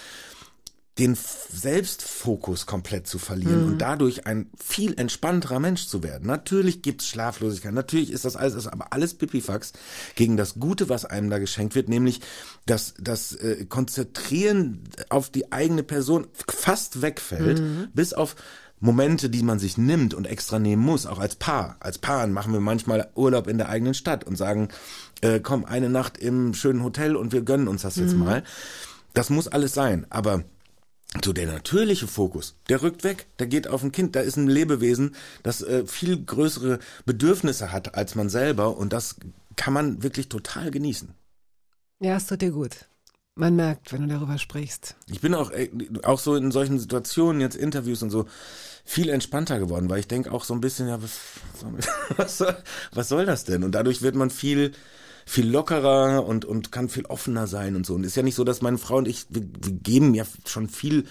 [0.98, 6.28] den Selbstfokus komplett zu verlieren und dadurch ein viel entspannterer Mensch zu werden.
[6.28, 9.72] Natürlich gibt's Schlaflosigkeit, natürlich ist das alles, ist aber alles Pipifax
[10.16, 12.20] gegen das Gute, was einem da geschenkt wird, nämlich
[12.66, 17.62] das, das äh, Konzentrieren auf die eigene Person fast wegfällt,
[17.94, 18.36] bis auf
[18.82, 21.78] Momente, die man sich nimmt und extra nehmen muss, auch als Paar.
[21.80, 24.70] Als Paar machen wir manchmal Urlaub in der eigenen Stadt und sagen,
[25.22, 28.44] äh, komm, eine Nacht im schönen Hotel und wir gönnen uns das jetzt mal.
[29.14, 30.44] Das muss alles sein, aber
[31.24, 34.48] so der natürliche Fokus, der rückt weg, der geht auf ein Kind, da ist ein
[34.48, 39.16] Lebewesen, das äh, viel größere Bedürfnisse hat als man selber und das
[39.56, 41.14] kann man wirklich total genießen.
[42.00, 42.90] Ja, es tut dir gut.
[43.36, 44.96] Man merkt, wenn du darüber sprichst.
[45.08, 45.70] Ich bin auch, äh,
[46.04, 48.26] auch so in solchen Situationen, jetzt Interviews und so,
[48.86, 51.20] viel entspannter geworden, weil ich denke auch so ein bisschen, ja, was,
[52.18, 52.56] was, soll,
[52.92, 53.64] was soll das denn?
[53.64, 54.74] Und dadurch wird man viel,
[55.30, 57.94] viel lockerer und, und kann viel offener sein und so.
[57.94, 60.68] Und ist ja nicht so, dass meine Frau und ich, wir, wir geben ja schon
[60.68, 61.06] viel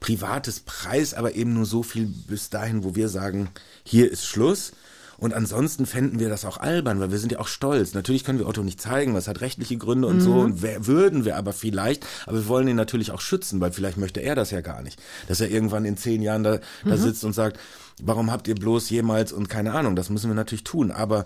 [0.00, 3.48] privates Preis, aber eben nur so viel bis dahin, wo wir sagen,
[3.82, 4.72] hier ist Schluss.
[5.18, 7.94] Und ansonsten fänden wir das auch albern, weil wir sind ja auch stolz.
[7.94, 10.32] Natürlich können wir Otto nicht zeigen, was hat rechtliche Gründe und so.
[10.34, 13.96] Und wer, würden wir aber vielleicht, aber wir wollen ihn natürlich auch schützen, weil vielleicht
[13.96, 15.00] möchte er das ja gar nicht.
[15.28, 17.58] Dass er irgendwann in zehn Jahren da, da sitzt und sagt,
[18.02, 20.90] warum habt ihr bloß jemals und keine Ahnung, das müssen wir natürlich tun.
[20.90, 21.24] Aber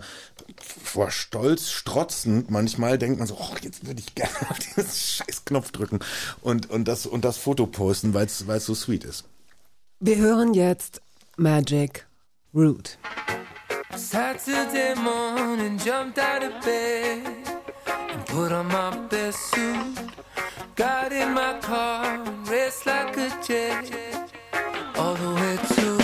[0.61, 5.45] vor Stolz strotzend manchmal denkt man so, oh, jetzt würde ich gerne auf diesen scheiß
[5.45, 5.99] Knopf drücken
[6.41, 9.25] und, und, das, und das Foto posten, weil es so sweet ist.
[9.99, 11.01] Wir hören jetzt
[11.37, 12.05] Magic
[12.53, 12.97] Root.
[13.95, 17.25] Saturday morning, jumped out of bed
[17.87, 19.99] and put on my best suit.
[20.75, 24.31] Got in my car, raced like a jet
[24.95, 25.98] all the way to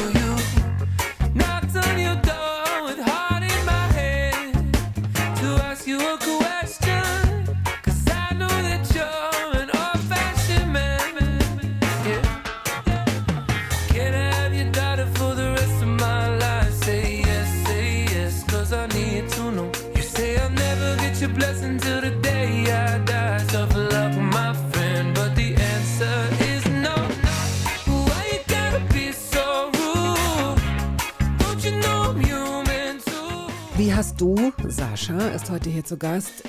[34.17, 36.43] Du, Sascha ist heute hier zu Gast,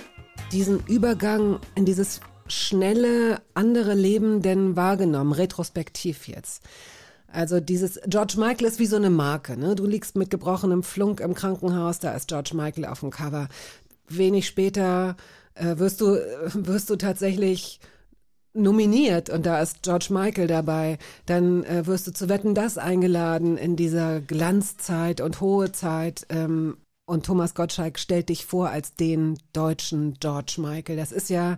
[0.53, 6.63] diesen Übergang in dieses schnelle andere Leben denn wahrgenommen, retrospektiv jetzt?
[7.27, 9.75] Also dieses George Michael ist wie so eine Marke, ne?
[9.75, 13.49] Du liegst mit gebrochenem Flunk im Krankenhaus, da ist George Michael auf dem Cover.
[14.07, 15.17] Wenig später
[15.55, 17.81] äh, wirst du äh, wirst du tatsächlich
[18.55, 23.59] nominiert und da ist George Michael dabei, dann äh, wirst du zu Wetten das eingeladen
[23.59, 26.77] in dieser Glanzzeit und hohe Zeit ähm,
[27.07, 30.97] und Thomas Gottschalk stellt dich vor als den deutschen George Michael.
[30.97, 31.57] Das ist ja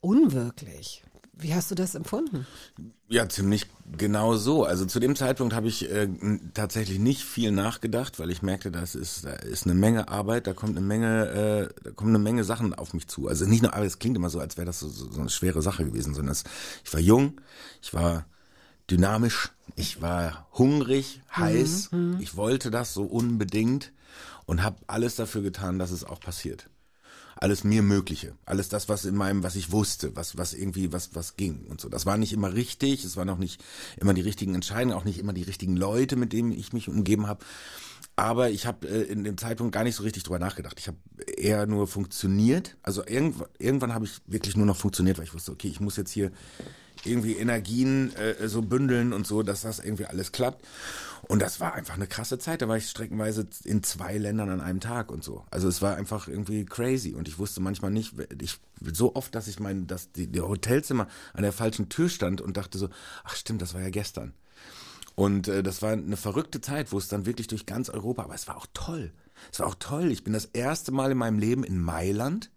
[0.00, 1.04] unwirklich.
[1.34, 2.46] Wie hast du das empfunden?
[3.08, 4.64] Ja, ziemlich genau so.
[4.64, 6.08] Also zu dem Zeitpunkt habe ich äh,
[6.52, 10.52] tatsächlich nicht viel nachgedacht, weil ich merkte, das ist, da ist eine Menge Arbeit, da
[10.52, 13.26] kommt eine Menge, äh, da kommen eine Menge Sachen auf mich zu.
[13.26, 15.62] Also nicht nur, aber es klingt immer so, als wäre das so, so, eine schwere
[15.62, 16.44] Sache gewesen, sondern es,
[16.84, 17.40] ich war jung,
[17.82, 18.26] ich war
[18.90, 23.92] dynamisch, ich war hungrig, heiß, ich wollte das so unbedingt
[24.46, 26.68] und habe alles dafür getan, dass es auch passiert
[27.40, 31.14] alles mir Mögliche, alles das, was in meinem, was ich wusste, was, was irgendwie, was,
[31.14, 31.88] was ging und so.
[31.88, 33.62] Das war nicht immer richtig, es waren auch nicht
[33.96, 37.26] immer die richtigen Entscheidungen, auch nicht immer die richtigen Leute, mit denen ich mich umgeben
[37.26, 37.44] habe.
[38.14, 40.78] Aber ich habe äh, in dem Zeitpunkt gar nicht so richtig drüber nachgedacht.
[40.78, 40.98] Ich habe
[41.38, 42.76] eher nur funktioniert.
[42.82, 45.96] Also irgendwann, irgendwann habe ich wirklich nur noch funktioniert, weil ich wusste, okay, ich muss
[45.96, 46.30] jetzt hier
[47.04, 50.66] irgendwie Energien äh, so bündeln und so, dass das irgendwie alles klappt.
[51.30, 52.60] Und das war einfach eine krasse Zeit.
[52.60, 55.44] Da war ich streckenweise in zwei Ländern an einem Tag und so.
[55.52, 57.14] Also es war einfach irgendwie crazy.
[57.14, 58.58] Und ich wusste manchmal nicht, ich
[58.92, 62.56] so oft, dass ich mein, dass die, die Hotelzimmer an der falschen Tür stand und
[62.56, 62.88] dachte so,
[63.22, 64.34] ach stimmt, das war ja gestern.
[65.14, 68.34] Und äh, das war eine verrückte Zeit, wo es dann wirklich durch ganz Europa, aber
[68.34, 69.12] es war auch toll.
[69.52, 70.10] Es war auch toll.
[70.10, 72.50] Ich bin das erste Mal in meinem Leben in Mailand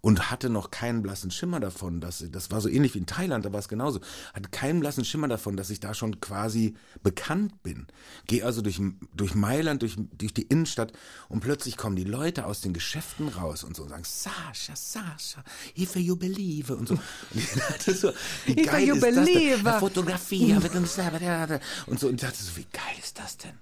[0.00, 3.44] und hatte noch keinen blassen Schimmer davon, dass das war so ähnlich wie in Thailand,
[3.44, 4.00] da war es genauso.
[4.32, 7.86] Hatte keinen blassen Schimmer davon, dass ich da schon quasi bekannt bin.
[8.26, 8.80] Gehe also durch
[9.14, 10.92] durch Mailand, durch durch die Innenstadt
[11.28, 15.42] und plötzlich kommen die Leute aus den Geschäften raus und so und sagen Sascha, Sascha,
[15.76, 16.94] if you believe und so.
[16.94, 17.00] Und
[17.34, 18.12] ich dachte so,
[18.46, 19.24] wie If geil you ist das denn?
[19.24, 19.64] believe.
[19.64, 23.36] Ja, Fotografie mit uns selber und so und ich dachte so, wie geil ist das
[23.36, 23.58] denn?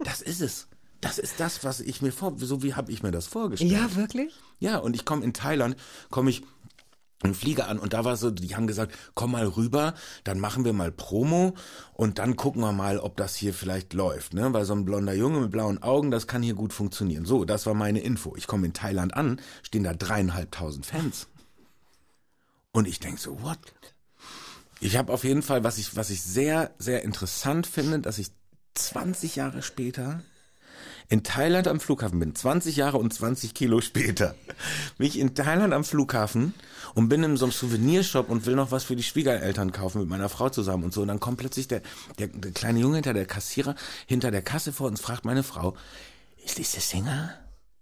[0.00, 0.66] Das ist es.
[1.00, 3.70] Das ist das, was ich mir vor, so wie habe ich mir das vorgestellt.
[3.70, 4.34] Ja, wirklich?
[4.58, 5.76] Ja, und ich komme in Thailand,
[6.10, 6.42] komme ich
[7.22, 10.64] im Flieger an und da war so, die haben gesagt, komm mal rüber, dann machen
[10.64, 11.54] wir mal Promo
[11.92, 14.52] und dann gucken wir mal, ob das hier vielleicht läuft, ne?
[14.52, 17.24] Weil so ein blonder Junge mit blauen Augen, das kann hier gut funktionieren.
[17.24, 18.36] So, das war meine Info.
[18.36, 21.26] Ich komme in Thailand an, stehen da dreieinhalbtausend Fans.
[22.70, 23.58] Und ich denk so, what?
[24.80, 28.28] Ich habe auf jeden Fall, was ich, was ich sehr, sehr interessant finde, dass ich
[28.74, 30.22] 20 Jahre später
[31.08, 34.34] in Thailand am Flughafen bin, 20 Jahre und 20 Kilo später,
[34.98, 36.54] bin ich in Thailand am Flughafen
[36.94, 40.08] und bin in so einem Souvenirshop und will noch was für die Schwiegereltern kaufen mit
[40.08, 41.02] meiner Frau zusammen und so.
[41.02, 41.82] Und dann kommt plötzlich der,
[42.18, 43.74] der, der kleine Junge hinter der Kassierer,
[44.06, 45.76] hinter der Kasse vor uns, fragt meine Frau,
[46.44, 47.34] ist das der Sänger?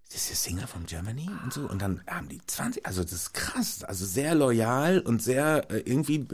[0.08, 1.28] Ist das der Sänger von Germany?
[1.42, 1.62] Und so.
[1.62, 5.80] Und dann haben die 20, also das ist krass, also sehr loyal und sehr, äh,
[5.80, 6.26] irgendwie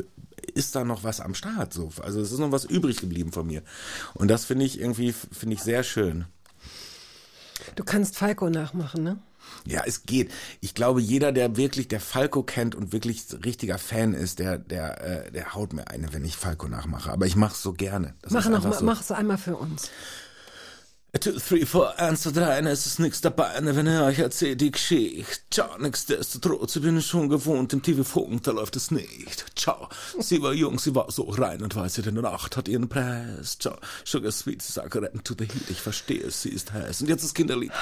[0.54, 1.90] ist da noch was am Start, so.
[2.02, 3.62] Also es ist noch was übrig geblieben von mir.
[4.12, 6.26] Und das finde ich irgendwie, finde ich sehr schön.
[7.74, 9.18] Du kannst Falco nachmachen, ne?
[9.66, 10.30] Ja, es geht.
[10.60, 15.26] Ich glaube, jeder, der wirklich der Falco kennt und wirklich richtiger Fan ist, der, der,
[15.26, 17.10] äh, der haut mir eine, wenn ich Falco nachmache.
[17.10, 18.14] Aber ich mache es so gerne.
[18.22, 18.84] Das Mach noch so.
[18.84, 19.90] mach es einmal für uns.
[21.20, 24.18] Two, three, four, eins, zwei, drei, und es ist nix dabei, ne, wenn er euch
[24.18, 25.42] erzählt die Geschichte.
[25.50, 29.44] Tja, nichtsdestotrotz, ich bin schon gewohnt, im TV-Funk, da läuft es nicht.
[29.54, 29.76] Tja,
[30.18, 33.58] sie war jung, sie war so rein und weiß, der Nacht hat ihren Preis.
[33.58, 33.76] Tja,
[34.06, 37.02] Sugar Sweet, Zigaretten to the heat, ich verstehe es, sie ist heiß.
[37.02, 37.72] Und jetzt das Kinderlied.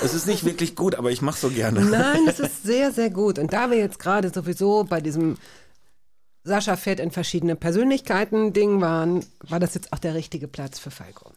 [0.00, 1.80] Es ist nicht wirklich gut, aber ich mach's so gerne.
[1.80, 3.40] Nein, es ist sehr, sehr gut.
[3.40, 5.36] Und da wir jetzt gerade sowieso bei diesem
[6.44, 11.32] Sascha Fett in verschiedene Persönlichkeiten-Ding waren, war das jetzt auch der richtige Platz für Falco.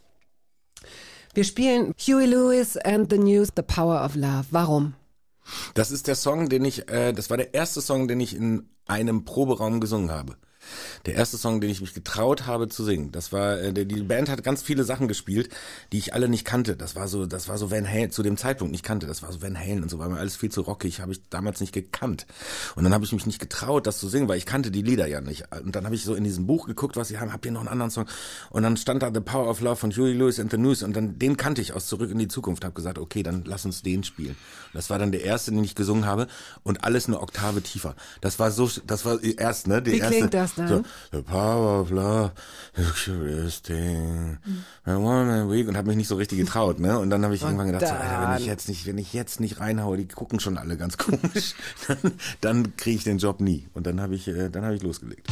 [1.33, 4.47] Wir spielen Huey Lewis and the News, The Power of Love.
[4.51, 4.95] Warum?
[5.75, 8.69] Das ist der Song, den ich, äh, das war der erste Song, den ich in
[8.85, 10.35] einem Proberaum gesungen habe.
[11.05, 13.11] Der erste Song, den ich mich getraut habe zu singen.
[13.11, 15.49] Das war, äh, die Band hat ganz viele Sachen gespielt,
[15.91, 16.75] die ich alle nicht kannte.
[16.75, 19.07] Das war so, das war so Van Halen, zu dem Zeitpunkt nicht kannte.
[19.07, 21.21] Das war so Van Halen und so, war mir alles viel zu rockig, habe ich
[21.29, 22.25] damals nicht gekannt.
[22.75, 25.07] Und dann habe ich mich nicht getraut, das zu singen, weil ich kannte die Lieder
[25.07, 25.45] ja nicht.
[25.63, 27.61] Und dann habe ich so in diesem Buch geguckt, was sie haben, habt ihr noch
[27.61, 28.05] einen anderen Song?
[28.49, 30.95] Und dann stand da The Power of Love von Huey Lewis and the News und
[30.95, 32.63] dann den kannte ich aus Zurück in die Zukunft.
[32.63, 34.31] Habe gesagt, okay, dann lass uns den spielen.
[34.31, 36.27] Und das war dann der erste, den ich gesungen habe
[36.63, 37.95] und alles eine Oktave tiefer.
[38.21, 39.81] Das war so, das war erst, ne?
[39.81, 42.31] Die Wie erste, klingt das So, The Power of Love,
[42.75, 44.37] the curious thing,
[44.85, 46.99] a woman weak und habe mich nicht so richtig getraut, ne?
[46.99, 49.39] Und dann habe ich irgendwann gedacht, so, Alter, wenn ich jetzt nicht, wenn ich jetzt
[49.39, 51.55] nicht reinhaue, die gucken schon alle ganz komisch,
[51.87, 51.97] dann,
[52.41, 53.67] dann kriege ich den Job nie.
[53.73, 55.27] Und dann habe ich, äh, dann habe ich losgelegt.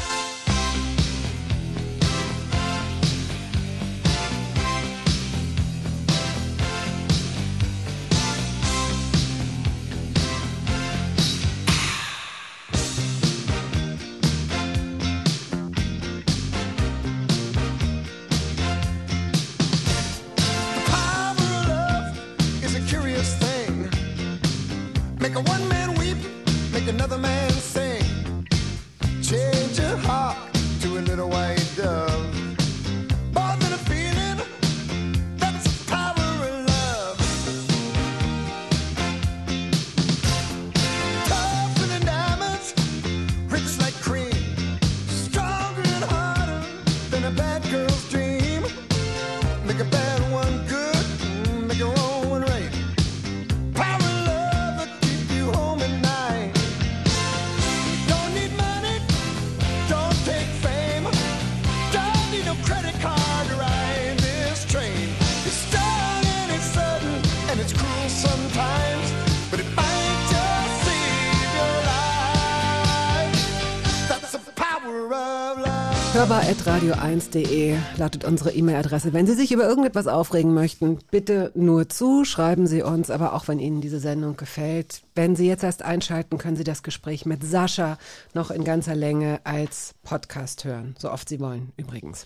[78.00, 79.14] Lautet unsere E-Mail-Adresse.
[79.14, 83.48] Wenn Sie sich über irgendetwas aufregen möchten, bitte nur zu, schreiben Sie uns, aber auch
[83.48, 85.04] wenn Ihnen diese Sendung gefällt.
[85.14, 87.98] Wenn Sie jetzt erst einschalten, können Sie das Gespräch mit Sascha
[88.34, 90.96] noch in ganzer Länge als Podcast hören.
[90.98, 92.26] So oft Sie wollen, übrigens.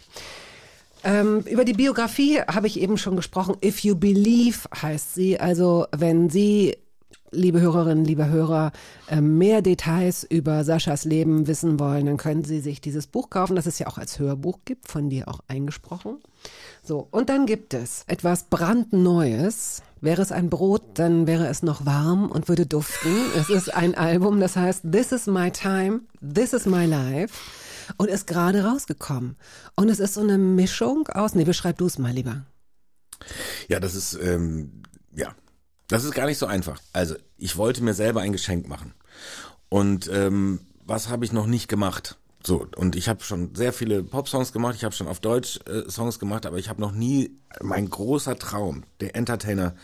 [1.04, 3.58] Ähm, über die Biografie habe ich eben schon gesprochen.
[3.64, 5.40] If You Believe heißt sie.
[5.40, 6.78] Also wenn Sie,
[7.34, 8.72] liebe Hörerinnen, liebe Hörer,
[9.10, 13.56] ähm, mehr Details über Saschas Leben wissen wollen, dann können Sie sich dieses Buch kaufen,
[13.56, 16.20] das es ja auch als Hörbuch gibt, von dir auch eingesprochen.
[16.84, 19.82] So, und dann gibt es etwas brandneues.
[20.02, 23.16] Wäre es ein Brot, dann wäre es noch warm und würde duften.
[23.38, 27.34] Es ist ein Album, das heißt This is my time, this is my life
[27.98, 29.38] und ist gerade rausgekommen.
[29.76, 32.46] Und es ist so eine Mischung aus, nee, beschreib du es mal lieber.
[33.70, 34.84] Ja, das ist, ähm,
[35.16, 35.34] ja,
[35.88, 36.80] das ist gar nicht so einfach.
[36.94, 38.94] Also, ich wollte mir selber ein Geschenk machen.
[39.70, 42.18] Und ähm, was habe ich noch nicht gemacht?
[42.46, 45.90] So, und ich habe schon sehr viele Pop-Songs gemacht, ich habe schon auf Deutsch äh,
[45.90, 49.76] Songs gemacht, aber ich habe noch nie mein großer Traum, der Entertainer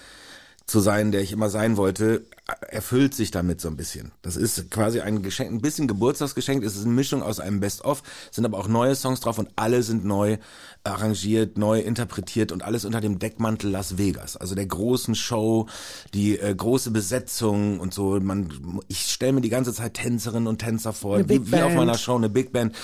[0.70, 2.26] zu sein, der ich immer sein wollte,
[2.70, 4.12] erfüllt sich damit so ein bisschen.
[4.22, 6.64] Das ist quasi ein Geschenk, ein bisschen Geburtstagsgeschenk.
[6.64, 9.82] Es ist eine Mischung aus einem Best-of, sind aber auch neue Songs drauf und alle
[9.82, 10.38] sind neu
[10.84, 15.68] arrangiert, neu interpretiert und alles unter dem Deckmantel Las Vegas, also der großen Show,
[16.14, 18.20] die äh, große Besetzung und so.
[18.20, 21.98] Man, ich stelle mir die ganze Zeit Tänzerinnen und Tänzer vor, wie, wie auf meiner
[21.98, 22.76] Show, eine Big Band.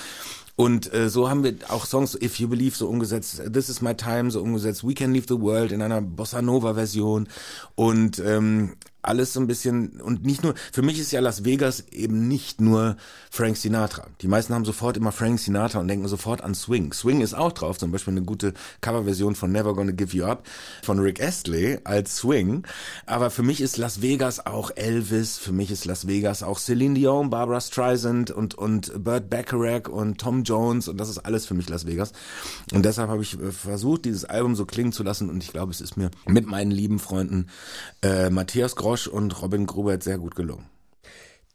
[0.55, 3.93] Und äh, so haben wir auch Songs If You Believe so umgesetzt, This Is My
[3.93, 7.27] Time so umgesetzt, We Can Leave the World in einer Bossa Nova Version
[7.75, 8.77] und ähm,
[9.07, 12.61] alles so ein bisschen und nicht nur für mich ist ja Las Vegas eben nicht
[12.61, 12.97] nur
[13.29, 14.07] Frank Sinatra.
[14.21, 16.93] Die meisten haben sofort immer Frank Sinatra und denken sofort an Swing.
[16.93, 20.47] Swing ist auch drauf, zum Beispiel eine gute Coverversion von Never Gonna Give You Up
[20.83, 22.65] von Rick Astley als Swing.
[23.05, 26.95] Aber für mich ist Las Vegas auch Elvis, für mich ist Las Vegas auch Celine
[26.95, 31.53] Dion, Barbara Streisand und und Burt Bacharach und Tom Jones und das ist alles für
[31.53, 32.11] mich Las Vegas.
[32.73, 35.71] Und deshalb habe ich äh, versucht, dieses Album so klingen zu lassen und ich glaube,
[35.71, 37.47] es ist mir mit meinen lieben Freunden
[38.01, 40.67] äh, Matthias Grosch und Robin Grubert sehr gut gelungen.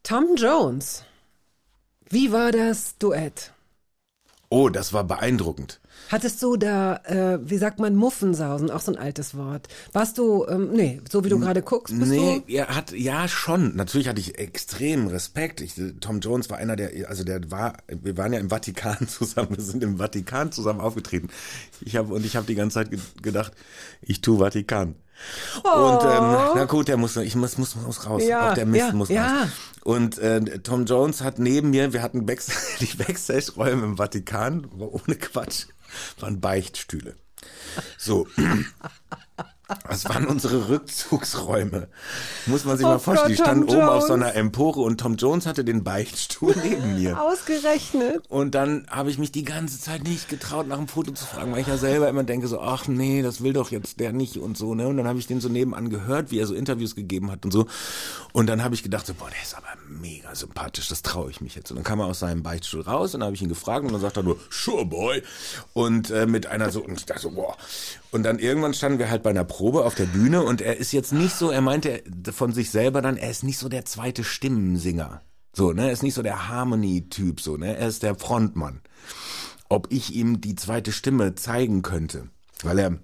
[0.03, 1.05] Tom Jones.
[2.11, 3.53] Wie war das Duett?
[4.51, 5.81] Oh, das war beeindruckend.
[6.11, 9.69] Hattest du da, äh, wie sagt man, Muffensausen, auch so ein altes Wort.
[9.93, 12.53] Warst du, ähm, nee, so wie du gerade guckst, bist Nee, du?
[12.53, 13.75] er hat ja schon.
[13.77, 15.63] Natürlich hatte ich extrem Respekt.
[15.63, 19.57] Ich, Tom Jones war einer der, also der war, wir waren ja im Vatikan zusammen,
[19.57, 21.29] wir sind im Vatikan zusammen aufgetreten.
[21.81, 23.53] Ich habe und ich habe die ganze Zeit ge gedacht,
[24.03, 24.97] ich tu Vatikan.
[25.63, 28.23] Und ähm, na gut, der muss, ich muss, muss, muss raus.
[28.25, 28.29] Oh.
[28.29, 29.43] Ja, Auch der Mist ja, muss ja.
[29.43, 29.49] raus.
[29.83, 35.17] Und äh, Tom Jones hat neben mir, wir hatten Backstage, die Backstage-Räume im Vatikan, ohne
[35.17, 35.67] Quatsch,
[36.19, 37.17] waren Beichtstühle.
[37.97, 38.27] So.
[39.89, 41.89] Das waren unsere Rückzugsräume.
[42.47, 43.31] Muss man sich Oh mal vorstellen.
[43.31, 44.25] Die Gott, standen Tom oben auf so Jones.
[44.25, 47.21] einer Empore und Tom Jones hatte den Beichtstuhl neben mir.
[47.21, 48.25] Ausgerechnet.
[48.29, 51.53] Und dann habe ich mich die ganze Zeit nicht getraut, nach einem Foto zu fragen,
[51.53, 54.37] weil ich ja selber immer denke so, ach nee, das will doch jetzt der nicht
[54.37, 54.89] und so, ne?
[54.89, 57.53] Und dann habe ich den so nebenan gehört, wie er so Interviews gegeben hat und
[57.53, 57.67] so.
[58.33, 61.41] Und dann habe ich gedacht so, boah, der ist aber mega sympathisch, das traue ich
[61.41, 61.71] mich jetzt.
[61.71, 63.93] Und dann kam er aus seinem Beichtstuhl raus und dann habe ich ihn gefragt und
[63.93, 65.23] dann sagt er nur, sure boy.
[65.73, 67.57] Und äh, mit einer so, und ich dachte so, boah.
[68.13, 70.93] Und dann irgendwann standen wir halt bei einer Probe auf der Bühne und er ist
[70.93, 74.25] jetzt nicht so, er meinte von sich selber dann, er ist nicht so der zweite
[74.25, 75.23] Stimmensinger.
[75.53, 78.81] So, ne, er ist nicht so der Harmony-Typ, so, ne, er ist der Frontmann.
[79.69, 82.29] Ob ich ihm die zweite Stimme zeigen könnte,
[82.63, 82.99] weil er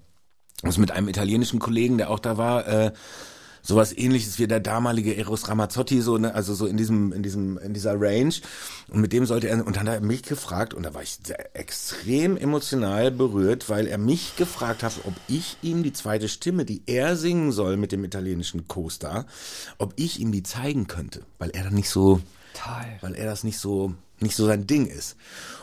[0.63, 2.91] ist mit einem italienischen Kollegen, der auch da war, äh,
[3.67, 7.57] sowas ähnliches wie der damalige Eros Ramazzotti, so, ne, also so in diesem, in diesem,
[7.57, 8.33] in dieser Range.
[8.87, 11.19] Und mit dem sollte er, und dann hat er mich gefragt, und da war ich
[11.21, 16.63] sehr extrem emotional berührt, weil er mich gefragt hat, ob ich ihm die zweite Stimme,
[16.63, 19.25] die er singen soll mit dem italienischen Co-Star,
[19.79, 22.21] ob ich ihm die zeigen könnte, weil er dann nicht so,
[23.01, 25.17] weil er das nicht so, nicht so sein Ding ist.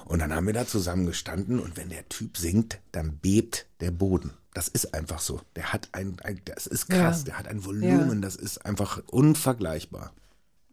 [0.04, 3.92] Und dann haben wir da zusammen gestanden und wenn der Typ singt, dann bebt der
[3.92, 4.32] Boden.
[4.54, 5.40] Das ist einfach so.
[5.56, 7.24] Der hat ein, ein das ist krass, Ja.
[7.24, 10.12] der hat ein Volumen, das ist einfach unvergleichbar.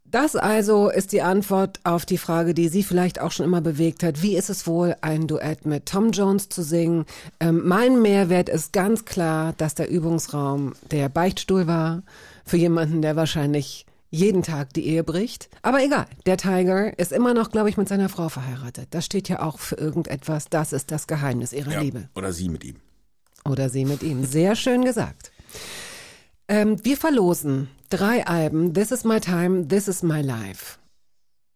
[0.05, 4.03] Das also ist die Antwort auf die Frage, die Sie vielleicht auch schon immer bewegt
[4.03, 4.21] hat.
[4.21, 7.05] Wie ist es wohl, ein Duett mit Tom Jones zu singen?
[7.39, 12.03] Ähm, mein Mehrwert ist ganz klar, dass der Übungsraum der Beichtstuhl war.
[12.45, 15.49] Für jemanden, der wahrscheinlich jeden Tag die Ehe bricht.
[15.61, 18.89] Aber egal, der Tiger ist immer noch, glaube ich, mit seiner Frau verheiratet.
[18.91, 20.49] Das steht ja auch für irgendetwas.
[20.49, 22.09] Das ist das Geheimnis ihrer Liebe.
[22.15, 22.75] Oder sie mit ihm.
[23.49, 24.25] Oder sie mit ihm.
[24.25, 25.31] Sehr schön gesagt.
[26.47, 28.73] Ähm, wir verlosen drei Alben.
[28.73, 30.77] This is my time, this is my life.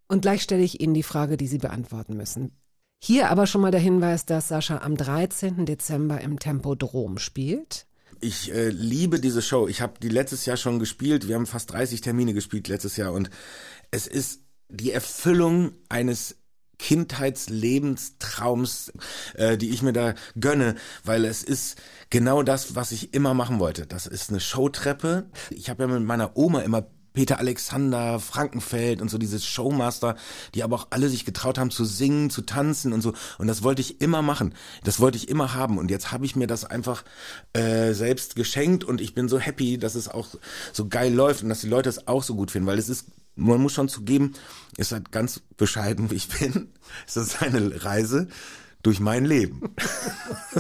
[0.07, 2.51] Und gleich stelle ich Ihnen die Frage, die Sie beantworten müssen.
[3.03, 5.65] Hier aber schon mal der Hinweis, dass Sascha am 13.
[5.65, 7.87] Dezember im Tempodrom spielt.
[8.21, 9.67] Ich äh, liebe diese Show.
[9.67, 11.27] Ich habe die letztes Jahr schon gespielt.
[11.27, 13.29] Wir haben fast 30 Termine gespielt letztes Jahr und
[13.91, 16.37] es ist die Erfüllung eines
[16.77, 18.91] Kindheitslebenstraums,
[19.35, 23.59] äh, die ich mir da gönne, weil es ist genau das, was ich immer machen
[23.59, 23.85] wollte.
[23.85, 25.25] Das ist eine Showtreppe.
[25.49, 30.15] Ich habe ja mit meiner Oma immer Peter Alexander, Frankenfeld und so diese Showmaster,
[30.53, 33.13] die aber auch alle sich getraut haben zu singen, zu tanzen und so.
[33.39, 34.53] Und das wollte ich immer machen.
[34.83, 35.79] Das wollte ich immer haben.
[35.79, 37.03] Und jetzt habe ich mir das einfach
[37.53, 40.27] äh, selbst geschenkt und ich bin so happy, dass es auch
[40.73, 43.05] so geil läuft und dass die Leute es auch so gut finden, weil es ist
[43.35, 44.33] man muss schon zugeben,
[44.77, 46.69] ist halt ganz bescheiden, wie ich bin.
[47.07, 48.27] Es ist eine Reise
[48.83, 49.73] durch mein Leben.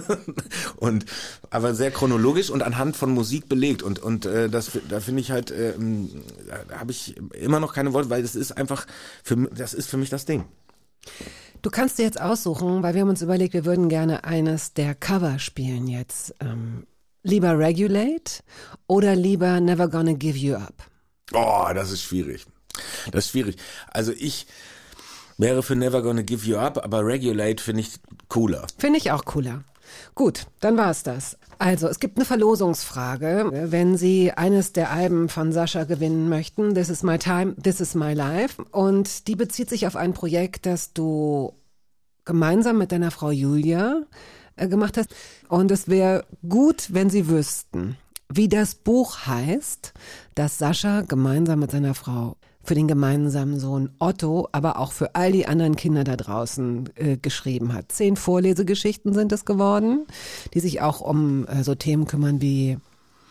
[0.77, 1.05] und
[1.51, 5.29] aber sehr chronologisch und anhand von Musik belegt und und äh, das da finde ich
[5.29, 8.87] halt ähm, da habe ich immer noch keine Worte, weil das ist einfach
[9.23, 10.45] für das ist für mich das Ding.
[11.61, 14.95] Du kannst dir jetzt aussuchen, weil wir haben uns überlegt, wir würden gerne eines der
[14.95, 16.33] Cover spielen jetzt.
[16.39, 16.87] Ähm,
[17.21, 18.43] lieber Regulate
[18.87, 20.89] oder lieber Never Gonna Give You Up?
[21.33, 22.45] Oh, das ist schwierig.
[23.11, 23.57] Das ist schwierig.
[23.91, 24.47] Also ich
[25.37, 27.91] wäre für Never Gonna Give You Up, aber Regulate finde ich
[28.29, 28.65] cooler.
[28.77, 29.63] Finde ich auch cooler.
[30.15, 31.37] Gut, dann war's das.
[31.57, 33.49] Also, es gibt eine Verlosungsfrage.
[33.69, 37.95] Wenn Sie eines der Alben von Sascha gewinnen möchten, This is my time, this is
[37.95, 38.61] my life.
[38.71, 41.53] Und die bezieht sich auf ein Projekt, das du
[42.25, 44.01] gemeinsam mit deiner Frau Julia
[44.55, 45.09] äh, gemacht hast.
[45.47, 47.97] Und es wäre gut, wenn Sie wüssten,
[48.27, 49.93] wie das Buch heißt,
[50.33, 55.31] das Sascha gemeinsam mit seiner Frau für den gemeinsamen Sohn Otto, aber auch für all
[55.31, 57.91] die anderen Kinder da draußen äh, geschrieben hat.
[57.91, 60.05] Zehn Vorlesegeschichten sind es geworden,
[60.53, 62.77] die sich auch um äh, so Themen kümmern wie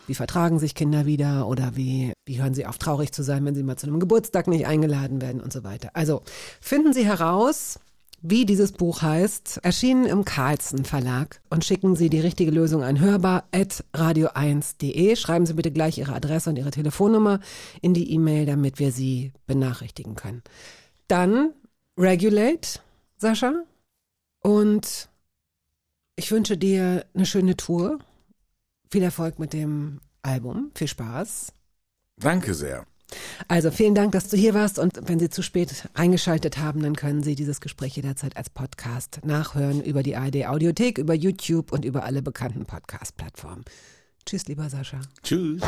[0.07, 3.55] wie vertragen sich Kinder wieder oder wie, wie hören sie auf, traurig zu sein, wenn
[3.55, 5.89] sie mal zu einem Geburtstag nicht eingeladen werden und so weiter.
[5.93, 6.21] Also
[6.61, 7.79] finden Sie heraus,
[8.29, 12.99] wie dieses Buch heißt, erschienen im Carlsen Verlag und schicken Sie die richtige Lösung an
[12.99, 15.15] hörbar.radio1.de.
[15.15, 17.39] Schreiben Sie bitte gleich Ihre Adresse und Ihre Telefonnummer
[17.81, 20.43] in die E-Mail, damit wir Sie benachrichtigen können.
[21.07, 21.53] Dann
[21.97, 22.79] Regulate,
[23.17, 23.63] Sascha.
[24.41, 25.09] Und
[26.15, 27.99] ich wünsche dir eine schöne Tour.
[28.91, 30.71] Viel Erfolg mit dem Album.
[30.75, 31.51] Viel Spaß.
[32.17, 32.85] Danke sehr.
[33.47, 36.95] Also vielen Dank, dass du hier warst und wenn Sie zu spät eingeschaltet haben, dann
[36.95, 41.85] können Sie dieses Gespräch jederzeit als Podcast nachhören über die ARD Audiothek, über YouTube und
[41.85, 43.63] über alle bekannten Podcast-Plattformen.
[44.25, 45.01] Tschüss, lieber Sascha.
[45.23, 45.61] Tschüss.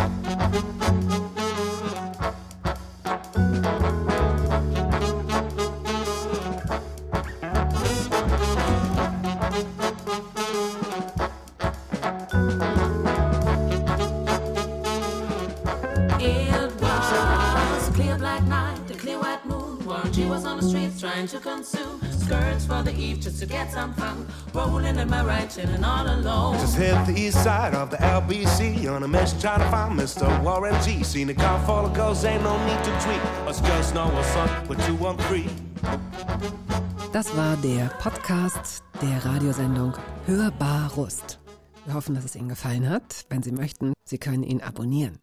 [20.57, 24.25] On the streets trying to consume skirts for the eve just to get some fun.
[24.53, 26.53] Rolling in my right, chilling all alone.
[26.59, 30.27] Just hit the east side of the LBC on a mission trying to find Mr.
[30.43, 31.03] Warren G.
[31.03, 33.21] Seen a car full of girls, ain't no need to tweet.
[33.47, 35.49] Us just know what's up with 213.
[37.13, 39.93] Das war der Podcast der Radiosendung
[40.25, 41.39] Hörbar Rust.
[41.85, 43.25] Wir hoffen, dass es Ihnen gefallen hat.
[43.29, 45.19] Wenn Sie möchten, Sie können ihn abonnieren.